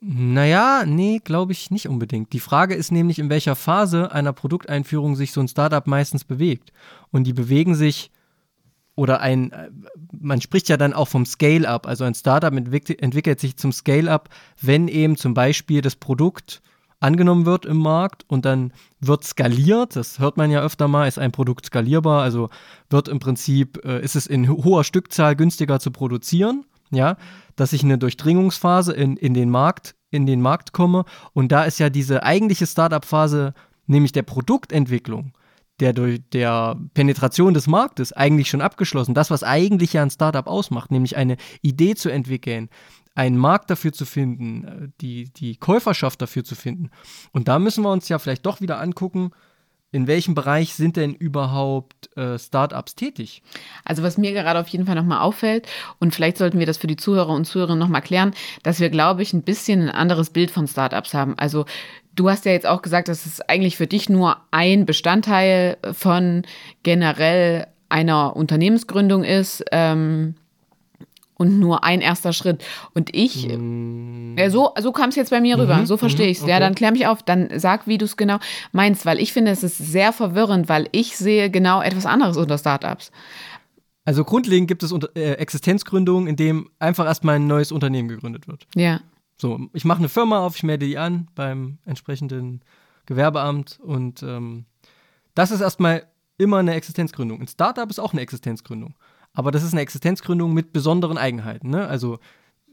Naja, 0.00 0.84
nee, 0.84 1.20
glaube 1.22 1.52
ich 1.52 1.70
nicht 1.70 1.88
unbedingt. 1.88 2.32
Die 2.32 2.40
Frage 2.40 2.74
ist 2.74 2.90
nämlich, 2.90 3.18
in 3.18 3.30
welcher 3.30 3.54
Phase 3.54 4.12
einer 4.12 4.32
Produkteinführung 4.32 5.16
sich 5.16 5.32
so 5.32 5.40
ein 5.40 5.48
Startup 5.48 5.86
meistens 5.86 6.24
bewegt. 6.24 6.72
Und 7.10 7.24
die 7.24 7.32
bewegen 7.32 7.74
sich 7.74 8.10
oder 8.96 9.20
ein, 9.20 9.52
äh, 9.52 9.70
man 10.10 10.40
spricht 10.40 10.68
ja 10.68 10.76
dann 10.76 10.92
auch 10.92 11.06
vom 11.06 11.24
Scale-up, 11.24 11.86
also 11.86 12.04
ein 12.04 12.14
Startup 12.14 12.52
entwickelt, 12.52 13.00
entwickelt 13.00 13.38
sich 13.38 13.56
zum 13.56 13.70
Scale-up, 13.70 14.30
wenn 14.60 14.88
eben 14.88 15.16
zum 15.16 15.34
Beispiel 15.34 15.82
das 15.82 15.94
Produkt 15.94 16.62
angenommen 16.98 17.44
wird 17.46 17.66
im 17.66 17.76
Markt 17.76 18.24
und 18.26 18.44
dann 18.44 18.72
wird 19.00 19.22
skaliert, 19.22 19.96
das 19.96 20.18
hört 20.18 20.38
man 20.38 20.50
ja 20.50 20.62
öfter 20.62 20.88
mal, 20.88 21.06
ist 21.06 21.18
ein 21.18 21.30
Produkt 21.30 21.66
skalierbar, 21.66 22.22
also 22.22 22.48
wird 22.88 23.08
im 23.08 23.18
Prinzip, 23.18 23.84
äh, 23.84 24.02
ist 24.02 24.16
es 24.16 24.26
in 24.26 24.48
hoher 24.48 24.82
Stückzahl 24.82 25.36
günstiger 25.36 25.78
zu 25.78 25.90
produzieren, 25.90 26.64
ja, 26.90 27.16
dass 27.54 27.74
ich 27.74 27.84
eine 27.84 27.98
Durchdringungsphase 27.98 28.92
in, 28.94 29.16
in 29.16 29.34
den 29.34 29.50
Markt, 29.50 29.94
in 30.10 30.24
den 30.24 30.40
Markt 30.40 30.72
komme. 30.72 31.04
Und 31.34 31.52
da 31.52 31.64
ist 31.64 31.78
ja 31.78 31.90
diese 31.90 32.22
eigentliche 32.22 32.66
Startup-Phase, 32.66 33.52
nämlich 33.86 34.12
der 34.12 34.22
Produktentwicklung, 34.22 35.32
der 35.80 35.92
durch 35.92 36.20
der 36.32 36.76
Penetration 36.94 37.54
des 37.54 37.66
Marktes 37.66 38.12
eigentlich 38.12 38.48
schon 38.48 38.62
abgeschlossen. 38.62 39.14
Das, 39.14 39.30
was 39.30 39.42
eigentlich 39.42 39.92
ja 39.92 40.02
ein 40.02 40.10
Startup 40.10 40.46
ausmacht, 40.46 40.90
nämlich 40.90 41.16
eine 41.16 41.36
Idee 41.62 41.94
zu 41.94 42.08
entwickeln, 42.08 42.70
einen 43.14 43.38
Markt 43.38 43.70
dafür 43.70 43.92
zu 43.92 44.04
finden, 44.04 44.64
äh, 44.64 44.88
die, 45.00 45.32
die 45.32 45.56
Käuferschaft 45.56 46.20
dafür 46.22 46.44
zu 46.44 46.54
finden. 46.54 46.90
Und 47.32 47.48
da 47.48 47.58
müssen 47.58 47.82
wir 47.82 47.90
uns 47.90 48.08
ja 48.08 48.18
vielleicht 48.18 48.46
doch 48.46 48.60
wieder 48.60 48.80
angucken, 48.80 49.32
in 49.92 50.06
welchem 50.06 50.34
Bereich 50.34 50.74
sind 50.74 50.96
denn 50.96 51.14
überhaupt 51.14 52.14
äh, 52.16 52.38
Startups 52.38 52.96
tätig? 52.96 53.42
Also 53.84 54.02
was 54.02 54.18
mir 54.18 54.32
gerade 54.32 54.60
auf 54.60 54.68
jeden 54.68 54.84
Fall 54.84 54.96
nochmal 54.96 55.20
auffällt, 55.20 55.66
und 55.98 56.14
vielleicht 56.14 56.36
sollten 56.36 56.58
wir 56.58 56.66
das 56.66 56.76
für 56.76 56.88
die 56.88 56.96
Zuhörer 56.96 57.30
und 57.30 57.46
Zuhörerinnen 57.46 57.78
nochmal 57.78 58.02
klären, 58.02 58.34
dass 58.62 58.80
wir, 58.80 58.90
glaube 58.90 59.22
ich, 59.22 59.32
ein 59.32 59.42
bisschen 59.42 59.82
ein 59.82 59.90
anderes 59.90 60.30
Bild 60.30 60.50
von 60.50 60.66
Startups 60.66 61.14
haben. 61.14 61.38
Also 61.38 61.64
Du 62.16 62.28
hast 62.28 62.44
ja 62.44 62.52
jetzt 62.52 62.66
auch 62.66 62.82
gesagt, 62.82 63.08
dass 63.08 63.26
es 63.26 63.40
eigentlich 63.42 63.76
für 63.76 63.86
dich 63.86 64.08
nur 64.08 64.38
ein 64.50 64.86
Bestandteil 64.86 65.76
von 65.92 66.42
generell 66.82 67.66
einer 67.88 68.34
Unternehmensgründung 68.34 69.22
ist 69.22 69.64
ähm, 69.70 70.34
und 71.34 71.60
nur 71.60 71.84
ein 71.84 72.00
erster 72.00 72.32
Schritt. 72.32 72.64
Und 72.94 73.14
ich, 73.14 73.46
mm. 73.46 74.36
ja, 74.38 74.50
so, 74.50 74.72
so 74.80 74.92
kam 74.92 75.10
es 75.10 75.16
jetzt 75.16 75.30
bei 75.30 75.40
mir 75.40 75.58
rüber, 75.58 75.76
mhm, 75.76 75.86
so 75.86 75.96
verstehe 75.96 76.28
ich 76.28 76.38
es. 76.38 76.42
Okay. 76.42 76.52
Ja, 76.52 76.60
dann 76.60 76.74
klär 76.74 76.90
mich 76.90 77.06
auf, 77.06 77.22
dann 77.22 77.50
sag, 77.58 77.86
wie 77.86 77.98
du 77.98 78.06
es 78.06 78.16
genau 78.16 78.38
meinst, 78.72 79.06
weil 79.06 79.20
ich 79.20 79.32
finde, 79.32 79.50
es 79.50 79.62
ist 79.62 79.76
sehr 79.76 80.12
verwirrend, 80.12 80.68
weil 80.68 80.88
ich 80.92 81.16
sehe 81.16 81.50
genau 81.50 81.82
etwas 81.82 82.06
anderes 82.06 82.36
unter 82.36 82.58
Startups. 82.58 83.12
Also 84.06 84.24
grundlegend 84.24 84.68
gibt 84.68 84.82
es 84.82 84.94
äh, 85.14 85.32
Existenzgründungen, 85.32 86.28
in 86.28 86.36
dem 86.36 86.70
einfach 86.78 87.06
erstmal 87.06 87.36
ein 87.36 87.46
neues 87.46 87.72
Unternehmen 87.72 88.08
gegründet 88.08 88.48
wird. 88.48 88.66
Ja. 88.74 89.00
So, 89.36 89.68
ich 89.72 89.84
mache 89.84 89.98
eine 89.98 90.08
Firma 90.08 90.40
auf, 90.40 90.56
ich 90.56 90.62
melde 90.62 90.86
die 90.86 90.98
an 90.98 91.28
beim 91.34 91.78
entsprechenden 91.84 92.62
Gewerbeamt 93.04 93.78
und 93.82 94.22
ähm, 94.22 94.64
das 95.34 95.50
ist 95.50 95.60
erstmal 95.60 96.06
immer 96.38 96.58
eine 96.58 96.74
Existenzgründung. 96.74 97.40
Ein 97.40 97.48
Startup 97.48 97.88
ist 97.88 97.98
auch 97.98 98.12
eine 98.12 98.22
Existenzgründung, 98.22 98.94
aber 99.32 99.50
das 99.50 99.62
ist 99.62 99.72
eine 99.72 99.82
Existenzgründung 99.82 100.54
mit 100.54 100.72
besonderen 100.72 101.18
Eigenheiten. 101.18 101.70
Ne? 101.70 101.86
Also, 101.86 102.18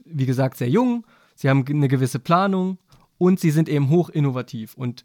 wie 0.04 0.26
gesagt, 0.26 0.56
sehr 0.56 0.70
jung, 0.70 1.06
sie 1.34 1.48
haben 1.48 1.64
eine 1.68 1.88
gewisse 1.88 2.18
Planung 2.18 2.78
und 3.18 3.40
sie 3.40 3.50
sind 3.50 3.68
eben 3.68 3.90
hoch 3.90 4.08
innovativ. 4.08 4.74
Und 4.74 5.04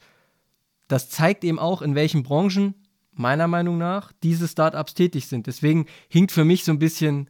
das 0.88 1.10
zeigt 1.10 1.44
eben 1.44 1.60
auch, 1.60 1.82
in 1.82 1.96
welchen 1.96 2.24
Branchen, 2.24 2.74
meiner 3.12 3.48
Meinung 3.48 3.78
nach, 3.78 4.14
diese 4.24 4.48
Startups 4.48 4.94
tätig 4.94 5.28
sind. 5.28 5.48
Deswegen 5.48 5.86
hinkt 6.08 6.32
für 6.32 6.46
mich 6.46 6.64
so 6.64 6.72
ein 6.72 6.80
bisschen 6.80 7.30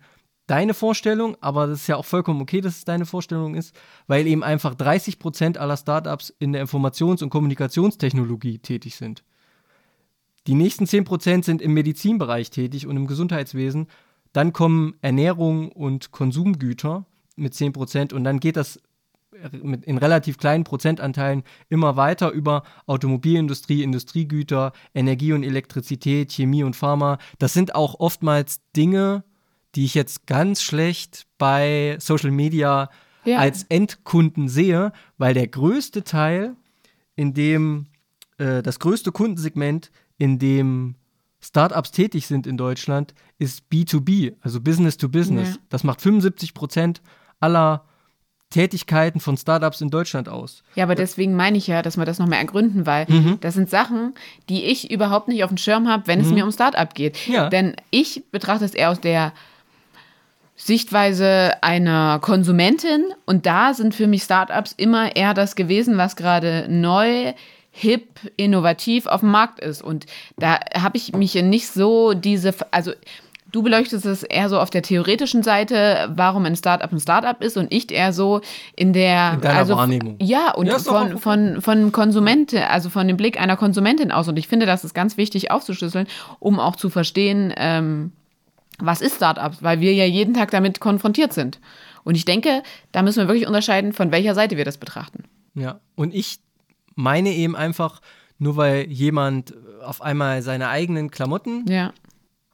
deine 0.49 0.73
Vorstellung, 0.73 1.37
aber 1.41 1.67
das 1.67 1.81
ist 1.81 1.87
ja 1.87 1.95
auch 1.95 2.05
vollkommen 2.05 2.41
okay, 2.41 2.59
dass 2.61 2.77
es 2.77 2.85
deine 2.85 3.05
Vorstellung 3.05 3.55
ist, 3.55 3.75
weil 4.07 4.25
eben 4.25 4.43
einfach 4.43 4.73
30 4.73 5.19
Prozent 5.19 5.57
aller 5.57 5.77
Startups 5.77 6.33
in 6.39 6.53
der 6.53 6.65
Informations- 6.65 7.21
und 7.21 7.29
Kommunikationstechnologie 7.29 8.59
tätig 8.59 8.95
sind. 8.95 9.23
Die 10.47 10.55
nächsten 10.55 10.87
10 10.87 11.03
Prozent 11.03 11.45
sind 11.45 11.61
im 11.61 11.73
Medizinbereich 11.73 12.49
tätig 12.49 12.87
und 12.87 12.97
im 12.97 13.05
Gesundheitswesen. 13.05 13.87
Dann 14.33 14.51
kommen 14.51 14.95
Ernährung 15.01 15.71
und 15.71 16.11
Konsumgüter 16.11 17.05
mit 17.35 17.53
10 17.53 17.73
Prozent 17.73 18.13
und 18.13 18.23
dann 18.23 18.39
geht 18.39 18.57
das 18.57 18.79
in 19.51 19.97
relativ 19.97 20.37
kleinen 20.37 20.63
Prozentanteilen 20.63 21.43
immer 21.69 21.95
weiter 21.95 22.31
über 22.31 22.63
Automobilindustrie, 22.87 23.83
Industriegüter, 23.83 24.73
Energie 24.93 25.33
und 25.33 25.43
Elektrizität, 25.43 26.31
Chemie 26.31 26.63
und 26.63 26.75
Pharma. 26.75 27.19
Das 27.37 27.53
sind 27.53 27.75
auch 27.75 27.99
oftmals 27.99 28.61
Dinge, 28.75 29.23
die 29.75 29.85
ich 29.85 29.93
jetzt 29.93 30.27
ganz 30.27 30.61
schlecht 30.61 31.25
bei 31.37 31.97
Social 31.99 32.31
Media 32.31 32.89
ja. 33.25 33.37
als 33.37 33.63
Endkunden 33.63 34.49
sehe, 34.49 34.91
weil 35.17 35.33
der 35.33 35.47
größte 35.47 36.03
Teil, 36.03 36.55
in 37.15 37.33
dem 37.33 37.87
äh, 38.37 38.63
das 38.63 38.79
größte 38.79 39.11
Kundensegment, 39.11 39.91
in 40.17 40.39
dem 40.39 40.95
Startups 41.41 41.91
tätig 41.91 42.27
sind 42.27 42.47
in 42.47 42.57
Deutschland, 42.57 43.13
ist 43.37 43.63
B2B, 43.71 44.35
also 44.41 44.59
Business 44.59 44.97
to 44.97 45.07
Business. 45.07 45.51
Ja. 45.51 45.61
Das 45.69 45.83
macht 45.83 46.01
75 46.01 46.53
Prozent 46.53 47.01
aller 47.39 47.85
Tätigkeiten 48.49 49.19
von 49.19 49.37
Startups 49.37 49.79
in 49.79 49.89
Deutschland 49.89 50.27
aus. 50.27 50.63
Ja, 50.75 50.83
aber 50.83 50.95
deswegen 50.95 51.35
meine 51.35 51.57
ich 51.57 51.67
ja, 51.67 51.81
dass 51.81 51.97
wir 51.97 52.05
das 52.05 52.17
noch 52.17 52.27
mehr 52.27 52.39
ergründen, 52.39 52.87
weil 52.87 53.05
mhm. 53.07 53.37
das 53.41 53.53
sind 53.53 53.69
Sachen, 53.69 54.15
die 54.49 54.65
ich 54.65 54.89
überhaupt 54.89 55.27
nicht 55.27 55.43
auf 55.43 55.49
dem 55.49 55.57
Schirm 55.57 55.87
habe, 55.87 56.07
wenn 56.07 56.19
es 56.19 56.27
mhm. 56.27 56.33
mir 56.33 56.45
um 56.45 56.51
Startup 56.51 56.91
geht. 56.93 57.27
Ja. 57.27 57.49
Denn 57.49 57.75
ich 57.91 58.23
betrachte 58.31 58.65
es 58.65 58.73
eher 58.73 58.89
aus 58.89 58.99
der 58.99 59.33
Sichtweise 60.61 61.53
einer 61.61 62.19
Konsumentin 62.19 63.05
und 63.25 63.45
da 63.45 63.73
sind 63.73 63.95
für 63.95 64.07
mich 64.07 64.23
Startups 64.23 64.73
immer 64.75 65.15
eher 65.15 65.33
das 65.33 65.55
gewesen, 65.55 65.97
was 65.97 66.17
gerade 66.17 66.67
neu, 66.69 67.33
hip, 67.71 68.19
innovativ 68.35 69.05
auf 69.05 69.21
dem 69.21 69.31
Markt 69.31 69.61
ist. 69.61 69.81
Und 69.81 70.05
da 70.37 70.59
habe 70.75 70.97
ich 70.97 71.13
mich 71.13 71.33
nicht 71.35 71.69
so 71.69 72.13
diese, 72.13 72.53
also 72.71 72.91
du 73.53 73.63
beleuchtest 73.63 74.05
es 74.05 74.23
eher 74.23 74.49
so 74.49 74.59
auf 74.59 74.69
der 74.69 74.81
theoretischen 74.81 75.43
Seite, 75.43 76.09
warum 76.13 76.43
ein 76.43 76.57
Startup 76.57 76.91
ein 76.91 76.99
Startup 76.99 77.41
ist 77.41 77.55
und 77.55 77.71
ich 77.71 77.89
eher 77.89 78.11
so 78.11 78.41
in 78.75 78.91
der 78.91 79.39
In 79.41 79.47
also, 79.47 79.77
Wahrnehmung. 79.77 80.17
Ja, 80.21 80.53
und 80.53 80.67
Ja, 80.67 80.77
von, 80.77 81.17
von, 81.19 81.61
von 81.61 81.93
Konsumente, 81.93 82.67
also 82.67 82.89
von 82.89 83.07
dem 83.07 83.15
Blick 83.15 83.39
einer 83.39 83.55
Konsumentin 83.55 84.11
aus. 84.11 84.27
Und 84.27 84.37
ich 84.37 84.49
finde, 84.49 84.65
das 84.65 84.83
ist 84.83 84.93
ganz 84.93 85.15
wichtig 85.15 85.51
aufzuschlüsseln, 85.51 86.07
um 86.39 86.59
auch 86.59 86.75
zu 86.75 86.89
verstehen, 86.89 87.53
ähm, 87.55 88.11
was 88.79 89.01
ist 89.01 89.15
Startups, 89.17 89.61
weil 89.61 89.79
wir 89.79 89.93
ja 89.93 90.05
jeden 90.05 90.33
Tag 90.33 90.51
damit 90.51 90.79
konfrontiert 90.79 91.33
sind. 91.33 91.59
Und 92.03 92.15
ich 92.15 92.25
denke, 92.25 92.63
da 92.91 93.01
müssen 93.01 93.19
wir 93.19 93.27
wirklich 93.27 93.47
unterscheiden, 93.47 93.93
von 93.93 94.11
welcher 94.11 94.35
Seite 94.35 94.57
wir 94.57 94.65
das 94.65 94.77
betrachten. 94.77 95.23
Ja, 95.53 95.79
und 95.95 96.13
ich 96.13 96.39
meine 96.95 97.29
eben 97.29 97.55
einfach, 97.55 98.01
nur 98.37 98.55
weil 98.55 98.87
jemand 98.87 99.53
auf 99.83 100.01
einmal 100.01 100.41
seine 100.41 100.69
eigenen 100.69 101.11
Klamotten 101.11 101.65
Ja. 101.69 101.93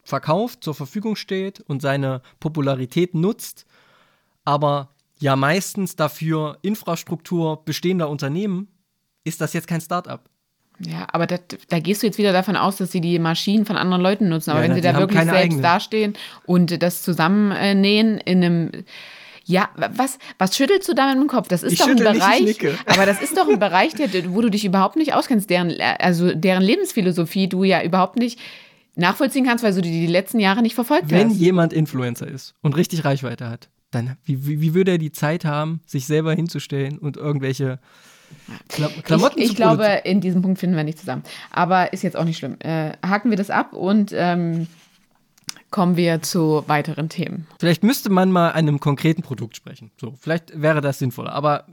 verkauft, 0.03 0.63
zur 0.63 0.75
Verfügung 0.75 1.15
steht 1.15 1.61
und 1.61 1.81
seine 1.81 2.21
Popularität 2.39 3.13
nutzt, 3.15 3.65
aber 4.43 4.89
ja 5.19 5.35
meistens 5.35 5.95
dafür 5.95 6.57
Infrastruktur 6.61 7.63
bestehender 7.65 8.09
Unternehmen, 8.09 8.67
ist 9.23 9.41
das 9.41 9.53
jetzt 9.53 9.67
kein 9.67 9.81
Startup. 9.81 10.21
Ja, 10.79 11.07
aber 11.11 11.25
das, 11.27 11.41
da 11.69 11.79
gehst 11.79 12.01
du 12.03 12.07
jetzt 12.07 12.17
wieder 12.17 12.33
davon 12.33 12.55
aus, 12.55 12.77
dass 12.77 12.91
sie 12.91 13.01
die 13.01 13.17
Maschinen 13.19 13.65
von 13.65 13.77
anderen 13.77 14.01
Leuten 14.03 14.27
nutzen. 14.29 14.49
Aber 14.51 14.61
Ja, 14.61 14.67
wenn 14.69 14.75
sie 14.75 14.81
da 14.81 14.97
wirklich 14.97 15.19
selbst 15.21 15.33
eigenen. 15.35 15.61
dastehen 15.61 16.13
und 16.45 16.81
das 16.83 17.01
zusammennähen 17.03 18.17
in 18.17 18.43
einem. 18.43 18.71
Ja, 19.47 19.69
was, 19.75 20.17
was 20.39 20.57
schüttelst 20.57 20.89
du 20.89 20.95
da 20.95 21.07
mit 21.13 21.21
dem 21.21 21.27
Kopf? 21.27 21.47
Das 21.47 21.61
ist 21.61 21.73
Ich 21.73 21.79
doch 21.79 21.87
ein 21.87 21.93
nicht, 21.95 22.03
Bereich, 22.03 22.41
nicke. 22.41 22.77
aber 22.87 23.05
das 23.05 23.21
ist 23.21 23.37
doch 23.37 23.47
ein 23.47 23.59
Bereich, 23.59 23.93
der, 23.93 24.09
wo 24.33 24.41
du 24.41 24.49
dich 24.49 24.65
überhaupt 24.65 24.95
nicht 24.95 25.13
auskennst, 25.13 25.49
deren, 25.51 25.71
also 25.99 26.33
deren 26.33 26.63
Lebensphilosophie 26.63 27.47
du 27.47 27.63
ja 27.63 27.83
überhaupt 27.83 28.17
nicht 28.17 28.39
nachvollziehen 28.95 29.45
kannst, 29.45 29.63
weil 29.63 29.73
du 29.75 29.81
die 29.81 29.91
die 29.91 30.07
letzten 30.07 30.39
Jahre 30.39 30.63
nicht 30.63 30.73
verfolgt 30.73 31.11
Wenn 31.11 31.29
hast. 31.29 31.37
jemand 31.37 31.73
Influencer 31.73 32.27
ist 32.27 32.55
und 32.61 32.75
richtig 32.75 33.05
Reichweite 33.05 33.47
hat, 33.47 33.69
dann 33.91 34.17
wie, 34.23 34.47
wie, 34.47 34.61
wie 34.61 34.73
würde 34.73 34.91
er 34.93 34.97
die 34.97 35.11
Zeit 35.11 35.45
haben, 35.45 35.79
sich 35.85 36.07
selber 36.07 36.33
hinzustellen 36.33 36.97
und 36.97 37.15
irgendwelche 37.15 37.79
Kla 38.69 38.89
Klamotten 39.03 39.39
ich, 39.39 39.51
ich 39.51 39.55
glaube, 39.55 39.85
in 40.03 40.21
diesem 40.21 40.41
Punkt 40.41 40.59
finden 40.59 40.75
wir 40.75 40.83
nicht 40.83 40.99
zusammen. 40.99 41.23
Aber 41.51 41.93
ist 41.93 42.03
jetzt 42.03 42.15
auch 42.15 42.23
nicht 42.23 42.37
schlimm. 42.37 42.57
Äh, 42.59 42.91
haken 43.05 43.29
wir 43.29 43.37
das 43.37 43.49
ab 43.49 43.73
und 43.73 44.11
ähm, 44.13 44.67
kommen 45.71 45.97
wir 45.97 46.21
zu 46.21 46.63
weiteren 46.67 47.09
Themen. 47.09 47.47
Vielleicht 47.59 47.83
müsste 47.83 48.09
man 48.09 48.31
mal 48.31 48.49
an 48.49 48.59
einem 48.59 48.79
konkreten 48.79 49.21
Produkt 49.21 49.55
sprechen. 49.55 49.91
So, 49.99 50.13
vielleicht 50.19 50.61
wäre 50.61 50.81
das 50.81 50.99
sinnvoller. 50.99 51.33
Aber 51.33 51.65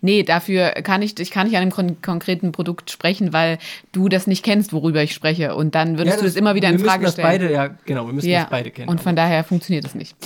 Nee, 0.00 0.22
dafür 0.22 0.70
kann 0.82 1.02
ich, 1.02 1.18
ich 1.18 1.30
kann 1.30 1.46
nicht 1.46 1.56
an 1.56 1.62
einem 1.62 1.70
kon 1.70 2.00
konkreten 2.02 2.52
Produkt 2.52 2.90
sprechen, 2.90 3.32
weil 3.32 3.58
du 3.92 4.08
das 4.08 4.26
nicht 4.26 4.44
kennst, 4.44 4.72
worüber 4.72 5.02
ich 5.02 5.12
spreche. 5.14 5.54
Und 5.54 5.74
dann 5.74 5.98
würdest 5.98 6.16
Ja, 6.16 6.20
du 6.22 6.26
das 6.26 6.36
immer 6.36 6.54
wieder 6.54 6.68
in 6.68 6.78
wir 6.78 6.84
Frage 6.84 7.02
müssen 7.02 7.16
das 7.16 7.26
stellen. 7.26 7.40
beide, 7.48 7.52
ja, 7.52 7.68
genau, 7.84 8.06
wir 8.06 8.12
müssen 8.12 8.28
ja, 8.28 8.40
das 8.42 8.50
beide 8.50 8.70
kennen. 8.70 8.88
und 8.88 9.00
von 9.00 9.16
daher 9.16 9.44
funktioniert 9.44 9.84
es 9.84 9.94
nicht. 9.94 10.16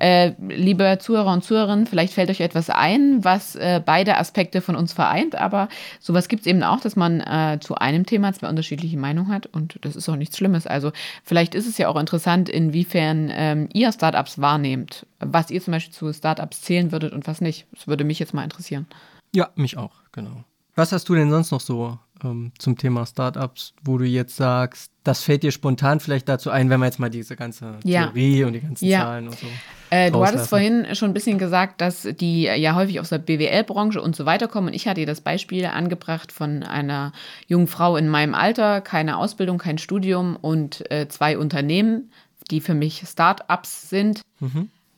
Äh, 0.00 0.32
liebe 0.48 0.98
Zuhörer 1.00 1.32
und 1.32 1.44
Zuhörerinnen, 1.44 1.86
vielleicht 1.86 2.12
fällt 2.14 2.30
euch 2.30 2.40
etwas 2.40 2.70
ein, 2.70 3.24
was 3.24 3.56
äh, 3.56 3.80
beide 3.84 4.16
Aspekte 4.18 4.60
von 4.60 4.76
uns 4.76 4.92
vereint, 4.92 5.34
aber 5.34 5.68
sowas 6.00 6.28
gibt 6.28 6.40
es 6.42 6.46
eben 6.46 6.62
auch, 6.62 6.80
dass 6.80 6.96
man 6.96 7.20
äh, 7.20 7.58
zu 7.60 7.74
einem 7.76 8.06
Thema 8.06 8.32
zwei 8.32 8.48
unterschiedliche 8.48 8.96
Meinungen 8.96 9.32
hat 9.32 9.46
und 9.46 9.78
das 9.82 9.96
ist 9.96 10.08
auch 10.08 10.16
nichts 10.16 10.36
Schlimmes. 10.36 10.66
Also 10.66 10.92
vielleicht 11.24 11.54
ist 11.54 11.66
es 11.66 11.78
ja 11.78 11.88
auch 11.88 11.96
interessant, 11.96 12.48
inwiefern 12.48 13.30
ähm, 13.34 13.68
ihr 13.72 13.90
Startups 13.92 14.40
wahrnehmt, 14.40 15.06
was 15.20 15.50
ihr 15.50 15.60
zum 15.62 15.72
Beispiel 15.72 15.92
zu 15.94 16.12
Startups 16.12 16.62
zählen 16.62 16.92
würdet 16.92 17.12
und 17.12 17.26
was 17.26 17.40
nicht. 17.40 17.66
Das 17.72 17.86
würde 17.86 18.04
mich 18.04 18.18
jetzt 18.18 18.34
mal 18.34 18.44
interessieren. 18.44 18.86
ja, 19.34 19.50
mich 19.56 19.76
auch, 19.76 19.92
genau. 20.12 20.44
Was 20.74 20.92
hast 20.92 21.08
du 21.08 21.14
denn 21.16 21.28
sonst 21.28 21.50
noch 21.50 21.60
so 21.60 21.98
ähm, 22.22 22.52
zum 22.58 22.78
Thema 22.78 23.04
Startups, 23.04 23.74
wo 23.82 23.98
du 23.98 24.04
jetzt 24.04 24.36
sagst, 24.36 24.92
das 25.02 25.22
fällt 25.24 25.42
dir 25.42 25.50
spontan 25.50 25.98
vielleicht 25.98 26.28
dazu 26.28 26.50
ein, 26.50 26.70
wenn 26.70 26.78
wir 26.78 26.86
jetzt 26.86 27.00
mal 27.00 27.10
diese 27.10 27.34
ganze 27.34 27.78
Ja. 27.82 28.04
Theorie 28.06 28.44
und 28.44 28.52
die 28.52 28.60
ganzen 28.60 28.84
Ja. 28.86 29.00
Zahlen 29.00 29.26
und 29.26 29.36
so. 29.36 29.46
Äh, 29.90 30.12
du 30.12 30.24
hattest 30.24 30.48
vorhin 30.48 30.86
schon 30.94 31.10
ein 31.10 31.14
bisschen 31.14 31.36
gesagt, 31.38 31.80
dass 31.80 32.02
die 32.20 32.42
ja 32.42 32.76
häufig 32.76 33.00
aus 33.00 33.08
der 33.08 33.18
BWL-Branche 33.18 34.00
und 34.00 34.14
so 34.14 34.24
weiter 34.24 34.46
kommen. 34.46 34.68
Und 34.68 34.74
ich 34.74 34.86
hatte 34.86 35.00
dir 35.00 35.06
das 35.06 35.20
Beispiel 35.20 35.64
angebracht 35.66 36.30
von 36.30 36.62
einer 36.62 37.12
jungen 37.48 37.66
Frau 37.66 37.96
in 37.96 38.08
meinem 38.08 38.34
Alter, 38.36 38.80
keine 38.80 39.16
Ausbildung, 39.16 39.58
kein 39.58 39.78
Studium 39.78 40.36
und 40.36 40.88
äh, 40.92 41.08
zwei 41.08 41.36
Unternehmen, 41.38 42.12
die 42.52 42.60
für 42.60 42.74
mich 42.74 43.02
Start-ups 43.04 43.90
sind. 43.90 44.20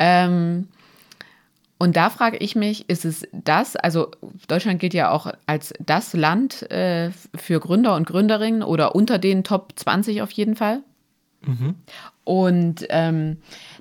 Ähm, 0.00 0.66
und 1.78 1.96
da 1.96 2.10
frage 2.10 2.38
ich 2.38 2.56
mich, 2.56 2.90
ist 2.90 3.04
es 3.04 3.26
das, 3.32 3.76
also 3.76 4.10
Deutschland 4.48 4.80
gilt 4.80 4.92
ja 4.92 5.10
auch 5.10 5.32
als 5.46 5.72
das 5.78 6.12
Land 6.12 6.70
äh, 6.70 7.10
für 7.34 7.60
Gründer 7.60 7.94
und 7.94 8.06
Gründerinnen 8.06 8.62
oder 8.62 8.94
unter 8.94 9.18
den 9.18 9.44
Top 9.44 9.72
20 9.76 10.20
auf 10.20 10.30
jeden 10.32 10.56
Fall? 10.56 10.82
Und 12.24 12.86
ähm, 12.90 13.38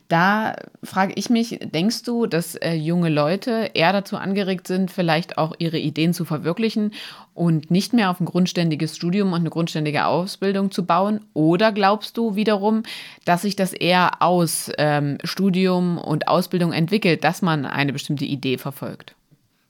da 0.09 0.55
frage 0.83 1.13
ich 1.15 1.29
mich, 1.29 1.59
denkst 1.61 2.01
du, 2.01 2.25
dass 2.25 2.55
äh, 2.55 2.73
junge 2.73 3.09
Leute 3.09 3.69
eher 3.75 3.93
dazu 3.93 4.17
angeregt 4.17 4.65
sind, 4.65 4.89
vielleicht 4.89 5.37
auch 5.37 5.53
ihre 5.59 5.77
Ideen 5.77 6.15
zu 6.15 6.25
verwirklichen 6.25 6.93
und 7.35 7.69
nicht 7.69 7.93
mehr 7.93 8.09
auf 8.09 8.19
ein 8.19 8.25
grundständiges 8.25 8.95
Studium 8.95 9.33
und 9.33 9.41
eine 9.41 9.51
grundständige 9.51 10.07
Ausbildung 10.07 10.71
zu 10.71 10.83
bauen? 10.83 11.21
Oder 11.35 11.71
glaubst 11.71 12.17
du 12.17 12.35
wiederum, 12.35 12.81
dass 13.23 13.43
sich 13.43 13.55
das 13.55 13.71
eher 13.71 14.23
aus 14.23 14.71
ähm, 14.79 15.19
Studium 15.23 15.99
und 15.99 16.27
Ausbildung 16.27 16.73
entwickelt, 16.73 17.23
dass 17.23 17.43
man 17.43 17.67
eine 17.67 17.93
bestimmte 17.93 18.25
Idee 18.25 18.57
verfolgt? 18.57 19.13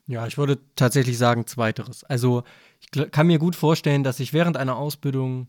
Ja, 0.08 0.26
ich 0.26 0.38
würde 0.38 0.58
tatsächlich 0.78 1.18
sagen, 1.18 1.48
zweiteres. 1.48 2.06
Also 2.06 2.44
ich 2.80 3.12
kann 3.12 3.28
mir 3.28 3.40
gut 3.40 3.58
vorstellen, 3.58 4.06
dass 4.06 4.22
ich 4.22 4.32
während 4.32 4.56
einer 4.56 4.78
Ausbildung, 4.78 5.48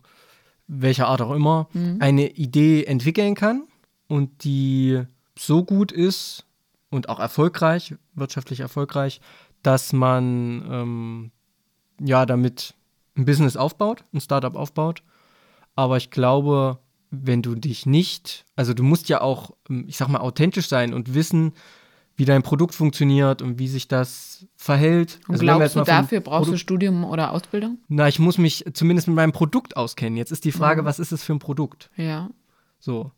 welcher 0.67 1.07
Art 1.07 1.23
auch 1.23 1.31
immer, 1.31 1.69
eine 2.01 2.29
Idee 2.29 2.85
entwickeln 2.85 3.37
kann 3.37 3.69
und 4.11 4.43
die 4.45 5.03
so 5.39 5.65
gut 5.65 5.93
ist 5.93 6.45
und 6.91 7.09
auch 7.09 7.21
erfolgreich, 7.21 7.95
wirtschaftlich 8.15 8.59
erfolgreich, 8.61 9.21
dass 9.63 9.93
man 9.93 10.65
ähm, 10.69 11.31
ja 12.01 12.27
damit 12.27 12.75
ein 13.17 13.25
Business 13.25 13.57
aufbaut, 13.57 14.03
ein 14.13 14.21
Startup 14.21 14.57
aufbaut. 14.57 15.05
Aber 15.77 15.97
ich 15.97 16.11
glaube, 16.11 16.81
wenn 17.13 17.41
du 17.43 17.55
dich 17.55 17.87
nicht, 17.87 18.45
also 18.57 18.75
du 18.75 18.83
musst 18.83 19.09
ja 19.09 19.21
auch, 19.21 19.53
ähm, 19.69 19.85
ich 19.87 19.97
sag 19.97 20.09
mal, 20.09 20.19
authentisch 20.21 20.69
sein 20.69 20.93
und 20.93 21.15
wissen, 21.15 21.53
wie 22.17 22.25
dein 22.25 22.43
Produkt 22.43 22.75
funktioniert 22.75 23.41
und 23.43 23.59
wie 23.61 23.69
sich 23.69 23.87
das 23.87 24.45
verhält. 24.57 25.21
Und 25.29 25.35
Also 25.35 25.45
glaubst 25.45 25.77
du, 25.77 25.83
dafür 25.85 26.21
brauchst 26.21 26.41
du 26.41 26.51
Produkt- 26.51 26.61
Studium 26.61 27.05
oder 27.05 27.31
Ausbildung? 27.31 27.79
Na, 27.89 28.09
ich 28.09 28.19
muss 28.19 28.39
mich 28.39 28.65
zumindest 28.75 29.07
mit 29.07 29.15
meinem 29.17 29.33
Produkt 29.33 29.77
auskennen. 29.77 30.17
Jetzt 30.17 30.33
ist 30.33 30.45
die 30.45 30.53
Frage, 30.53 30.85
was 30.85 30.99
ist 30.99 31.13
es 31.13 31.23
für 31.23 31.33
ein 31.33 31.39
Produkt? 31.39 31.91
Ja. 31.97 32.29
So. 32.81 33.13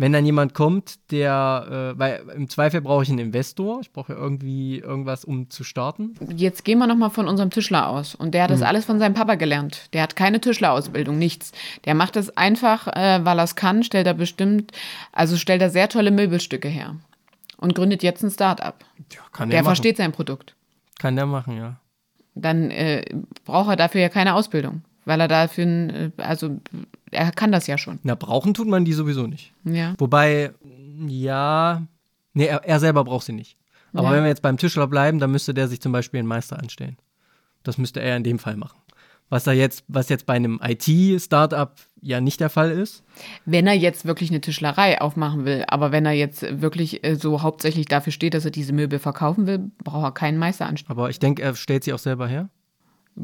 Wenn 0.00 0.12
dann 0.12 0.24
jemand 0.24 0.54
kommt, 0.54 1.10
der, 1.10 1.94
äh, 1.94 1.98
weil 1.98 2.22
im 2.36 2.48
Zweifel 2.48 2.80
brauche 2.80 3.02
ich 3.02 3.10
einen 3.10 3.18
Investor, 3.18 3.80
ich 3.80 3.92
brauche 3.92 4.12
ja 4.12 4.18
irgendwie 4.18 4.78
irgendwas, 4.78 5.24
um 5.24 5.50
zu 5.50 5.64
starten. 5.64 6.14
Jetzt 6.36 6.64
gehen 6.64 6.78
wir 6.78 6.86
nochmal 6.86 7.10
von 7.10 7.26
unserem 7.26 7.50
Tischler 7.50 7.88
aus. 7.88 8.14
Und 8.14 8.32
der 8.32 8.44
hat 8.44 8.50
das 8.50 8.62
alles 8.62 8.84
von 8.84 9.00
seinem 9.00 9.14
Papa 9.14 9.34
gelernt. 9.34 9.92
Der 9.92 10.02
hat 10.02 10.14
keine 10.14 10.40
Tischlerausbildung, 10.40 11.18
nichts. 11.18 11.50
Der 11.84 11.96
macht 11.96 12.14
das 12.14 12.36
einfach, 12.36 12.86
äh, 12.86 13.24
weil 13.24 13.40
er 13.40 13.44
es 13.44 13.56
kann, 13.56 13.82
stellt 13.82 14.06
er 14.06 14.14
bestimmt, 14.14 14.70
also 15.12 15.36
stellt 15.36 15.62
er 15.62 15.70
sehr 15.70 15.88
tolle 15.88 16.12
Möbelstücke 16.12 16.68
her. 16.68 16.94
Und 17.56 17.74
gründet 17.74 18.04
jetzt 18.04 18.22
ein 18.22 18.30
Start-up. 18.30 18.84
Ja, 19.12 19.20
kann 19.32 19.50
Der 19.50 19.58
der, 19.58 19.64
versteht 19.64 19.96
sein 19.96 20.12
Produkt. 20.12 20.54
Kann 21.00 21.16
der 21.16 21.26
machen, 21.26 21.56
ja. 21.56 21.80
Dann 22.36 22.70
äh, 22.70 23.04
braucht 23.44 23.70
er 23.70 23.76
dafür 23.76 24.00
ja 24.00 24.08
keine 24.08 24.34
Ausbildung. 24.34 24.82
Weil 25.08 25.20
er 25.22 25.28
dafür, 25.28 25.64
äh, 25.64 26.10
also 26.18 26.60
er 27.10 27.30
kann 27.32 27.50
das 27.50 27.66
ja 27.66 27.78
schon. 27.78 27.98
Na, 28.02 28.14
brauchen 28.14 28.52
tut 28.52 28.68
man 28.68 28.84
die 28.84 28.92
sowieso 28.92 29.26
nicht. 29.26 29.54
Ja. 29.64 29.94
Wobei, 29.96 30.52
ja, 31.06 31.82
nee, 32.34 32.44
er, 32.44 32.62
er 32.64 32.78
selber 32.78 33.04
braucht 33.04 33.24
sie 33.24 33.32
nicht. 33.32 33.56
Aber 33.94 34.08
Ja. 34.10 34.12
wenn 34.16 34.22
wir 34.24 34.28
jetzt 34.28 34.42
beim 34.42 34.58
Tischler 34.58 34.86
bleiben, 34.86 35.18
dann 35.18 35.30
müsste 35.32 35.54
der 35.54 35.66
sich 35.66 35.80
zum 35.80 35.92
Beispiel 35.92 36.18
einen 36.18 36.28
Meister 36.28 36.58
anstellen. 36.58 36.98
Das 37.62 37.78
müsste 37.78 38.00
er 38.00 38.16
in 38.18 38.22
dem 38.22 38.38
Fall 38.38 38.56
machen. 38.56 38.78
Was 39.30 39.46
er 39.46 39.54
jetzt, 39.54 39.82
was 39.88 40.10
jetzt 40.10 40.26
bei 40.26 40.34
einem 40.34 40.60
IT-Startup 40.62 41.72
ja 42.02 42.20
nicht 42.20 42.40
der 42.40 42.50
Fall 42.50 42.70
ist. 42.70 43.02
Wenn 43.46 43.66
er 43.66 43.74
jetzt 43.74 44.04
wirklich 44.04 44.30
eine 44.30 44.40
Tischlerei 44.42 45.00
aufmachen 45.00 45.44
will, 45.46 45.64
aber 45.68 45.90
wenn 45.90 46.04
er 46.06 46.12
jetzt 46.12 46.60
wirklich 46.62 47.02
äh, 47.04 47.14
so 47.16 47.40
hauptsächlich 47.42 47.86
dafür 47.86 48.12
steht, 48.12 48.34
dass 48.34 48.44
er 48.44 48.50
diese 48.50 48.72
Möbel 48.74 48.98
verkaufen 48.98 49.46
will, 49.46 49.70
braucht 49.84 50.04
er 50.04 50.12
keinen 50.12 50.36
Meister 50.38 50.66
anstellen. 50.66 50.90
Aber 50.98 51.08
ich 51.10 51.18
denke, 51.18 51.42
er 51.42 51.54
stellt 51.54 51.84
sie 51.84 51.92
auch 51.94 51.98
selber 51.98 52.28
her. 52.28 52.50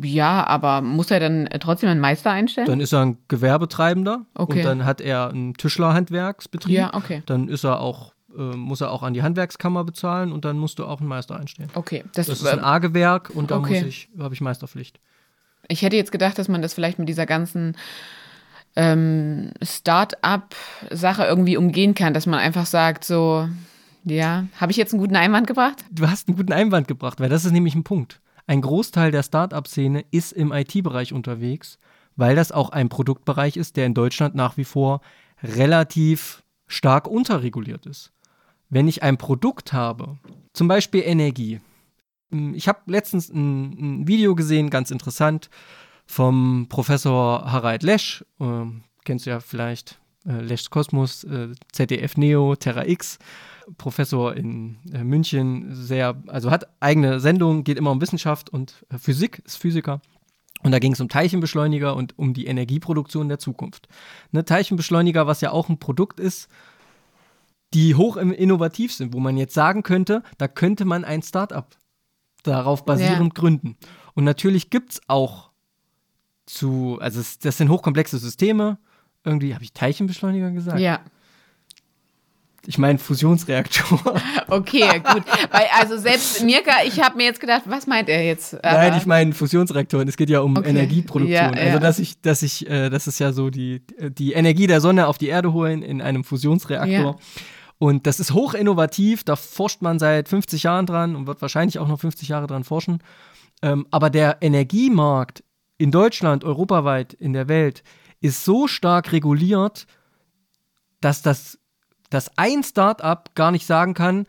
Ja, 0.03 0.47
aber 0.47 0.81
muss 0.83 1.11
er 1.11 1.21
dann 1.21 1.49
trotzdem 1.61 1.89
einen 1.89 2.01
Meister 2.01 2.31
einstellen? 2.31 2.67
Dann 2.67 2.81
ist 2.81 2.93
er 2.93 3.03
ein 3.05 3.19
Gewerbetreibender 3.29 4.25
Okay. 4.35 4.59
und 4.59 4.65
dann 4.65 4.85
hat 4.85 5.01
er 5.01 5.29
einen 5.31 5.55
Tischlerhandwerksbetrieb. 5.55 6.75
Ja, 6.77 6.95
okay. 6.95 7.23
Dann 7.27 7.49
ist 7.49 7.65
er 7.65 7.81
auch, 7.81 8.13
äh, 8.37 8.41
muss 8.57 8.81
er 8.81 8.91
auch 8.91 9.03
an 9.05 9.15
die 9.15 9.23
Handwerkskammer 9.23 9.85
bezahlen 9.85 10.33
und 10.33 10.45
dann 10.45 10.59
musst 10.59 10.79
du 10.79 10.85
auch 10.87 10.99
einen 11.01 11.09
Meister 11.09 11.37
einstellen. 11.37 11.71
Okay, 11.75 12.03
das, 12.15 12.27
Das 12.27 12.41
ist 12.41 12.47
ein 12.47 12.61
A-Gewerk 12.61 13.31
und 13.31 13.51
da 13.51 13.59
Okay. 13.59 13.93
habe 14.19 14.35
ich 14.35 14.41
Meisterpflicht. 14.41 14.99
ich 15.69 15.83
hätte 15.83 15.97
jetzt 15.97 16.11
gedacht, 16.13 16.39
dass 16.39 16.49
man 16.49 16.61
das 16.61 16.75
vielleicht 16.75 16.99
mit 16.99 17.09
dieser 17.09 17.27
ganzen 17.27 17.77
ähm, 18.77 19.53
Start-up-Sache 19.63 21.25
irgendwie 21.25 21.57
umgehen 21.57 21.95
kann, 21.95 22.15
dass 22.15 22.27
man 22.27 22.41
einfach 22.41 22.67
sagt, 22.67 23.05
so, 23.05 23.49
Ja, 24.05 24.47
habe 24.61 24.71
ich 24.73 24.77
jetzt 24.77 24.93
einen 24.93 25.01
guten 25.01 25.17
Einwand 25.17 25.47
gebracht? 25.47 25.85
Du 25.91 26.09
hast 26.09 26.29
einen 26.29 26.37
guten 26.37 26.53
Einwand 26.53 26.89
gebracht, 26.89 27.21
weil 27.21 27.29
das 27.31 27.45
ist 27.45 27.53
nämlich 27.53 27.75
ein 27.75 27.85
Punkt. 27.85 28.21
Ein 28.47 28.61
Großteil 28.61 29.11
der 29.11 29.23
Start-up-Szene 29.23 30.05
ist 30.11 30.33
im 30.33 30.53
IT-Bereich 30.53 31.13
unterwegs, 31.13 31.79
weil 32.17 32.37
das 32.37 32.53
auch 32.53 32.71
ein 32.71 32.89
Produktbereich 32.89 33.57
ist, 33.57 33.77
der 33.77 33.87
in 33.87 33.95
Deutschland 33.95 34.35
nach 34.35 34.57
wie 34.57 34.65
vor 34.65 35.01
relativ 35.43 36.43
stark 36.67 37.09
unterreguliert 37.09 37.87
ist. 37.87 38.13
Wenn 38.69 38.89
ich 38.89 39.03
ein 39.03 39.17
Produkt 39.17 39.73
habe, 39.73 40.19
zum 40.53 40.69
Beispiel 40.69 41.03
Energie. 41.05 41.61
Ich 42.55 42.69
habe 42.69 42.81
letztens 42.87 43.29
ein, 43.31 44.01
ein, 44.01 44.09
Video 44.09 44.35
gesehen, 44.35 44.71
ganz 44.71 44.91
interessant, 44.91 45.49
vom 46.07 46.67
Professor 46.69 47.51
Harald 47.51 47.83
Lesch. 47.83 48.25
Äh, 48.41 48.67
kennst 49.05 49.27
du 49.27 49.31
ja 49.31 49.41
vielleicht, 49.41 50.01
äh, 50.27 50.41
Leschs 50.41 50.71
Kosmos, 50.71 51.25
äh, 51.25 51.49
ZDF 51.73 52.17
Neo, 52.17 52.57
Terra 52.57 52.87
X. 52.87 53.19
Professor 53.79 54.35
in 54.35 54.77
äh, 54.93 55.05
München, 55.05 55.75
sehr, 55.75 56.23
also 56.27 56.51
hat 56.51 56.69
eigene 56.81 57.21
Sendung, 57.21 57.65
geht 57.65 57.79
immer 57.79 57.91
um 57.91 58.01
Wissenschaft 58.01 58.51
und 58.51 58.85
äh, 58.91 58.99
Physik, 58.99 59.43
ist 59.45 59.57
Physiker. 59.57 60.01
Und 60.63 60.73
da 60.73 60.79
ging 60.79 60.93
es 60.93 61.01
um 61.01 61.09
Teilchenbeschleuniger 61.09 61.95
und 61.95 62.19
um 62.19 62.33
die 62.33 62.47
Energieproduktion 62.47 63.29
der 63.29 63.39
Zukunft. 63.39 63.89
Ne, 64.33 64.45
Teilchenbeschleuniger, 64.45 65.27
was 65.27 65.41
ja 65.41 65.51
auch 65.51 65.69
ein 65.69 65.79
Produkt 65.79 66.21
ist, 66.21 66.49
die 67.75 67.95
hoch 67.95 68.17
innovativ 68.17 68.93
sind, 68.93 69.13
wo 69.13 69.21
man 69.21 69.37
jetzt 69.37 69.53
sagen 69.53 69.83
könnte, 69.83 70.23
da 70.39 70.49
könnte 70.49 70.85
man 70.85 71.05
ein 71.05 71.23
Startup 71.23 71.67
darauf 72.45 72.85
basierend 72.85 73.35
ja. 73.35 73.41
gründen. 73.41 73.77
Und 74.15 74.25
natürlich 74.25 74.71
gibt 74.71 74.93
es 74.93 75.01
auch 75.09 75.51
zu, 76.47 76.99
also 77.01 77.21
es, 77.21 77.39
das 77.39 77.59
sind 77.59 77.69
hochkomplexe 77.69 78.19
Systeme. 78.19 78.79
Irgendwie 79.25 79.55
habe 79.55 79.65
ich 79.65 79.73
Teilchenbeschleuniger 79.73 80.51
gesagt. 80.51 80.79
Ja. 80.79 81.01
Ich 82.67 82.79
meine 82.79 82.99
Fusionsreaktor. 82.99 84.01
Okay, 84.47 85.01
gut. 85.01 85.25
Weil, 85.51 85.67
also 85.81 85.97
selbst 85.97 86.45
Mirka, 86.45 86.85
ich 86.87 87.03
habe 87.03 87.17
mir 87.17 87.25
jetzt 87.25 87.41
gedacht, 87.41 87.63
was 87.65 87.87
meint 87.87 88.09
er 88.09 88.25
jetzt? 88.25 88.63
Aber 88.63 88.79
Nein, 88.79 88.95
ich 88.97 89.07
meine 89.07 89.33
Fusionsreaktoren. 89.33 90.07
Es 90.07 90.17
geht 90.17 90.31
ja 90.31 90.41
um 90.41 90.57
okay. 90.57 90.69
Energieproduktion. 90.69 91.55
Ja, 91.55 91.57
ja. 91.57 91.67
Also 91.67 91.79
dass 91.79 91.99
ich, 91.99 92.21
dass 92.21 92.43
ich, 92.43 92.69
äh, 92.71 92.89
das 92.91 93.07
ist 93.07 93.19
ja 93.19 93.33
so 93.33 93.51
die, 93.51 93.83
die 93.99 94.35
Energie 94.35 94.67
der 94.67 94.81
Sonne 94.81 95.09
auf 95.09 95.19
die 95.19 95.27
Erde 95.27 95.53
holen 95.53 95.83
in 95.83 96.01
einem 96.01 96.23
Fusionsreaktor. 96.25 96.89
Ja. 96.89 97.17
Und 97.79 98.07
das 98.07 98.21
ist 98.21 98.33
hoch 98.33 98.55
innovativ, 98.55 99.25
da 99.25 99.35
forscht 99.35 99.83
man 99.83 99.99
seit 99.99 100.29
50 100.29 100.63
Jahren 100.63 100.87
dran 100.87 101.17
und 101.17 101.27
wird 101.27 101.43
wahrscheinlich 101.43 101.79
auch 101.79 101.89
noch 101.89 101.99
50 101.99 102.29
Jahre 102.29 102.47
dran 102.47 102.63
forschen. 102.63 103.03
Ähm, 103.63 103.87
aber 103.91 104.11
der 104.11 104.39
Energiemarkt 104.41 105.43
in 105.79 105.91
Deutschland, 105.91 106.45
europaweit, 106.45 107.13
in 107.15 107.33
der 107.33 107.49
Welt 107.49 107.83
ist 108.25 108.45
so 108.45 108.67
stark 108.67 109.13
reguliert, 109.13 109.87
dass 111.01 111.21
das 111.21 111.59
dass 112.09 112.39
ein 112.39 112.63
Startup 112.63 113.35
gar 113.35 113.51
nicht 113.51 113.67
sagen 113.67 113.93
kann, 113.93 114.27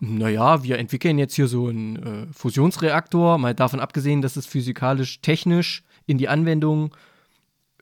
naja, 0.00 0.62
wir 0.62 0.78
entwickeln 0.78 1.18
jetzt 1.18 1.34
hier 1.34 1.46
so 1.46 1.68
einen 1.68 1.96
äh, 1.96 2.26
Fusionsreaktor, 2.32 3.36
mal 3.38 3.54
davon 3.54 3.80
abgesehen, 3.80 4.22
dass 4.22 4.36
es 4.36 4.46
physikalisch, 4.46 5.20
technisch 5.20 5.82
in 6.06 6.18
die 6.18 6.28
Anwendung 6.28 6.94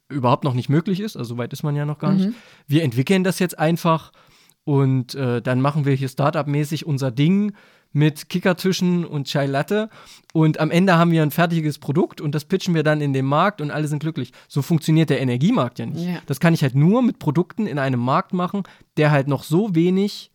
überhaupt 0.09 0.45
noch 0.45 0.55
nicht 0.55 0.69
möglich 0.69 1.01
ist, 1.01 1.17
also 1.17 1.39
weit 1.39 1.53
ist 1.53 1.63
man 1.63 1.77
ja 1.77 1.85
noch 1.85 1.99
gar 1.99 2.13
mhm. 2.13 2.17
nicht. 2.17 2.31
Wir 2.67 2.83
entwickeln 2.83 3.25
das 3.25 3.39
jetzt 3.39 3.59
einfach 3.59 4.13
und 4.65 5.15
äh, 5.15 5.41
dann 5.41 5.61
machen 5.61 5.85
wir 5.85 5.95
hier 5.95 6.09
Startup-mäßig 6.09 6.87
unser 6.87 7.11
Ding 7.11 7.55
mit 7.97 8.29
Kickertischen 8.29 9.07
und 9.07 9.27
Chai 9.27 9.47
Latte 9.47 9.89
und 10.35 10.61
am 10.61 10.71
Ende 10.71 10.99
haben 10.99 11.13
wir 11.13 11.23
ein 11.23 11.31
fertiges 11.31 11.79
Produkt 11.79 12.21
und 12.21 12.35
das 12.35 12.45
pitchen 12.45 12.75
wir 12.75 12.83
dann 12.83 13.01
in 13.01 13.15
den 13.15 13.25
Markt 13.25 13.63
und 13.63 13.71
alle 13.71 13.89
sind 13.89 14.01
glücklich. 14.01 14.33
So 14.49 14.61
funktioniert 14.61 15.09
der 15.09 15.19
Energiemarkt 15.19 15.79
ja 15.79 15.87
nicht. 15.87 16.07
Ja. 16.07 16.19
Das 16.27 16.39
kann 16.39 16.53
ich 16.53 16.63
halt 16.63 16.75
nur 16.75 17.01
mit 17.01 17.19
Produkten 17.19 17.67
in 17.67 17.79
einem 17.79 17.99
Markt 17.99 18.35
machen, 18.35 18.65
der 18.99 19.13
halt 19.13 19.29
noch 19.29 19.45
so 19.45 19.75
wenig 19.75 20.31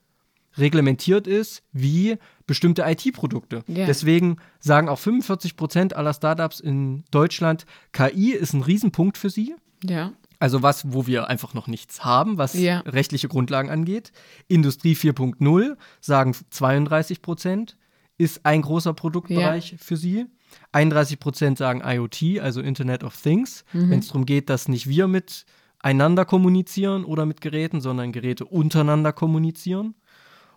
reglementiert 0.57 1.28
ist 1.28 1.62
wie 1.72 2.18
bestimmte 2.47 2.82
IT-Produkte. 2.82 3.64
Ja. 3.68 3.86
Deswegen 3.86 4.38
sagen 4.59 4.89
auch 4.89 4.97
45 4.97 5.55
Prozent 5.55 5.95
aller 5.95 6.16
Startups 6.16 6.62
in 6.62 7.03
Deutschland, 7.12 7.68
KI 7.91 8.32
ist 8.32 8.53
ein 8.53 8.64
Riesenpunkt 8.64 9.20
für 9.20 9.30
sie. 9.30 9.53
Ja. 9.84 10.14
Also 10.42 10.64
was, 10.64 10.92
wo 10.92 11.06
wir 11.06 11.28
einfach 11.28 11.54
noch 11.54 11.68
nichts 11.68 12.04
haben, 12.04 12.39
was 12.39 12.56
ja. 12.56 12.80
rechtliche 12.80 13.28
Grundlagen 13.28 13.70
angeht. 13.70 14.12
Industrie 14.48 14.96
4.0 14.96 15.78
sagen 16.00 16.36
32 16.50 17.22
Prozent, 17.22 17.78
ist 18.18 18.44
ein 18.44 18.64
großer 18.64 18.96
Produktbereich 18.96 19.74
ja. 19.74 19.78
für 19.80 19.98
sie. 19.98 20.26
31 20.72 21.20
Prozent 21.20 21.60
sagen 21.60 21.84
IoT, 21.86 22.39
also 22.39 22.60
Internet 22.60 23.04
of 23.04 23.16
Things, 23.16 23.66
mhm. 23.72 23.92
wenn 23.92 24.00
es 24.00 24.08
darum 24.08 24.26
geht, 24.26 24.50
dass 24.50 24.68
nicht 24.68 24.88
wir 24.88 25.08
miteinander 25.08 26.26
kommunizieren 26.26 27.06
oder 27.06 27.28
mit 27.28 27.42
Geräten, 27.42 27.80
sondern 27.80 28.12
Geräte 28.12 28.46
untereinander 28.46 29.14
kommunizieren. 29.14 29.94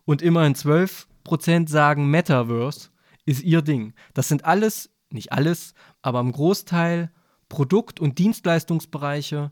Und 0.06 0.22
immerhin 0.22 0.54
12 0.54 1.08
Prozent 1.24 1.68
sagen 1.68 2.10
Metaverse 2.10 2.88
ist 3.26 3.42
ihr 3.42 3.60
Ding. 3.60 3.92
Das 4.14 4.28
sind 4.28 4.46
alles, 4.46 4.88
nicht 5.10 5.30
alles, 5.30 5.74
aber 6.00 6.20
im 6.20 6.32
Großteil 6.32 7.10
Produkt- 7.50 8.00
und 8.00 8.18
Dienstleistungsbereiche, 8.18 9.50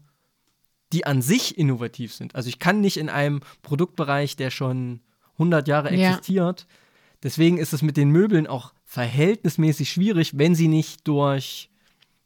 die 0.93 1.07
an 1.07 1.23
sich 1.23 1.59
innovativ 1.59 2.13
sind. 2.15 2.35
Also 2.35 2.49
ich 2.49 2.59
kann 2.59 2.81
nicht 2.81 2.97
in 2.97 3.09
einem 3.09 3.41
Produktbereich, 3.63 4.37
der 4.37 4.51
schon 4.51 5.01
100 5.35 5.67
Jahre 5.67 5.91
existiert, 5.91 6.61
ja. 6.61 6.77
deswegen 7.23 7.59
ist 7.59 7.73
es 7.73 7.83
mit 7.83 7.97
den 7.97 8.11
Möbeln 8.11 8.47
auch 8.47 8.73
verhältnismäßig 8.85 9.91
schwierig, 9.91 10.39
wenn 10.39 10.55
sie 10.55 10.69
nicht 10.69 11.09
durch 11.09 11.71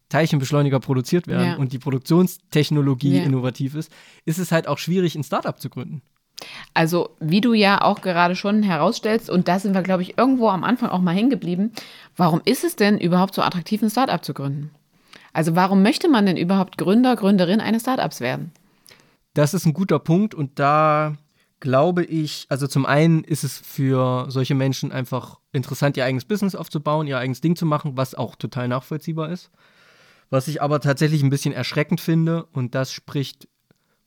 Teilchenbeschleuniger 0.09 0.81
produziert 0.81 1.27
werden 1.27 1.47
ja. 1.47 1.57
und 1.57 1.73
die 1.73 1.79
Produktionstechnologie 1.79 3.19
ja. 3.19 3.25
innovativ 3.25 3.75
ist, 3.75 3.91
ist 4.25 4.39
es 4.39 4.53
halt 4.53 4.69
auch 4.69 4.79
schwierig, 4.79 5.15
ein 5.15 5.25
Startup 5.25 5.59
zu 5.59 5.69
gründen. 5.69 6.03
Also, 6.75 7.11
wie 7.19 7.41
du 7.41 7.55
ja 7.55 7.81
auch 7.81 8.03
gerade 8.03 8.37
schon 8.37 8.63
herausstellst, 8.63 9.31
und 9.31 9.49
da 9.49 9.59
sind 9.59 9.75
wir, 9.75 9.83
glaube 9.83 10.03
ich, 10.03 10.19
irgendwo 10.19 10.49
am 10.49 10.65
Anfang 10.65 10.91
auch 10.91 11.01
mal 11.01 11.15
hängen 11.15 11.31
geblieben, 11.31 11.73
warum 12.17 12.43
ist 12.45 12.63
es 12.63 12.77
denn 12.77 12.99
überhaupt 12.99 13.35
so 13.35 13.43
attraktiv, 13.43 13.83
ein 13.83 13.91
Startup 13.91 14.23
zu 14.23 14.35
gründen? 14.35 14.71
Also 15.37 15.55
warum 15.55 15.83
möchte 15.83 16.09
man 16.09 16.25
denn 16.25 16.39
überhaupt 16.39 16.79
Gründer, 16.79 17.15
Gründerin 17.15 17.61
eines 17.61 17.83
Startups 17.83 18.23
werden? 18.23 18.53
Das 19.35 19.53
ist 19.53 19.67
ein 19.67 19.75
guter 19.75 19.99
Punkt 19.99 20.35
und 20.35 20.59
da 20.59 21.19
glaube 21.61 22.05
ich, 22.05 22.47
also 22.49 22.67
zum 22.67 22.87
einen 22.87 23.23
ist 23.23 23.45
es 23.45 23.59
für 23.59 24.31
solche 24.31 24.55
Menschen 24.55 24.93
einfach 24.93 25.39
interessant, 25.53 25.99
ihr 25.99 26.07
eigenes 26.07 26.25
Business 26.25 26.55
aufzubauen, 26.55 27.07
ihr 27.07 27.19
eigenes 27.19 27.43
Ding 27.43 27.55
zu 27.55 27.67
machen, 27.67 27.99
was 27.99 28.15
auch 28.15 28.35
total 28.37 28.67
nachvollziehbar 28.69 29.29
ist. 29.29 29.51
Was 30.31 30.49
ich 30.49 30.63
aber 30.63 30.81
tatsächlich 30.81 31.23
ein 31.23 31.29
bisschen 31.29 31.53
erschreckend 31.53 32.01
finde, 32.01 32.47
und 32.55 32.75
das 32.75 32.91
spricht 32.91 33.47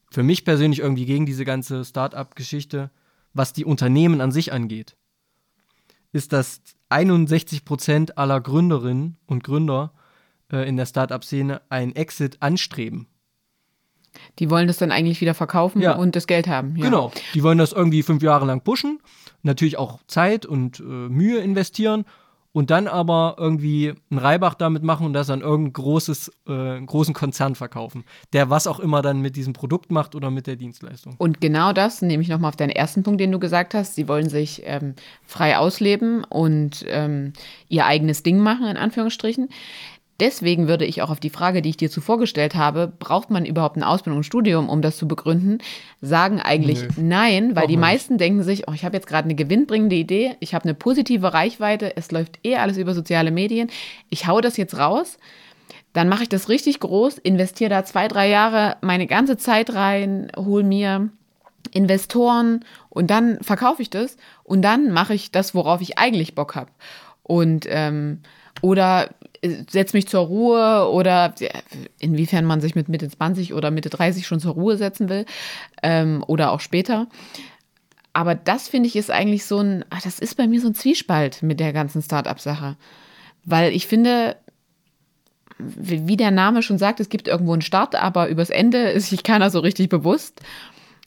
für 0.09 0.23
mich 0.23 0.45
persönlich 0.45 0.79
irgendwie 0.79 1.05
gegen 1.05 1.27
diese 1.27 1.45
ganze 1.45 1.85
Start-up-Geschichte, 1.85 2.89
was 3.35 3.53
die 3.53 3.65
Unternehmen 3.65 4.19
an 4.19 4.31
sich 4.31 4.51
angeht, 4.51 4.95
ist, 6.11 6.33
dass 6.33 6.61
61 6.89 7.65
Prozent 7.65 8.17
aller 8.17 8.41
Gründerinnen 8.41 9.17
und 9.27 9.43
Gründer 9.43 9.93
äh, 10.51 10.67
in 10.67 10.77
der 10.77 10.85
Startup-Szene 10.85 11.61
einen 11.69 11.95
Exit 11.95 12.37
anstreben. 12.41 13.07
Die 14.39 14.49
wollen 14.49 14.67
das 14.67 14.77
dann 14.77 14.91
eigentlich 14.91 15.21
wieder 15.21 15.33
verkaufen 15.33 15.81
ja. 15.81 15.95
und 15.95 16.15
das 16.15 16.27
Geld 16.27 16.47
haben. 16.47 16.75
Ja. 16.75 16.85
Genau. 16.85 17.11
Die 17.33 17.43
wollen 17.43 17.57
das 17.57 17.71
irgendwie 17.71 18.03
fünf 18.03 18.23
Jahre 18.23 18.45
lang 18.45 18.61
pushen, 18.61 18.99
natürlich 19.43 19.77
auch 19.77 19.99
Zeit 20.07 20.45
und 20.45 20.79
äh, 20.79 20.83
Mühe 20.83 21.39
investieren 21.39 22.05
und 22.51 22.71
dann 22.71 22.87
aber 22.87 23.35
irgendwie 23.37 23.93
einen 24.09 24.19
Reibach 24.19 24.55
damit 24.55 24.81
machen 24.81 25.05
und 25.05 25.13
das 25.13 25.29
an 25.29 25.41
irgendein 25.41 25.73
großes, 25.73 26.31
äh, 26.47 26.81
großen 26.81 27.13
Konzern 27.13 27.53
verkaufen, 27.53 28.03
der 28.33 28.49
was 28.49 28.65
auch 28.65 28.79
immer 28.79 29.01
dann 29.01 29.21
mit 29.21 29.35
diesem 29.35 29.53
Produkt 29.53 29.91
macht 29.91 30.15
oder 30.15 30.31
mit 30.31 30.47
der 30.47 30.55
Dienstleistung. 30.55 31.15
Und 31.19 31.41
genau 31.41 31.73
das 31.73 32.01
nehme 32.01 32.23
ich 32.23 32.29
nochmal 32.29 32.49
auf 32.49 32.55
deinen 32.55 32.71
ersten 32.71 33.03
Punkt, 33.03 33.21
den 33.21 33.31
du 33.31 33.39
gesagt 33.39 33.73
hast. 33.75 33.95
Sie 33.95 34.07
wollen 34.07 34.29
sich 34.29 34.63
ähm, 34.65 34.95
frei 35.25 35.57
ausleben 35.57 36.23
und 36.23 36.85
ähm, 36.87 37.33
ihr 37.67 37.85
eigenes 37.85 38.23
Ding 38.23 38.39
machen, 38.39 38.65
in 38.65 38.77
Anführungsstrichen. 38.77 39.49
Deswegen 40.19 40.67
würde 40.67 40.85
ich 40.85 41.01
auch 41.01 41.09
auf 41.09 41.19
die 41.19 41.29
Frage, 41.29 41.61
die 41.61 41.69
ich 41.69 41.77
dir 41.77 41.89
zuvor 41.89 42.19
gestellt 42.19 42.55
habe, 42.55 42.91
braucht 42.99 43.29
man 43.29 43.45
überhaupt 43.45 43.77
ein 43.77 43.83
Ausbildung 43.83 44.17
und 44.17 44.23
Studium, 44.25 44.67
um 44.67 44.81
das 44.81 44.97
zu 44.97 45.07
begründen, 45.07 45.59
sagen 46.01 46.41
eigentlich 46.41 46.81
Nö. 46.81 46.89
nein, 46.97 47.55
weil 47.55 47.67
die 47.67 47.77
nicht. 47.77 47.81
meisten 47.81 48.17
denken 48.17 48.43
sich, 48.43 48.67
oh, 48.67 48.73
ich 48.73 48.83
habe 48.83 48.97
jetzt 48.97 49.07
gerade 49.07 49.25
eine 49.25 49.35
gewinnbringende 49.35 49.95
Idee, 49.95 50.35
ich 50.41 50.53
habe 50.53 50.65
eine 50.65 50.73
positive 50.73 51.33
Reichweite, 51.33 51.95
es 51.95 52.11
läuft 52.11 52.39
eh 52.43 52.57
alles 52.57 52.77
über 52.77 52.93
soziale 52.93 53.31
Medien, 53.31 53.69
ich 54.09 54.27
hau 54.27 54.41
das 54.41 54.57
jetzt 54.57 54.77
raus, 54.77 55.17
dann 55.93 56.09
mache 56.09 56.23
ich 56.23 56.29
das 56.29 56.49
richtig 56.49 56.81
groß, 56.81 57.17
investiere 57.17 57.69
da 57.69 57.85
zwei, 57.85 58.07
drei 58.09 58.29
Jahre 58.29 58.75
meine 58.81 59.07
ganze 59.07 59.37
Zeit 59.37 59.73
rein, 59.73 60.31
hole 60.35 60.63
mir 60.63 61.09
Investoren 61.71 62.65
und 62.89 63.09
dann 63.09 63.41
verkaufe 63.41 63.81
ich 63.81 63.89
das 63.89 64.17
und 64.43 64.61
dann 64.61 64.91
mache 64.91 65.13
ich 65.13 65.31
das, 65.31 65.55
worauf 65.55 65.81
ich 65.81 65.97
eigentlich 65.97 66.35
Bock 66.35 66.55
habe. 66.55 66.71
Und 67.23 67.65
ähm, 67.69 68.21
oder 68.61 69.09
setze 69.41 69.95
mich 69.95 70.07
zur 70.07 70.21
Ruhe 70.21 70.89
oder 70.89 71.33
inwiefern 71.99 72.45
man 72.45 72.61
sich 72.61 72.75
mit 72.75 72.89
Mitte 72.89 73.09
20 73.09 73.53
oder 73.53 73.71
Mitte 73.71 73.89
30 73.89 74.27
schon 74.27 74.39
zur 74.39 74.53
Ruhe 74.53 74.77
setzen 74.77 75.09
will 75.09 75.25
ähm, 75.83 76.23
oder 76.27 76.51
auch 76.51 76.59
später. 76.59 77.07
Aber 78.13 78.35
das 78.35 78.67
finde 78.67 78.87
ich 78.87 78.95
ist 78.95 79.11
eigentlich 79.11 79.45
so 79.45 79.59
ein, 79.59 79.85
ach, 79.89 80.01
das 80.01 80.19
ist 80.19 80.35
bei 80.35 80.47
mir 80.47 80.59
so 80.59 80.67
ein 80.67 80.75
Zwiespalt 80.75 81.43
mit 81.43 81.59
der 81.59 81.73
ganzen 81.73 82.01
Start-up-Sache. 82.01 82.75
Weil 83.45 83.71
ich 83.73 83.87
finde, 83.87 84.35
wie 85.57 86.17
der 86.17 86.31
Name 86.31 86.61
schon 86.61 86.77
sagt, 86.77 86.99
es 86.99 87.09
gibt 87.09 87.27
irgendwo 87.27 87.53
einen 87.53 87.61
Start, 87.61 87.95
aber 87.95 88.29
übers 88.29 88.49
Ende 88.49 88.89
ist 88.89 89.09
sich 89.09 89.23
keiner 89.23 89.49
so 89.49 89.59
richtig 89.59 89.89
bewusst. 89.89 90.41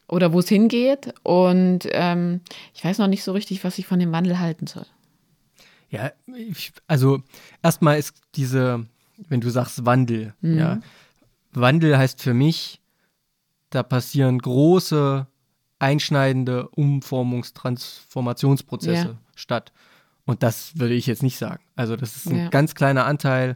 oder 0.08 0.32
wo 0.32 0.40
es 0.40 0.48
hingeht. 0.48 1.14
Und 1.22 1.88
ähm, 1.90 2.42
ich 2.74 2.84
weiß 2.84 2.98
noch 2.98 3.06
nicht 3.06 3.24
so 3.24 3.32
richtig, 3.32 3.64
was 3.64 3.78
ich 3.78 3.86
von 3.86 3.98
dem 3.98 4.12
Wandel 4.12 4.38
halten 4.38 4.66
soll. 4.66 4.84
Ja, 5.92 6.10
ich, 6.34 6.72
also 6.86 7.22
erstmal 7.62 7.98
ist 7.98 8.14
diese, 8.34 8.86
wenn 9.28 9.42
du 9.42 9.50
sagst 9.50 9.84
Wandel, 9.84 10.34
mhm. 10.40 10.58
ja, 10.58 10.80
Wandel 11.52 11.96
heißt 11.98 12.22
für 12.22 12.32
mich, 12.32 12.80
da 13.68 13.82
passieren 13.82 14.38
große, 14.38 15.26
einschneidende 15.78 16.68
Umformungs-, 16.70 17.54
Transformationsprozesse 17.54 19.08
ja. 19.08 19.18
statt. 19.34 19.72
Und 20.24 20.42
das 20.42 20.78
würde 20.78 20.94
ich 20.94 21.06
jetzt 21.06 21.22
nicht 21.22 21.36
sagen. 21.36 21.62
Also 21.76 21.96
das 21.96 22.16
ist 22.16 22.26
ein 22.26 22.38
ja. 22.38 22.48
ganz 22.48 22.74
kleiner 22.74 23.04
Anteil 23.04 23.54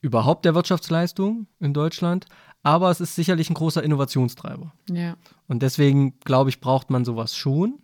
überhaupt 0.00 0.44
der 0.44 0.54
Wirtschaftsleistung 0.54 1.46
in 1.60 1.74
Deutschland, 1.74 2.26
aber 2.62 2.90
es 2.90 3.00
ist 3.00 3.14
sicherlich 3.14 3.50
ein 3.50 3.54
großer 3.54 3.82
Innovationstreiber. 3.82 4.72
Ja. 4.90 5.16
Und 5.46 5.62
deswegen, 5.62 6.18
glaube 6.20 6.50
ich, 6.50 6.60
braucht 6.60 6.90
man 6.90 7.04
sowas 7.04 7.36
schon. 7.36 7.78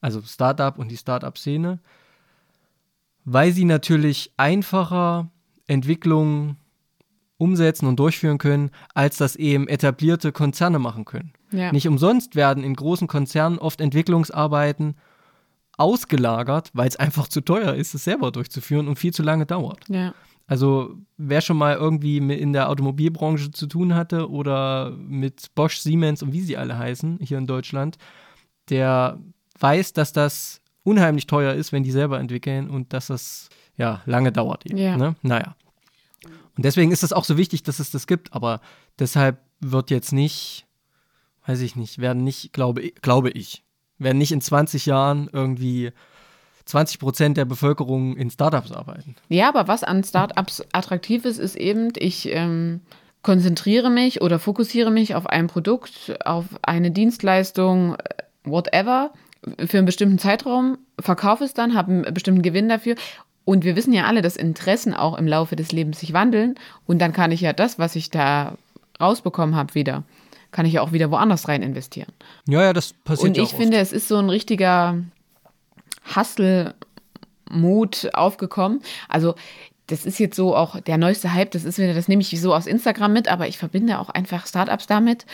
Also 0.00 0.22
Startup 0.22 0.78
und 0.78 0.88
die 0.88 0.96
Startup-Szene, 0.96 1.80
weil 3.32 3.52
sie 3.52 3.64
natürlich 3.64 4.32
einfacher 4.36 5.30
Entwicklungen 5.66 6.56
umsetzen 7.36 7.86
und 7.86 7.98
durchführen 7.98 8.38
können, 8.38 8.70
als 8.94 9.18
das 9.18 9.36
eben 9.36 9.68
etablierte 9.68 10.32
Konzerne 10.32 10.78
machen 10.78 11.04
können. 11.04 11.32
Ja. 11.52 11.70
Nicht 11.70 11.86
umsonst 11.86 12.36
werden 12.36 12.64
in 12.64 12.74
großen 12.74 13.06
Konzernen 13.06 13.58
oft 13.58 13.80
Entwicklungsarbeiten 13.80 14.96
ausgelagert, 15.76 16.70
weil 16.72 16.88
es 16.88 16.96
einfach 16.96 17.28
zu 17.28 17.40
teuer 17.40 17.74
ist, 17.74 17.94
es 17.94 18.04
selber 18.04 18.32
durchzuführen 18.32 18.88
und 18.88 18.98
viel 18.98 19.12
zu 19.12 19.22
lange 19.22 19.46
dauert. 19.46 19.84
Ja. 19.88 20.14
Also 20.46 20.96
wer 21.18 21.42
schon 21.42 21.58
mal 21.58 21.76
irgendwie 21.76 22.16
in 22.16 22.54
der 22.54 22.70
Automobilbranche 22.70 23.50
zu 23.50 23.66
tun 23.66 23.94
hatte 23.94 24.30
oder 24.30 24.90
mit 24.90 25.54
Bosch, 25.54 25.78
Siemens 25.78 26.22
und 26.22 26.32
wie 26.32 26.40
sie 26.40 26.56
alle 26.56 26.78
heißen 26.78 27.18
hier 27.22 27.36
in 27.36 27.46
Deutschland, 27.46 27.98
der 28.70 29.18
weiß, 29.60 29.92
dass 29.92 30.12
das 30.14 30.62
unheimlich 30.88 31.26
teuer 31.26 31.54
ist, 31.54 31.72
wenn 31.72 31.82
die 31.82 31.90
selber 31.90 32.18
entwickeln 32.18 32.70
und 32.70 32.92
dass 32.92 33.08
das 33.08 33.48
ja 33.76 34.02
lange 34.06 34.32
dauert. 34.32 34.66
Eben, 34.66 34.78
ja. 34.78 34.96
Ne? 34.96 35.14
Naja. 35.22 35.54
Und 36.56 36.64
deswegen 36.64 36.90
ist 36.90 37.04
es 37.04 37.12
auch 37.12 37.24
so 37.24 37.36
wichtig, 37.36 37.62
dass 37.62 37.78
es 37.78 37.90
das 37.90 38.06
gibt, 38.06 38.32
aber 38.32 38.60
deshalb 38.98 39.38
wird 39.60 39.90
jetzt 39.90 40.12
nicht, 40.12 40.66
weiß 41.46 41.60
ich 41.60 41.76
nicht, 41.76 41.98
werden 41.98 42.24
nicht, 42.24 42.52
glaube, 42.52 42.90
glaube 43.02 43.30
ich, 43.30 43.62
werden 43.98 44.18
nicht 44.18 44.32
in 44.32 44.40
20 44.40 44.86
Jahren 44.86 45.28
irgendwie 45.32 45.92
20 46.64 46.98
Prozent 46.98 47.36
der 47.36 47.44
Bevölkerung 47.44 48.16
in 48.16 48.30
Startups 48.30 48.72
arbeiten. 48.72 49.16
Ja, 49.28 49.48
aber 49.48 49.68
was 49.68 49.84
an 49.84 50.04
Startups 50.04 50.62
attraktiv 50.72 51.24
ist, 51.24 51.38
ist 51.38 51.56
eben, 51.56 51.92
ich 51.96 52.28
ähm, 52.32 52.80
konzentriere 53.22 53.90
mich 53.90 54.20
oder 54.20 54.38
fokussiere 54.38 54.90
mich 54.90 55.14
auf 55.14 55.26
ein 55.26 55.46
Produkt, 55.46 56.16
auf 56.24 56.44
eine 56.62 56.90
Dienstleistung, 56.90 57.94
äh, 57.94 58.22
whatever, 58.44 59.12
für 59.66 59.78
einen 59.78 59.86
bestimmten 59.86 60.18
Zeitraum, 60.18 60.78
verkaufe 60.98 61.44
es 61.44 61.54
dann, 61.54 61.74
habe 61.74 61.92
einen 61.92 62.14
bestimmten 62.14 62.42
Gewinn 62.42 62.68
dafür. 62.68 62.96
Und 63.44 63.64
wir 63.64 63.76
wissen 63.76 63.92
ja 63.92 64.04
alle, 64.04 64.20
dass 64.20 64.36
Interessen 64.36 64.92
auch 64.94 65.16
im 65.16 65.26
Laufe 65.26 65.56
des 65.56 65.72
Lebens 65.72 66.00
sich 66.00 66.12
wandeln. 66.12 66.56
Und 66.86 66.98
dann 66.98 67.12
kann 67.12 67.32
ich 67.32 67.40
ja 67.40 67.52
das, 67.52 67.78
was 67.78 67.96
ich 67.96 68.10
da 68.10 68.58
rausbekommen 69.00 69.56
habe, 69.56 69.74
wieder, 69.74 70.04
kann 70.50 70.66
ich 70.66 70.74
ja 70.74 70.82
auch 70.82 70.92
wieder 70.92 71.10
woanders 71.10 71.48
rein 71.48 71.62
investieren. 71.62 72.12
Ja, 72.46 72.62
ja, 72.62 72.72
das 72.72 72.92
passiert. 72.92 73.38
Und 73.38 73.42
ich 73.42 73.52
ja 73.52 73.58
finde, 73.58 73.76
oft. 73.78 73.86
es 73.86 73.92
ist 73.92 74.08
so 74.08 74.16
ein 74.18 74.28
richtiger 74.28 75.02
Hustle-Mut 76.14 78.10
aufgekommen. 78.12 78.80
Also 79.08 79.34
das 79.86 80.04
ist 80.04 80.18
jetzt 80.18 80.36
so 80.36 80.54
auch 80.54 80.80
der 80.80 80.98
neueste 80.98 81.32
Hype, 81.32 81.50
das 81.50 81.64
ist 81.64 81.78
wieder, 81.78 81.94
das 81.94 82.08
nehme 82.08 82.20
ich 82.20 82.40
so 82.40 82.54
aus 82.54 82.66
Instagram 82.66 83.12
mit, 83.14 83.28
aber 83.28 83.48
ich 83.48 83.56
verbinde 83.56 83.98
auch 83.98 84.10
einfach 84.10 84.46
Startups 84.46 84.86
damit 84.86 85.24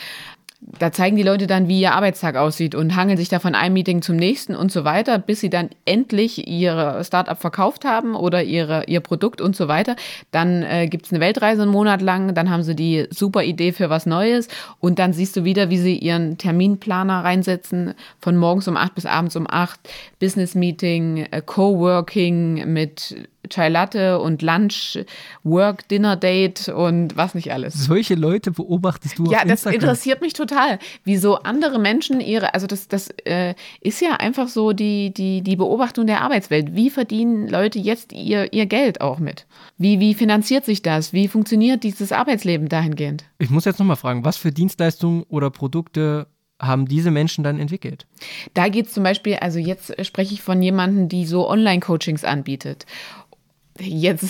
da 0.78 0.92
zeigen 0.92 1.16
die 1.16 1.22
Leute 1.22 1.46
dann, 1.46 1.68
wie 1.68 1.80
ihr 1.80 1.92
Arbeitstag 1.92 2.36
aussieht 2.36 2.74
und 2.74 2.96
hangeln 2.96 3.18
sich 3.18 3.28
da 3.28 3.38
von 3.38 3.54
einem 3.54 3.74
Meeting 3.74 4.00
zum 4.00 4.16
nächsten 4.16 4.56
und 4.56 4.72
so 4.72 4.84
weiter, 4.84 5.18
bis 5.18 5.40
sie 5.40 5.50
dann 5.50 5.68
endlich 5.84 6.48
ihre 6.48 7.04
Startup 7.04 7.38
verkauft 7.38 7.84
haben 7.84 8.14
oder 8.14 8.42
ihre, 8.42 8.84
ihr 8.86 9.00
Produkt 9.00 9.40
und 9.40 9.54
so 9.54 9.68
weiter. 9.68 9.94
Dann 10.30 10.62
äh, 10.62 10.86
gibt 10.88 11.06
es 11.06 11.12
eine 11.12 11.20
Weltreise 11.20 11.62
einen 11.62 11.70
Monat 11.70 12.00
lang, 12.00 12.34
dann 12.34 12.50
haben 12.50 12.62
sie 12.62 12.74
die 12.74 13.06
super 13.10 13.42
Idee 13.42 13.72
für 13.72 13.90
was 13.90 14.06
Neues 14.06 14.48
und 14.80 14.98
dann 14.98 15.12
siehst 15.12 15.36
du 15.36 15.44
wieder, 15.44 15.68
wie 15.68 15.78
sie 15.78 15.98
ihren 15.98 16.38
Terminplaner 16.38 17.24
reinsetzen, 17.24 17.94
von 18.18 18.36
morgens 18.36 18.66
um 18.66 18.76
acht 18.76 18.94
bis 18.94 19.06
abends 19.06 19.36
um 19.36 19.46
acht, 19.48 19.80
Business 20.18 20.54
Meeting, 20.54 21.26
äh, 21.30 21.42
Coworking 21.44 22.72
mit 22.72 23.28
Chai 23.48 23.68
Latte 23.68 24.18
und 24.20 24.42
Lunch, 24.42 24.98
Work, 25.42 25.88
Dinner 25.88 26.16
Date 26.16 26.68
und 26.68 27.16
was 27.16 27.34
nicht 27.34 27.52
alles. 27.52 27.74
Solche 27.74 28.14
Leute 28.14 28.50
beobachtest 28.50 29.18
du 29.18 29.24
ja, 29.24 29.38
auf 29.38 29.44
Instagram? 29.44 29.50
Ja, 29.50 29.78
das 29.78 29.88
interessiert 29.88 30.20
mich 30.20 30.32
total, 30.32 30.78
wie 31.04 31.16
so 31.16 31.36
andere 31.38 31.78
Menschen 31.78 32.20
ihre, 32.20 32.54
also 32.54 32.66
das, 32.66 32.88
das 32.88 33.08
äh, 33.24 33.54
ist 33.80 34.00
ja 34.00 34.14
einfach 34.14 34.48
so 34.48 34.72
die, 34.72 35.12
die, 35.12 35.42
die 35.42 35.56
Beobachtung 35.56 36.06
der 36.06 36.22
Arbeitswelt. 36.22 36.74
Wie 36.74 36.90
verdienen 36.90 37.48
Leute 37.48 37.78
jetzt 37.78 38.12
ihr, 38.12 38.52
ihr 38.52 38.66
Geld 38.66 39.00
auch 39.00 39.18
mit? 39.18 39.46
Wie, 39.78 40.00
wie 40.00 40.14
finanziert 40.14 40.64
sich 40.64 40.82
das? 40.82 41.12
Wie 41.12 41.28
funktioniert 41.28 41.82
dieses 41.84 42.12
Arbeitsleben 42.12 42.68
dahingehend? 42.68 43.24
Ich 43.38 43.50
muss 43.50 43.64
jetzt 43.64 43.78
nochmal 43.78 43.96
fragen, 43.96 44.24
was 44.24 44.36
für 44.36 44.52
Dienstleistungen 44.52 45.24
oder 45.28 45.50
Produkte 45.50 46.26
haben 46.60 46.86
diese 46.86 47.10
Menschen 47.10 47.44
dann 47.44 47.58
entwickelt? 47.58 48.06
Da 48.54 48.68
geht 48.68 48.86
es 48.86 48.92
zum 48.92 49.02
Beispiel, 49.02 49.36
also 49.36 49.58
jetzt 49.58 50.04
spreche 50.04 50.34
ich 50.34 50.42
von 50.42 50.62
jemandem, 50.62 51.08
die 51.08 51.26
so 51.26 51.48
Online-Coachings 51.48 52.24
anbietet 52.24 52.86
jetzt, 53.80 54.26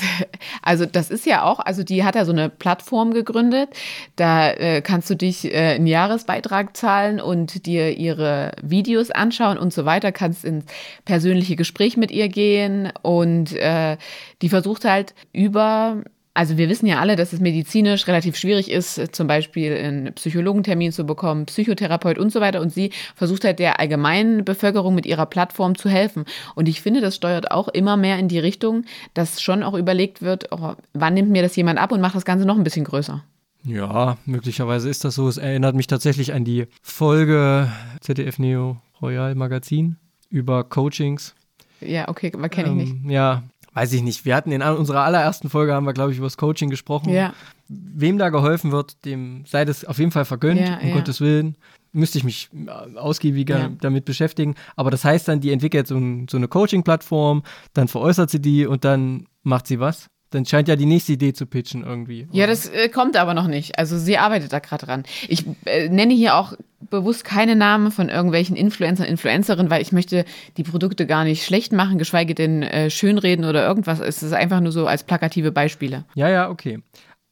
also 0.62 0.86
das 0.86 1.10
ist 1.10 1.26
ja 1.26 1.42
auch, 1.44 1.60
also 1.60 1.82
die 1.82 2.04
hat 2.04 2.14
ja 2.14 2.24
so 2.24 2.32
eine 2.32 2.48
Plattform 2.48 3.12
gegründet. 3.12 3.70
Da 4.16 4.50
äh, 4.50 4.80
kannst 4.80 5.10
du 5.10 5.14
dich 5.14 5.44
äh, 5.52 5.74
einen 5.74 5.86
Jahresbeitrag 5.86 6.76
zahlen 6.76 7.20
und 7.20 7.66
dir 7.66 7.96
ihre 7.96 8.52
Videos 8.62 9.10
anschauen 9.10 9.58
und 9.58 9.72
so 9.72 9.84
weiter, 9.84 10.12
kannst 10.12 10.44
ins 10.44 10.64
persönliche 11.04 11.56
Gespräch 11.56 11.96
mit 11.96 12.10
ihr 12.10 12.28
gehen 12.28 12.92
und 13.02 13.52
äh, 13.56 13.96
die 14.42 14.48
versucht 14.48 14.84
halt 14.84 15.14
über 15.32 16.02
also 16.34 16.58
wir 16.58 16.68
wissen 16.68 16.86
ja 16.86 16.98
alle, 16.98 17.14
dass 17.14 17.32
es 17.32 17.40
medizinisch 17.40 18.08
relativ 18.08 18.36
schwierig 18.36 18.68
ist, 18.68 19.14
zum 19.14 19.28
Beispiel 19.28 19.72
einen 19.76 20.12
Psychologentermin 20.14 20.90
zu 20.90 21.04
bekommen, 21.04 21.46
Psychotherapeut 21.46 22.18
und 22.18 22.32
so 22.32 22.40
weiter. 22.40 22.60
Und 22.60 22.72
sie 22.72 22.90
versucht 23.14 23.44
halt 23.44 23.60
der 23.60 23.78
allgemeinen 23.78 24.44
Bevölkerung 24.44 24.96
mit 24.96 25.06
ihrer 25.06 25.26
Plattform 25.26 25.76
zu 25.76 25.88
helfen. 25.88 26.24
Und 26.56 26.68
ich 26.68 26.82
finde, 26.82 27.00
das 27.00 27.14
steuert 27.14 27.52
auch 27.52 27.68
immer 27.68 27.96
mehr 27.96 28.18
in 28.18 28.26
die 28.26 28.40
Richtung, 28.40 28.84
dass 29.14 29.40
schon 29.40 29.62
auch 29.62 29.74
überlegt 29.74 30.22
wird, 30.22 30.50
oh, 30.50 30.74
wann 30.92 31.14
nimmt 31.14 31.30
mir 31.30 31.42
das 31.42 31.54
jemand 31.54 31.78
ab 31.78 31.92
und 31.92 32.00
macht 32.00 32.16
das 32.16 32.24
Ganze 32.24 32.46
noch 32.46 32.56
ein 32.56 32.64
bisschen 32.64 32.84
größer. 32.84 33.22
Ja, 33.64 34.18
möglicherweise 34.26 34.90
ist 34.90 35.04
das 35.04 35.14
so. 35.14 35.28
Es 35.28 35.38
erinnert 35.38 35.76
mich 35.76 35.86
tatsächlich 35.86 36.34
an 36.34 36.44
die 36.44 36.66
Folge 36.82 37.70
ZDF 38.00 38.38
Neo 38.40 38.78
Royal 39.00 39.36
Magazin 39.36 39.96
über 40.30 40.64
Coachings. 40.64 41.34
Ja, 41.80 42.08
okay, 42.08 42.32
aber 42.34 42.48
kenne 42.48 42.68
ich 42.68 42.90
ähm, 42.90 43.02
nicht. 43.02 43.10
Ja, 43.10 43.44
weiß 43.74 43.92
ich 43.92 44.02
nicht, 44.02 44.24
wir 44.24 44.34
hatten 44.34 44.52
in 44.52 44.62
unserer 44.62 45.02
allerersten 45.04 45.50
Folge, 45.50 45.74
haben 45.74 45.84
wir, 45.84 45.92
glaube 45.92 46.12
ich, 46.12 46.18
über 46.18 46.26
das 46.26 46.36
Coaching 46.36 46.70
gesprochen. 46.70 47.10
Ja. 47.10 47.34
Wem 47.68 48.18
da 48.18 48.30
geholfen 48.30 48.72
wird, 48.72 49.04
dem 49.04 49.44
sei 49.46 49.64
das 49.64 49.84
auf 49.84 49.98
jeden 49.98 50.12
Fall 50.12 50.24
vergönnt, 50.24 50.60
ja, 50.60 50.78
um 50.78 50.88
ja. 50.88 50.94
Gottes 50.94 51.20
Willen. 51.20 51.56
Müsste 51.92 52.18
ich 52.18 52.24
mich 52.24 52.50
ausgiebiger 52.96 53.58
ja. 53.58 53.70
damit 53.80 54.04
beschäftigen. 54.04 54.54
Aber 54.74 54.90
das 54.90 55.04
heißt 55.04 55.28
dann, 55.28 55.40
die 55.40 55.52
entwickelt 55.52 55.86
so, 55.86 56.00
so 56.28 56.36
eine 56.36 56.48
Coaching-Plattform, 56.48 57.42
dann 57.72 57.88
veräußert 57.88 58.30
sie 58.30 58.40
die 58.40 58.66
und 58.66 58.84
dann 58.84 59.26
macht 59.42 59.66
sie 59.66 59.78
was? 59.78 60.08
Dann 60.30 60.44
scheint 60.44 60.68
ja 60.68 60.76
die 60.76 60.86
nächste 60.86 61.12
Idee 61.12 61.32
zu 61.32 61.46
pitchen 61.46 61.84
irgendwie. 61.84 62.26
Ja, 62.32 62.46
das 62.46 62.68
äh, 62.68 62.88
kommt 62.88 63.16
aber 63.16 63.34
noch 63.34 63.46
nicht. 63.46 63.78
Also 63.78 63.98
sie 63.98 64.18
arbeitet 64.18 64.52
da 64.52 64.58
gerade 64.58 64.86
dran. 64.86 65.04
Ich 65.28 65.44
äh, 65.64 65.88
nenne 65.88 66.12
hier 66.14 66.34
auch 66.36 66.54
bewusst 66.90 67.24
keine 67.24 67.56
Namen 67.56 67.90
von 67.90 68.08
irgendwelchen 68.08 68.56
Influencern, 68.56 69.06
Influencerinnen, 69.06 69.70
weil 69.70 69.82
ich 69.82 69.92
möchte 69.92 70.24
die 70.56 70.64
Produkte 70.64 71.06
gar 71.06 71.24
nicht 71.24 71.44
schlecht 71.44 71.72
machen, 71.72 71.98
geschweige 71.98 72.34
denn 72.34 72.62
äh, 72.62 72.90
schönreden 72.90 73.44
oder 73.44 73.66
irgendwas. 73.66 74.00
Es 74.00 74.22
ist 74.22 74.32
einfach 74.32 74.60
nur 74.60 74.72
so 74.72 74.86
als 74.86 75.04
plakative 75.04 75.52
Beispiele. 75.52 76.04
Ja, 76.14 76.28
ja, 76.28 76.50
okay. 76.50 76.80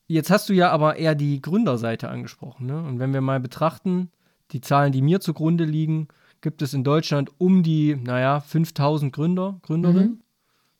Jetzt 0.06 0.30
hast 0.30 0.48
du 0.48 0.52
ja 0.52 0.70
aber 0.70 0.96
eher 0.96 1.14
die 1.14 1.40
Gründerseite 1.40 2.08
angesprochen. 2.08 2.66
Ne? 2.66 2.82
Und 2.82 2.98
wenn 2.98 3.12
wir 3.12 3.20
mal 3.20 3.40
betrachten, 3.40 4.10
die 4.52 4.60
Zahlen, 4.60 4.92
die 4.92 5.02
mir 5.02 5.20
zugrunde 5.20 5.64
liegen, 5.64 6.08
gibt 6.40 6.60
es 6.62 6.74
in 6.74 6.84
Deutschland 6.84 7.30
um 7.38 7.62
die, 7.62 7.96
naja, 7.96 8.40
5000 8.40 9.12
Gründer, 9.12 9.58
Gründerinnen. 9.62 10.10
Mhm. 10.10 10.22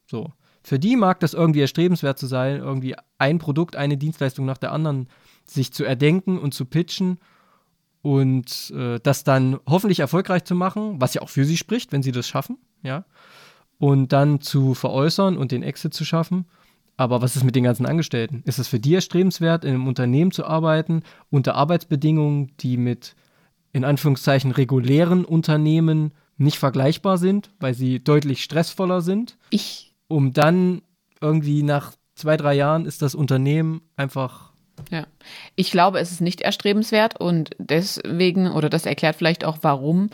So. 0.07 0.33
Für 0.63 0.79
die 0.79 0.97
mag 0.97 1.21
das 1.21 1.35
irgendwie 1.35 1.61
erstrebenswert 1.61 2.19
zu 2.19 2.27
sein, 2.27 2.59
irgendwie 2.59 2.95
ein 3.19 3.39
Produkt, 3.39 3.77
eine 3.77 3.97
Dienstleistung 3.97 4.45
nach 4.45 4.59
der 4.59 4.73
anderen 4.73 5.09
sich 5.45 5.73
zu 5.73 5.85
erdenken 5.85 6.39
und 6.39 6.55
zu 6.55 6.65
pitchen 6.67 7.19
und 8.03 8.73
äh, 8.77 8.99
das 9.01 9.25
dann 9.25 9.59
hoffentlich 9.67 10.01
erfolgreich 10.01 10.45
zu 10.45 10.55
machen, 10.55 11.01
was 11.01 11.15
ja 11.15 11.23
auch 11.23 11.29
für 11.29 11.45
sie 11.45 11.57
spricht, 11.57 11.93
wenn 11.93 12.03
sie 12.03 12.13
das 12.13 12.29
schaffen, 12.29 12.59
ja. 12.83 13.05
Und 13.79 14.13
dann 14.13 14.41
zu 14.41 14.75
veräußern 14.75 15.37
und 15.37 15.51
den 15.51 15.65
Exit 15.65 15.93
zu 15.93 16.05
schaffen. 16.05 16.47
Aber 16.97 17.21
was 17.21 17.35
ist 17.35 17.43
mit 17.43 17.57
den 17.57 17.65
ganzen 17.65 17.87
Angestellten? 17.87 18.43
Ist 18.45 18.61
es 18.61 18.69
für 18.69 18.79
die 18.79 18.95
erstrebenswert, 18.95 19.65
in 19.65 19.71
einem 19.71 19.89
Unternehmen 19.89 20.31
zu 20.31 20.45
arbeiten, 20.47 21.03
unter 21.31 21.57
Arbeitsbedingungen, 21.57 22.53
die 22.61 22.77
mit 22.77 23.17
in 23.73 23.85
Anführungszeichen 23.85 24.53
regulären 24.53 25.25
Unternehmen 25.25 26.13
nicht 26.37 26.59
vergleichbar 26.59 27.19
sind, 27.19 27.51
weil 27.59 27.75
sie 27.75 27.99
deutlich 27.99 28.45
stressvoller 28.45 29.01
sind? 29.01 29.37
Ich 29.51 29.92
um 30.13 30.33
dann 30.33 30.83
irgendwie 31.21 31.63
nach 31.63 31.93
zwei, 32.15 32.37
drei 32.37 32.55
Jahren 32.55 32.87
ist 32.87 33.03
das 33.03 33.15
Unternehmen 33.15 33.81
einfach 33.97 34.53
Ja, 34.91 35.07
ich 35.57 35.71
glaube, 35.71 36.01
es 36.01 36.13
ist 36.13 36.21
nicht 36.21 36.41
erstrebenswert 36.41 37.21
und 37.21 37.51
deswegen, 37.59 38.51
oder 38.51 38.69
das 38.69 38.87
erklärt 38.87 39.17
vielleicht 39.17 39.45
auch, 39.45 39.59
warum 39.63 40.11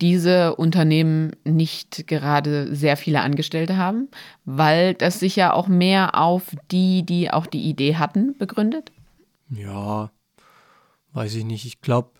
diese 0.00 0.56
Unternehmen 0.56 1.32
nicht 1.44 2.06
gerade 2.06 2.74
sehr 2.74 2.96
viele 2.96 3.20
Angestellte 3.20 3.76
haben, 3.76 4.08
weil 4.44 4.94
das 4.94 5.20
sich 5.20 5.36
ja 5.36 5.52
auch 5.52 5.68
mehr 5.68 6.18
auf 6.18 6.56
die, 6.70 7.04
die 7.04 7.30
auch 7.30 7.46
die 7.46 7.62
Idee 7.68 7.96
hatten, 7.96 8.36
begründet. 8.38 8.92
Ja, 9.50 10.10
weiß 11.12 11.34
ich 11.34 11.44
nicht. 11.44 11.66
Ich 11.66 11.80
glaube, 11.80 12.10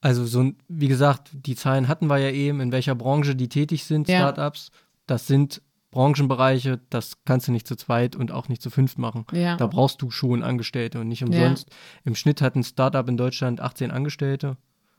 also 0.00 0.24
so, 0.26 0.52
wie 0.68 0.88
gesagt, 0.88 1.30
die 1.32 1.56
Zahlen 1.56 1.88
hatten 1.88 2.06
wir 2.06 2.18
ja 2.18 2.30
eben, 2.30 2.60
in 2.60 2.72
welcher 2.72 2.94
Branche 2.94 3.34
die 3.34 3.48
tätig 3.48 3.84
sind, 3.84 4.08
Ja. 4.08 4.18
Startups. 4.18 4.70
Das 5.06 5.26
sind 5.26 5.62
Branchenbereiche, 5.94 6.80
das 6.90 7.18
kannst 7.24 7.46
du 7.46 7.52
nicht 7.52 7.68
zu 7.68 7.76
zweit 7.76 8.16
und 8.16 8.32
auch 8.32 8.48
nicht 8.48 8.60
zu 8.60 8.68
fünft 8.68 8.98
machen. 8.98 9.26
Ja. 9.32 9.56
Da 9.56 9.68
brauchst 9.68 10.02
du 10.02 10.10
schon 10.10 10.42
Angestellte 10.42 11.00
und 11.00 11.06
nicht 11.08 11.22
umsonst. 11.22 11.70
Im 12.04 12.16
Schnitt 12.16 12.42
hat 12.42 12.56
ein 12.56 12.64
Startup 12.64 13.08
in 13.08 13.16
Deutschland 13.16 13.60
18 13.60 13.92
Angestellte. 13.92 14.56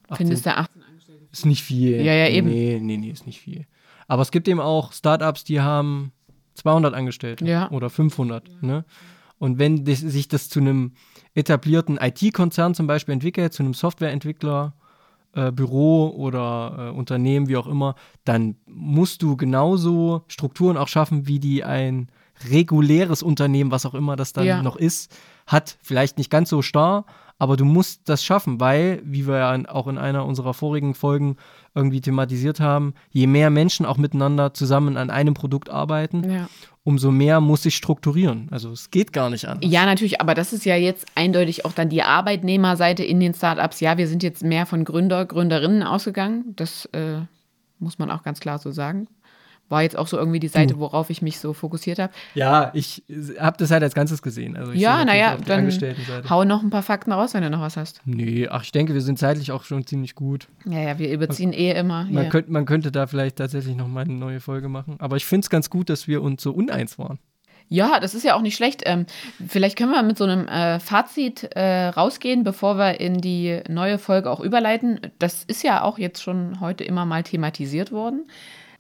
18 0.09 0.27
Findest 0.27 0.45
du 0.45 0.55
18 0.55 0.81
ist 1.33 1.45
nicht 1.45 1.63
viel. 1.63 1.97
Ja, 2.01 2.13
ja, 2.13 2.29
eben. 2.29 2.47
Nee, 2.47 2.79
nee, 2.81 2.95
nee, 2.95 3.09
ist 3.09 3.25
nicht 3.25 3.41
viel. 3.41 3.65
Aber 4.07 4.21
es 4.21 4.31
gibt 4.31 4.47
eben 4.47 4.61
auch 4.61 4.93
Startups, 4.93 5.43
die 5.43 5.59
haben 5.59 6.13
200 6.53 6.93
Angestellte 6.93 7.45
Ja. 7.45 7.69
oder 7.71 7.89
500. 7.89 8.63
Ne? 8.63 8.85
Und 9.37 9.59
wenn 9.59 9.83
das, 9.83 9.99
sich 9.99 10.29
das 10.29 10.47
zu 10.47 10.61
einem 10.61 10.93
etablierten 11.33 11.97
IT-Konzern 12.01 12.73
zum 12.73 12.87
Beispiel 12.87 13.11
entwickelt, 13.13 13.51
zu 13.51 13.63
einem 13.63 13.73
Softwareentwickler, 13.73 14.73
äh, 15.35 15.51
Büro 15.51 16.07
oder 16.09 16.91
äh, 16.93 16.97
Unternehmen, 16.97 17.47
wie 17.47 17.57
auch 17.57 17.67
immer, 17.67 17.95
dann 18.23 18.55
musst 18.65 19.21
du 19.21 19.35
genauso 19.37 20.23
Strukturen 20.27 20.77
auch 20.77 20.87
schaffen, 20.87 21.27
wie 21.27 21.39
die 21.39 21.63
ein 21.63 22.09
reguläres 22.49 23.23
Unternehmen, 23.23 23.71
was 23.71 23.85
auch 23.85 23.93
immer 23.93 24.15
das 24.15 24.33
dann 24.33 24.45
Ja. 24.45 24.61
noch 24.61 24.75
ist, 24.75 25.15
hat. 25.47 25.77
Vielleicht 25.81 26.17
nicht 26.17 26.29
ganz 26.29 26.49
so 26.49 26.61
starr, 26.61 27.05
aber 27.37 27.57
du 27.57 27.65
musst 27.65 28.07
das 28.09 28.23
schaffen, 28.23 28.59
weil, 28.59 29.01
wie 29.03 29.27
wir 29.27 29.37
ja 29.37 29.69
auch 29.69 29.87
in 29.87 29.97
einer 29.97 30.25
unserer 30.25 30.53
vorigen 30.53 30.93
Folgen 30.95 31.35
irgendwie 31.73 32.01
thematisiert 32.01 32.59
haben, 32.59 32.93
je 33.09 33.27
mehr 33.27 33.49
Menschen 33.49 33.85
auch 33.85 33.97
miteinander 33.97 34.53
zusammen 34.53 34.95
an 34.97 35.09
einem 35.09 35.33
Produkt 35.33 35.69
arbeiten, 35.69 36.29
Ja. 36.31 36.47
umso 36.83 37.11
mehr 37.11 37.41
muss 37.41 37.63
sich 37.63 37.75
strukturieren. 37.75 38.47
Also 38.51 38.71
es 38.71 38.89
geht 38.91 39.11
gar 39.11 39.29
nicht 39.29 39.45
anders. 39.47 39.69
Ja, 39.69 39.85
natürlich, 39.85 40.21
aber 40.21 40.33
das 40.33 40.53
ist 40.53 40.63
ja 40.65 40.75
jetzt 40.77 41.05
eindeutig 41.15 41.65
auch 41.65 41.73
dann 41.73 41.89
die 41.89 42.03
Arbeitnehmerseite 42.03 43.03
in 43.03 43.19
den 43.19 43.33
Startups. 43.33 43.79
Ja, 43.81 43.97
wir 43.97 44.07
sind 44.07 44.23
jetzt 44.23 44.43
mehr 44.43 44.65
von 44.65 44.85
Gründer, 44.85 45.25
Gründerinnen 45.25 45.83
ausgegangen. 45.83 46.53
Das 46.55 46.85
äh, 46.93 47.19
muss 47.79 47.99
man 47.99 48.09
auch 48.11 48.23
ganz 48.23 48.39
klar 48.39 48.59
so 48.59 48.71
sagen. 48.71 49.07
War 49.67 49.81
jetzt 49.81 49.97
auch 49.97 50.07
so 50.07 50.17
irgendwie 50.17 50.39
die 50.39 50.47
Seite, 50.47 50.77
worauf 50.79 51.09
ich 51.09 51.21
mich 51.21 51.39
so 51.39 51.53
fokussiert 51.53 51.97
habe. 51.97 52.13
Ja, 52.35 52.69
ich 52.73 53.03
habe 53.39 53.57
das 53.57 53.71
halt 53.71 53.81
als 53.81 53.95
Ganzes 53.95 54.21
gesehen. 54.21 54.55
Also 54.55 54.71
ich 54.71 54.79
Ja, 54.79 55.03
naja, 55.03 55.37
dann 55.45 55.71
hau 56.29 56.43
noch 56.43 56.61
ein 56.61 56.69
paar 56.69 56.83
Fakten 56.83 57.11
raus, 57.11 57.33
wenn 57.33 57.41
du 57.41 57.49
noch 57.49 57.61
was 57.61 57.75
hast. 57.75 58.01
Nee, 58.05 58.47
ach, 58.47 58.63
ich 58.63 58.71
denke, 58.71 58.93
wir 58.93 59.01
sind 59.01 59.17
zeitlich 59.17 59.51
auch 59.51 59.63
schon 59.63 59.85
ziemlich 59.85 60.13
gut. 60.13 60.47
Ja, 60.65 60.79
ja, 60.79 60.99
wir 60.99 61.11
überziehen 61.11 61.51
eh 61.51 61.71
immer. 61.71 62.03
Man, 62.03 62.23
Hier. 62.23 62.29
könnte, 62.29 62.51
man 62.51 62.65
könnte 62.65 62.91
da 62.91 63.07
vielleicht 63.07 63.37
tatsächlich 63.37 63.75
noch 63.75 63.87
mal 63.87 64.01
eine 64.01 64.13
neue 64.13 64.39
Folge 64.39 64.69
machen. 64.69 64.97
Aber 64.99 65.15
ich 65.17 65.25
finde 65.25 65.45
es 65.45 65.49
ganz 65.49 65.69
gut, 65.69 65.89
dass 65.89 66.07
wir 66.07 66.21
uns 66.21 66.43
so 66.43 66.51
uneins 66.51 66.99
waren. 66.99 67.19
Ja, 67.67 67.99
das 67.99 68.13
ist 68.13 68.23
ja 68.23 68.35
auch 68.35 68.41
nicht 68.41 68.55
schlecht. 68.55 68.83
Ähm, 68.85 69.05
vielleicht 69.47 69.77
können 69.77 69.91
wir 69.91 70.03
mit 70.03 70.17
so 70.17 70.25
einem 70.25 70.47
äh, 70.47 70.79
Fazit 70.79 71.43
äh, 71.55 71.87
rausgehen, 71.87 72.43
bevor 72.43 72.77
wir 72.77 72.99
in 72.99 73.19
die 73.19 73.61
neue 73.67 73.97
Folge 73.97 74.29
auch 74.29 74.39
überleiten. 74.39 74.99
Das 75.17 75.43
ist 75.43 75.63
ja 75.63 75.81
auch 75.81 75.97
jetzt 75.97 76.21
schon 76.21 76.59
heute 76.59 76.83
immer 76.83 77.05
mal 77.05 77.23
thematisiert 77.23 77.91
worden. 77.91 78.27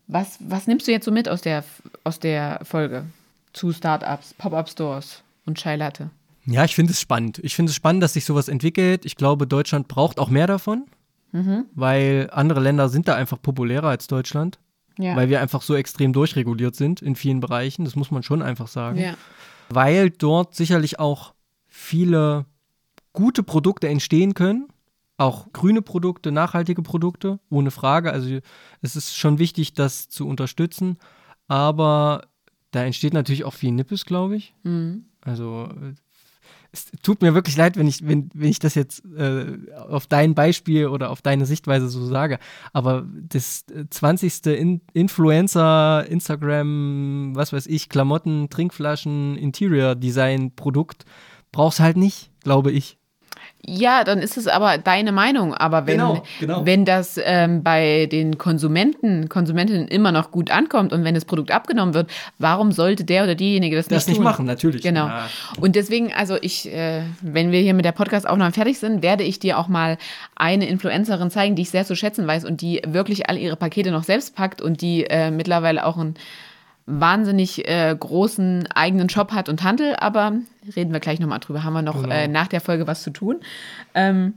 Was, 0.07 0.37
was 0.39 0.67
nimmst 0.67 0.87
du 0.87 0.91
jetzt 0.91 1.05
so 1.05 1.11
mit 1.11 1.27
aus 1.27 1.41
der, 1.41 1.63
aus 2.03 2.19
der 2.19 2.59
Folge 2.63 3.05
zu 3.53 3.71
Startups, 3.73 4.33
Pop-Up-Stores 4.35 5.23
und 5.45 5.57
Chai 5.57 5.75
Latte? 5.75 6.09
Ja, 6.45 6.63
ich 6.63 6.75
finde 6.75 6.91
es 6.91 7.01
spannend. 7.01 7.39
Ich 7.39 7.55
finde 7.55 7.71
es 7.71 7.75
spannend, 7.75 8.03
dass 8.03 8.13
sich 8.13 8.25
sowas 8.25 8.47
entwickelt. 8.47 9.05
Ich 9.05 9.15
glaube, 9.15 9.47
Deutschland 9.47 9.87
braucht 9.87 10.19
auch 10.19 10.29
mehr 10.29 10.47
davon, 10.47 10.85
Mhm. 11.31 11.65
weil 11.73 12.29
andere 12.31 12.59
Länder 12.59 12.87
sind 12.87 13.07
da 13.07 13.15
einfach 13.15 13.41
populärer 13.41 13.87
als 13.89 14.05
Deutschland, 14.07 14.59
Ja. 14.99 15.15
weil 15.15 15.27
wir 15.29 15.41
einfach 15.41 15.61
so 15.63 15.73
extrem 15.75 16.13
durchreguliert 16.13 16.75
sind 16.75 17.01
in 17.01 17.15
vielen 17.15 17.39
Bereichen. 17.39 17.83
Das 17.83 17.95
muss 17.95 18.11
man 18.11 18.21
schon 18.23 18.41
einfach 18.41 18.67
sagen. 18.67 18.99
ja. 18.99 19.13
weil 19.69 20.11
dort 20.11 20.53
sicherlich 20.53 20.99
auch 20.99 21.33
viele 21.67 22.45
gute 23.13 23.41
Produkte 23.41 23.87
entstehen 23.89 24.35
können. 24.35 24.67
Auch 25.17 25.53
grüne 25.53 25.81
Produkte, 25.81 26.31
nachhaltige 26.31 26.81
Produkte, 26.81 27.39
ohne 27.49 27.71
Frage. 27.71 28.11
Also 28.11 28.39
es 28.81 28.95
ist 28.95 29.15
schon 29.15 29.39
wichtig, 29.39 29.73
das 29.73 30.09
zu 30.09 30.27
unterstützen. 30.27 30.97
Aber 31.47 32.27
da 32.71 32.83
entsteht 32.83 33.13
natürlich 33.13 33.45
auch 33.45 33.53
viel 33.53 33.71
Nippes, 33.71 34.05
glaube 34.05 34.35
ich. 34.35 34.53
Mhm. 34.63 35.05
Also 35.21 35.69
äh, 35.69 35.93
es 36.75 36.91
tut 37.01 37.21
mir 37.21 37.33
wirklich 37.33 37.55
leid, 37.55 37.77
wenn 37.77 37.87
ich, 37.87 38.05
wenn, 38.05 38.29
wenn 38.33 38.49
ich 38.49 38.59
das 38.59 38.75
jetzt 38.75 39.03
äh, 39.17 39.57
auf 39.87 40.07
dein 40.07 40.35
Beispiel 40.35 40.87
oder 40.87 41.09
auf 41.09 41.21
deine 41.21 41.45
Sichtweise 41.45 41.87
so 41.87 42.05
sage. 42.05 42.37
Aber 42.73 43.07
das 43.07 43.65
äh, 43.73 43.85
20. 43.89 44.45
In 44.47 44.81
Influencer, 44.93 46.05
Instagram, 46.09 47.31
was 47.35 47.53
weiß 47.53 47.67
ich, 47.67 47.87
Klamotten, 47.87 48.49
Trinkflaschen, 48.49 49.37
Interior 49.37 49.95
Design 49.95 50.53
Produkt 50.55 51.05
brauchst 51.51 51.79
halt 51.79 51.95
nicht, 51.95 52.31
glaube 52.43 52.71
ich. 52.71 52.97
Ja, 53.67 54.03
dann 54.03 54.19
ist 54.19 54.37
es 54.37 54.47
aber 54.47 54.77
deine 54.77 55.11
Meinung. 55.11 55.53
Aber 55.53 55.85
wenn, 55.87 55.97
Genau, 55.97 56.23
genau. 56.39 56.65
wenn 56.65 56.85
das 56.85 57.19
ähm, 57.23 57.63
bei 57.63 58.07
den 58.11 58.37
Konsumenten, 58.37 59.29
Konsumentinnen 59.29 59.87
immer 59.87 60.11
noch 60.11 60.31
gut 60.31 60.51
ankommt 60.51 60.93
und 60.93 61.03
wenn 61.03 61.15
das 61.15 61.25
Produkt 61.25 61.51
abgenommen 61.51 61.93
wird, 61.93 62.09
warum 62.39 62.71
sollte 62.71 63.03
der 63.03 63.23
oder 63.23 63.35
diejenige 63.35 63.75
das, 63.75 63.87
Das 63.87 64.07
nicht 64.07 64.15
nicht 64.15 64.23
machen, 64.23 64.45
natürlich. 64.45 64.81
Genau. 64.81 65.07
Ja. 65.07 65.29
Und 65.59 65.75
deswegen, 65.75 66.13
also 66.13 66.37
ich, 66.41 66.71
äh, 66.71 67.03
wenn 67.21 67.51
wir 67.51 67.59
hier 67.59 67.73
mit 67.73 67.85
der 67.85 67.91
Podcast-Aufnahme 67.91 68.51
fertig 68.51 68.79
sind, 68.79 69.01
werde 69.01 69.23
ich 69.23 69.39
dir 69.39 69.57
auch 69.59 69.67
mal 69.67 69.97
eine 70.35 70.67
Influencerin 70.67 71.29
zeigen, 71.31 71.55
die 71.55 71.63
ich 71.63 71.69
sehr 71.69 71.85
zu 71.85 71.95
schätzen 71.95 72.27
weiß 72.27 72.45
und 72.45 72.61
die 72.61 72.81
wirklich 72.85 73.29
all 73.29 73.37
ihre 73.37 73.55
Pakete 73.55 73.91
noch 73.91 74.03
selbst 74.03 74.35
packt 74.35 74.61
und 74.61 74.81
die 74.81 75.05
äh, 75.05 75.31
mittlerweile 75.31 75.85
auch 75.85 75.97
einen 75.97 76.15
wahnsinnig 76.85 77.67
äh, 77.67 77.95
großen 77.99 78.67
eigenen 78.73 79.09
Shop 79.09 79.31
hat 79.31 79.49
und 79.49 79.63
Handel, 79.63 79.95
aber 79.95 80.33
reden 80.75 80.93
wir 80.93 80.99
gleich 80.99 81.19
nochmal 81.19 81.39
drüber. 81.39 81.63
Haben 81.63 81.73
wir 81.73 81.81
noch 81.81 82.01
Genau. 82.01 82.13
äh, 82.13 82.27
nach 82.27 82.47
der 82.47 82.61
Folge 82.61 82.85
was 82.87 83.01
zu 83.03 83.09
tun. 83.11 83.37
Ähm, 83.93 84.35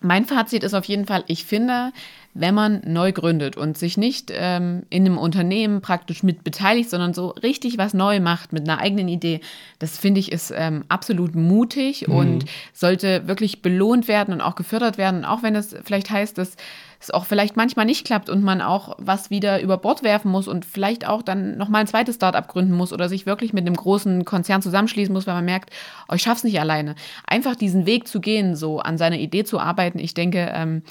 mein 0.00 0.24
Fazit 0.24 0.64
ist 0.64 0.74
auf 0.74 0.86
jeden 0.86 1.06
Fall, 1.06 1.24
ich 1.26 1.44
finde, 1.44 1.92
wenn 2.32 2.54
man 2.54 2.80
neu 2.86 3.12
gründet 3.12 3.56
und 3.56 3.76
sich 3.76 3.98
nicht 3.98 4.32
ähm, 4.32 4.84
in 4.88 5.04
einem 5.04 5.18
Unternehmen 5.18 5.80
praktisch 5.82 6.22
mit 6.22 6.44
beteiligt, 6.44 6.88
sondern 6.88 7.12
so 7.12 7.30
richtig 7.30 7.76
was 7.76 7.92
neu 7.92 8.20
macht 8.20 8.52
mit 8.52 8.68
einer 8.68 8.80
eigenen 8.80 9.08
Idee, 9.08 9.40
das 9.80 9.98
finde 9.98 10.20
ich 10.20 10.30
ist 10.30 10.54
ähm, 10.56 10.84
absolut 10.88 11.34
mutig 11.34 12.08
und 12.08 12.44
sollte 12.72 13.26
wirklich 13.26 13.62
belohnt 13.62 14.06
werden 14.06 14.32
und 14.32 14.40
auch 14.40 14.54
gefördert 14.54 14.96
werden. 14.96 15.24
Auch 15.24 15.42
wenn 15.42 15.54
das 15.54 15.74
vielleicht 15.84 16.08
heißt, 16.10 16.38
dass 16.38 16.56
es 17.00 17.10
auch 17.10 17.24
vielleicht 17.24 17.56
manchmal 17.56 17.86
nicht 17.86 18.06
klappt 18.06 18.28
und 18.28 18.44
man 18.44 18.60
auch 18.60 18.94
was 18.98 19.30
wieder 19.30 19.62
über 19.62 19.78
Bord 19.78 20.02
werfen 20.02 20.30
muss 20.30 20.46
und 20.46 20.66
vielleicht 20.66 21.06
auch 21.06 21.22
dann 21.22 21.56
nochmal 21.56 21.80
ein 21.80 21.86
zweites 21.86 22.16
Startup 22.16 22.46
gründen 22.46 22.74
muss 22.74 22.92
oder 22.92 23.08
sich 23.08 23.24
wirklich 23.24 23.54
mit 23.54 23.66
einem 23.66 23.76
großen 23.76 24.26
Konzern 24.26 24.60
zusammenschließen 24.60 25.12
muss, 25.12 25.26
weil 25.26 25.34
man 25.34 25.46
merkt, 25.46 25.70
oh, 26.08 26.14
ich 26.14 26.22
schaff's 26.22 26.44
nicht 26.44 26.60
alleine. 26.60 26.94
Einfach 27.26 27.56
diesen 27.56 27.86
Weg 27.86 28.06
zu 28.06 28.20
gehen, 28.20 28.54
so 28.54 28.80
an 28.80 28.98
seiner 28.98 29.18
Idee 29.18 29.44
zu 29.44 29.58
arbeiten, 29.58 29.98
ich 29.98 30.12
denke, 30.12 30.52
ähm, 30.54 30.82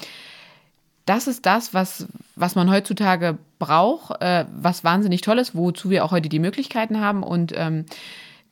das 1.06 1.26
ist 1.26 1.46
das, 1.46 1.74
was, 1.74 2.06
was 2.36 2.54
man 2.54 2.70
heutzutage 2.70 3.38
braucht, 3.58 4.20
äh, 4.20 4.44
was 4.52 4.84
wahnsinnig 4.84 5.22
toll 5.22 5.38
ist, 5.38 5.54
wozu 5.54 5.90
wir 5.90 6.04
auch 6.04 6.12
heute 6.12 6.28
die 6.28 6.38
Möglichkeiten 6.38 7.00
haben. 7.00 7.22
Und 7.22 7.52
ähm, 7.56 7.86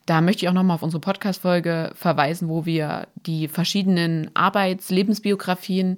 da 0.06 0.20
möchte 0.20 0.44
ich 0.44 0.48
auch 0.48 0.54
nochmal 0.54 0.76
auf 0.76 0.82
unsere 0.82 1.00
Podcast-Folge 1.00 1.92
verweisen, 1.94 2.48
wo 2.48 2.64
wir 2.64 3.08
die 3.26 3.46
verschiedenen 3.46 4.30
Arbeits-, 4.34 4.90
Lebensbiografien 4.90 5.96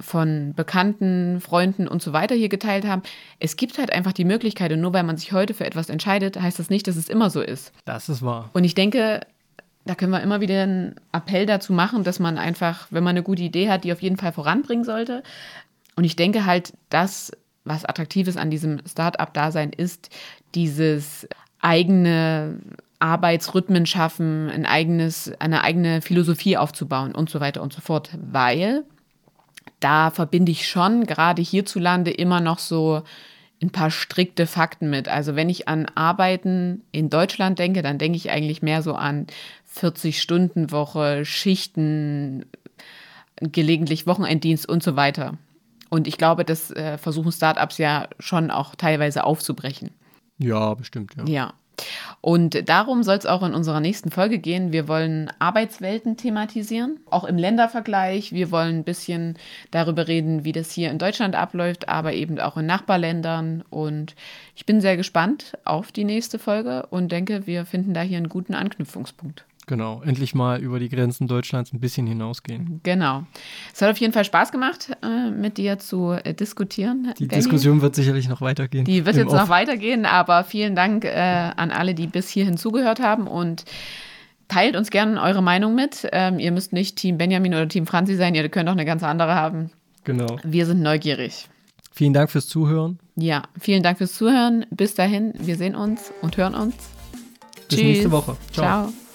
von 0.00 0.52
Bekannten, 0.54 1.40
Freunden 1.40 1.88
und 1.88 2.02
so 2.02 2.12
weiter 2.12 2.34
hier 2.34 2.48
geteilt 2.48 2.86
haben. 2.86 3.02
Es 3.40 3.56
gibt 3.56 3.78
halt 3.78 3.92
einfach 3.92 4.12
die 4.12 4.24
Möglichkeit, 4.24 4.72
und 4.72 4.80
nur 4.80 4.92
weil 4.92 5.02
man 5.02 5.16
sich 5.16 5.32
heute 5.32 5.54
für 5.54 5.64
etwas 5.64 5.88
entscheidet, 5.88 6.40
heißt 6.40 6.58
das 6.58 6.70
nicht, 6.70 6.86
dass 6.86 6.96
es 6.96 7.08
immer 7.08 7.30
so 7.30 7.40
ist. 7.40 7.72
Das 7.84 8.08
ist 8.08 8.22
wahr. 8.22 8.50
Und 8.52 8.64
ich 8.64 8.74
denke, 8.74 9.20
da 9.84 9.94
können 9.94 10.12
wir 10.12 10.20
immer 10.20 10.40
wieder 10.40 10.62
einen 10.62 10.96
Appell 11.12 11.46
dazu 11.46 11.72
machen, 11.72 12.04
dass 12.04 12.18
man 12.18 12.38
einfach, 12.38 12.88
wenn 12.90 13.04
man 13.04 13.12
eine 13.12 13.22
gute 13.22 13.42
Idee 13.42 13.70
hat, 13.70 13.84
die 13.84 13.92
auf 13.92 14.02
jeden 14.02 14.16
Fall 14.16 14.32
voranbringen 14.32 14.84
sollte. 14.84 15.22
Und 15.94 16.04
ich 16.04 16.16
denke 16.16 16.44
halt, 16.44 16.72
das, 16.90 17.32
was 17.64 17.84
Attraktives 17.84 18.36
an 18.36 18.50
diesem 18.50 18.80
Start-up-Dasein 18.86 19.70
ist, 19.70 20.10
dieses 20.54 21.28
eigene 21.60 22.58
Arbeitsrhythmen 22.98 23.86
schaffen, 23.86 24.50
ein 24.50 24.66
eigenes, 24.66 25.32
eine 25.38 25.62
eigene 25.62 26.02
Philosophie 26.02 26.56
aufzubauen 26.56 27.14
und 27.14 27.30
so 27.30 27.40
weiter 27.40 27.62
und 27.62 27.72
so 27.72 27.80
fort. 27.80 28.10
Weil 28.20 28.84
da 29.80 30.10
verbinde 30.10 30.52
ich 30.52 30.68
schon 30.68 31.04
gerade 31.04 31.42
hierzulande 31.42 32.10
immer 32.10 32.40
noch 32.40 32.58
so 32.58 33.02
ein 33.62 33.70
paar 33.70 33.90
strikte 33.90 34.46
Fakten 34.46 34.90
mit. 34.90 35.08
Also 35.08 35.34
wenn 35.34 35.48
ich 35.48 35.68
an 35.68 35.86
Arbeiten 35.94 36.82
in 36.92 37.08
Deutschland 37.10 37.58
denke, 37.58 37.82
dann 37.82 37.98
denke 37.98 38.16
ich 38.16 38.30
eigentlich 38.30 38.62
mehr 38.62 38.82
so 38.82 38.94
an 38.94 39.26
40-Stunden-Woche, 39.74 41.24
Schichten, 41.24 42.46
gelegentlich 43.40 44.06
Wochenenddienst 44.06 44.68
und 44.68 44.82
so 44.82 44.96
weiter. 44.96 45.38
Und 45.88 46.06
ich 46.06 46.18
glaube, 46.18 46.44
das 46.44 46.70
äh, 46.70 46.98
versuchen 46.98 47.32
Startups 47.32 47.78
ja 47.78 48.08
schon 48.18 48.50
auch 48.50 48.74
teilweise 48.74 49.24
aufzubrechen. 49.24 49.90
Ja, 50.38 50.74
bestimmt, 50.74 51.14
ja. 51.16 51.24
Ja. 51.26 51.54
Und 52.20 52.68
darum 52.68 53.02
soll 53.02 53.16
es 53.16 53.26
auch 53.26 53.42
in 53.42 53.54
unserer 53.54 53.80
nächsten 53.80 54.10
Folge 54.10 54.38
gehen. 54.38 54.72
Wir 54.72 54.88
wollen 54.88 55.30
Arbeitswelten 55.38 56.16
thematisieren, 56.16 57.00
auch 57.10 57.24
im 57.24 57.36
Ländervergleich. 57.36 58.32
Wir 58.32 58.50
wollen 58.50 58.78
ein 58.78 58.84
bisschen 58.84 59.38
darüber 59.70 60.08
reden, 60.08 60.44
wie 60.44 60.52
das 60.52 60.70
hier 60.70 60.90
in 60.90 60.98
Deutschland 60.98 61.36
abläuft, 61.36 61.88
aber 61.88 62.12
eben 62.12 62.40
auch 62.40 62.56
in 62.56 62.66
Nachbarländern. 62.66 63.62
Und 63.70 64.14
ich 64.54 64.66
bin 64.66 64.80
sehr 64.80 64.96
gespannt 64.96 65.56
auf 65.64 65.92
die 65.92 66.04
nächste 66.04 66.38
Folge 66.38 66.86
und 66.90 67.12
denke, 67.12 67.46
wir 67.46 67.66
finden 67.66 67.94
da 67.94 68.00
hier 68.00 68.18
einen 68.18 68.28
guten 68.28 68.54
Anknüpfungspunkt. 68.54 69.44
Genau, 69.68 70.00
endlich 70.02 70.32
mal 70.32 70.60
über 70.60 70.78
die 70.78 70.88
Grenzen 70.88 71.26
Deutschlands 71.26 71.72
ein 71.72 71.80
bisschen 71.80 72.06
hinausgehen. 72.06 72.80
Genau. 72.84 73.24
Es 73.74 73.82
hat 73.82 73.90
auf 73.90 73.98
jeden 73.98 74.12
Fall 74.12 74.24
Spaß 74.24 74.52
gemacht, 74.52 74.96
äh, 75.02 75.30
mit 75.30 75.58
dir 75.58 75.80
zu 75.80 76.12
äh, 76.12 76.34
diskutieren. 76.34 77.12
Die 77.18 77.26
Benny. 77.26 77.42
Diskussion 77.42 77.82
wird 77.82 77.96
sicherlich 77.96 78.28
noch 78.28 78.40
weitergehen. 78.40 78.84
Die 78.84 79.04
wird 79.04 79.16
jetzt 79.16 79.32
Off. 79.32 79.40
noch 79.40 79.48
weitergehen, 79.48 80.06
aber 80.06 80.44
vielen 80.44 80.76
Dank 80.76 81.04
äh, 81.04 81.10
an 81.10 81.72
alle, 81.72 81.94
die 81.94 82.06
bis 82.06 82.28
hierhin 82.28 82.56
zugehört 82.56 83.00
haben 83.00 83.26
und 83.26 83.64
teilt 84.46 84.76
uns 84.76 84.90
gerne 84.90 85.20
eure 85.20 85.42
Meinung 85.42 85.74
mit. 85.74 86.06
Ähm, 86.12 86.38
ihr 86.38 86.52
müsst 86.52 86.72
nicht 86.72 86.96
Team 86.96 87.18
Benjamin 87.18 87.52
oder 87.52 87.66
Team 87.66 87.86
Franzi 87.86 88.14
sein, 88.14 88.36
ihr 88.36 88.48
könnt 88.48 88.68
auch 88.68 88.74
eine 88.74 88.84
ganz 88.84 89.02
andere 89.02 89.34
haben. 89.34 89.70
Genau. 90.04 90.38
Wir 90.44 90.66
sind 90.66 90.80
neugierig. 90.80 91.48
Vielen 91.92 92.12
Dank 92.12 92.30
fürs 92.30 92.46
Zuhören. 92.46 93.00
Ja, 93.16 93.42
vielen 93.58 93.82
Dank 93.82 93.98
fürs 93.98 94.14
Zuhören. 94.14 94.66
Bis 94.70 94.94
dahin, 94.94 95.32
wir 95.38 95.56
sehen 95.56 95.74
uns 95.74 96.12
und 96.22 96.36
hören 96.36 96.54
uns. 96.54 96.76
Bis 97.68 97.78
Tschüss. 97.78 97.80
nächste 97.80 98.12
Woche. 98.12 98.36
Ciao. 98.52 98.92
Ciao. 98.92 99.05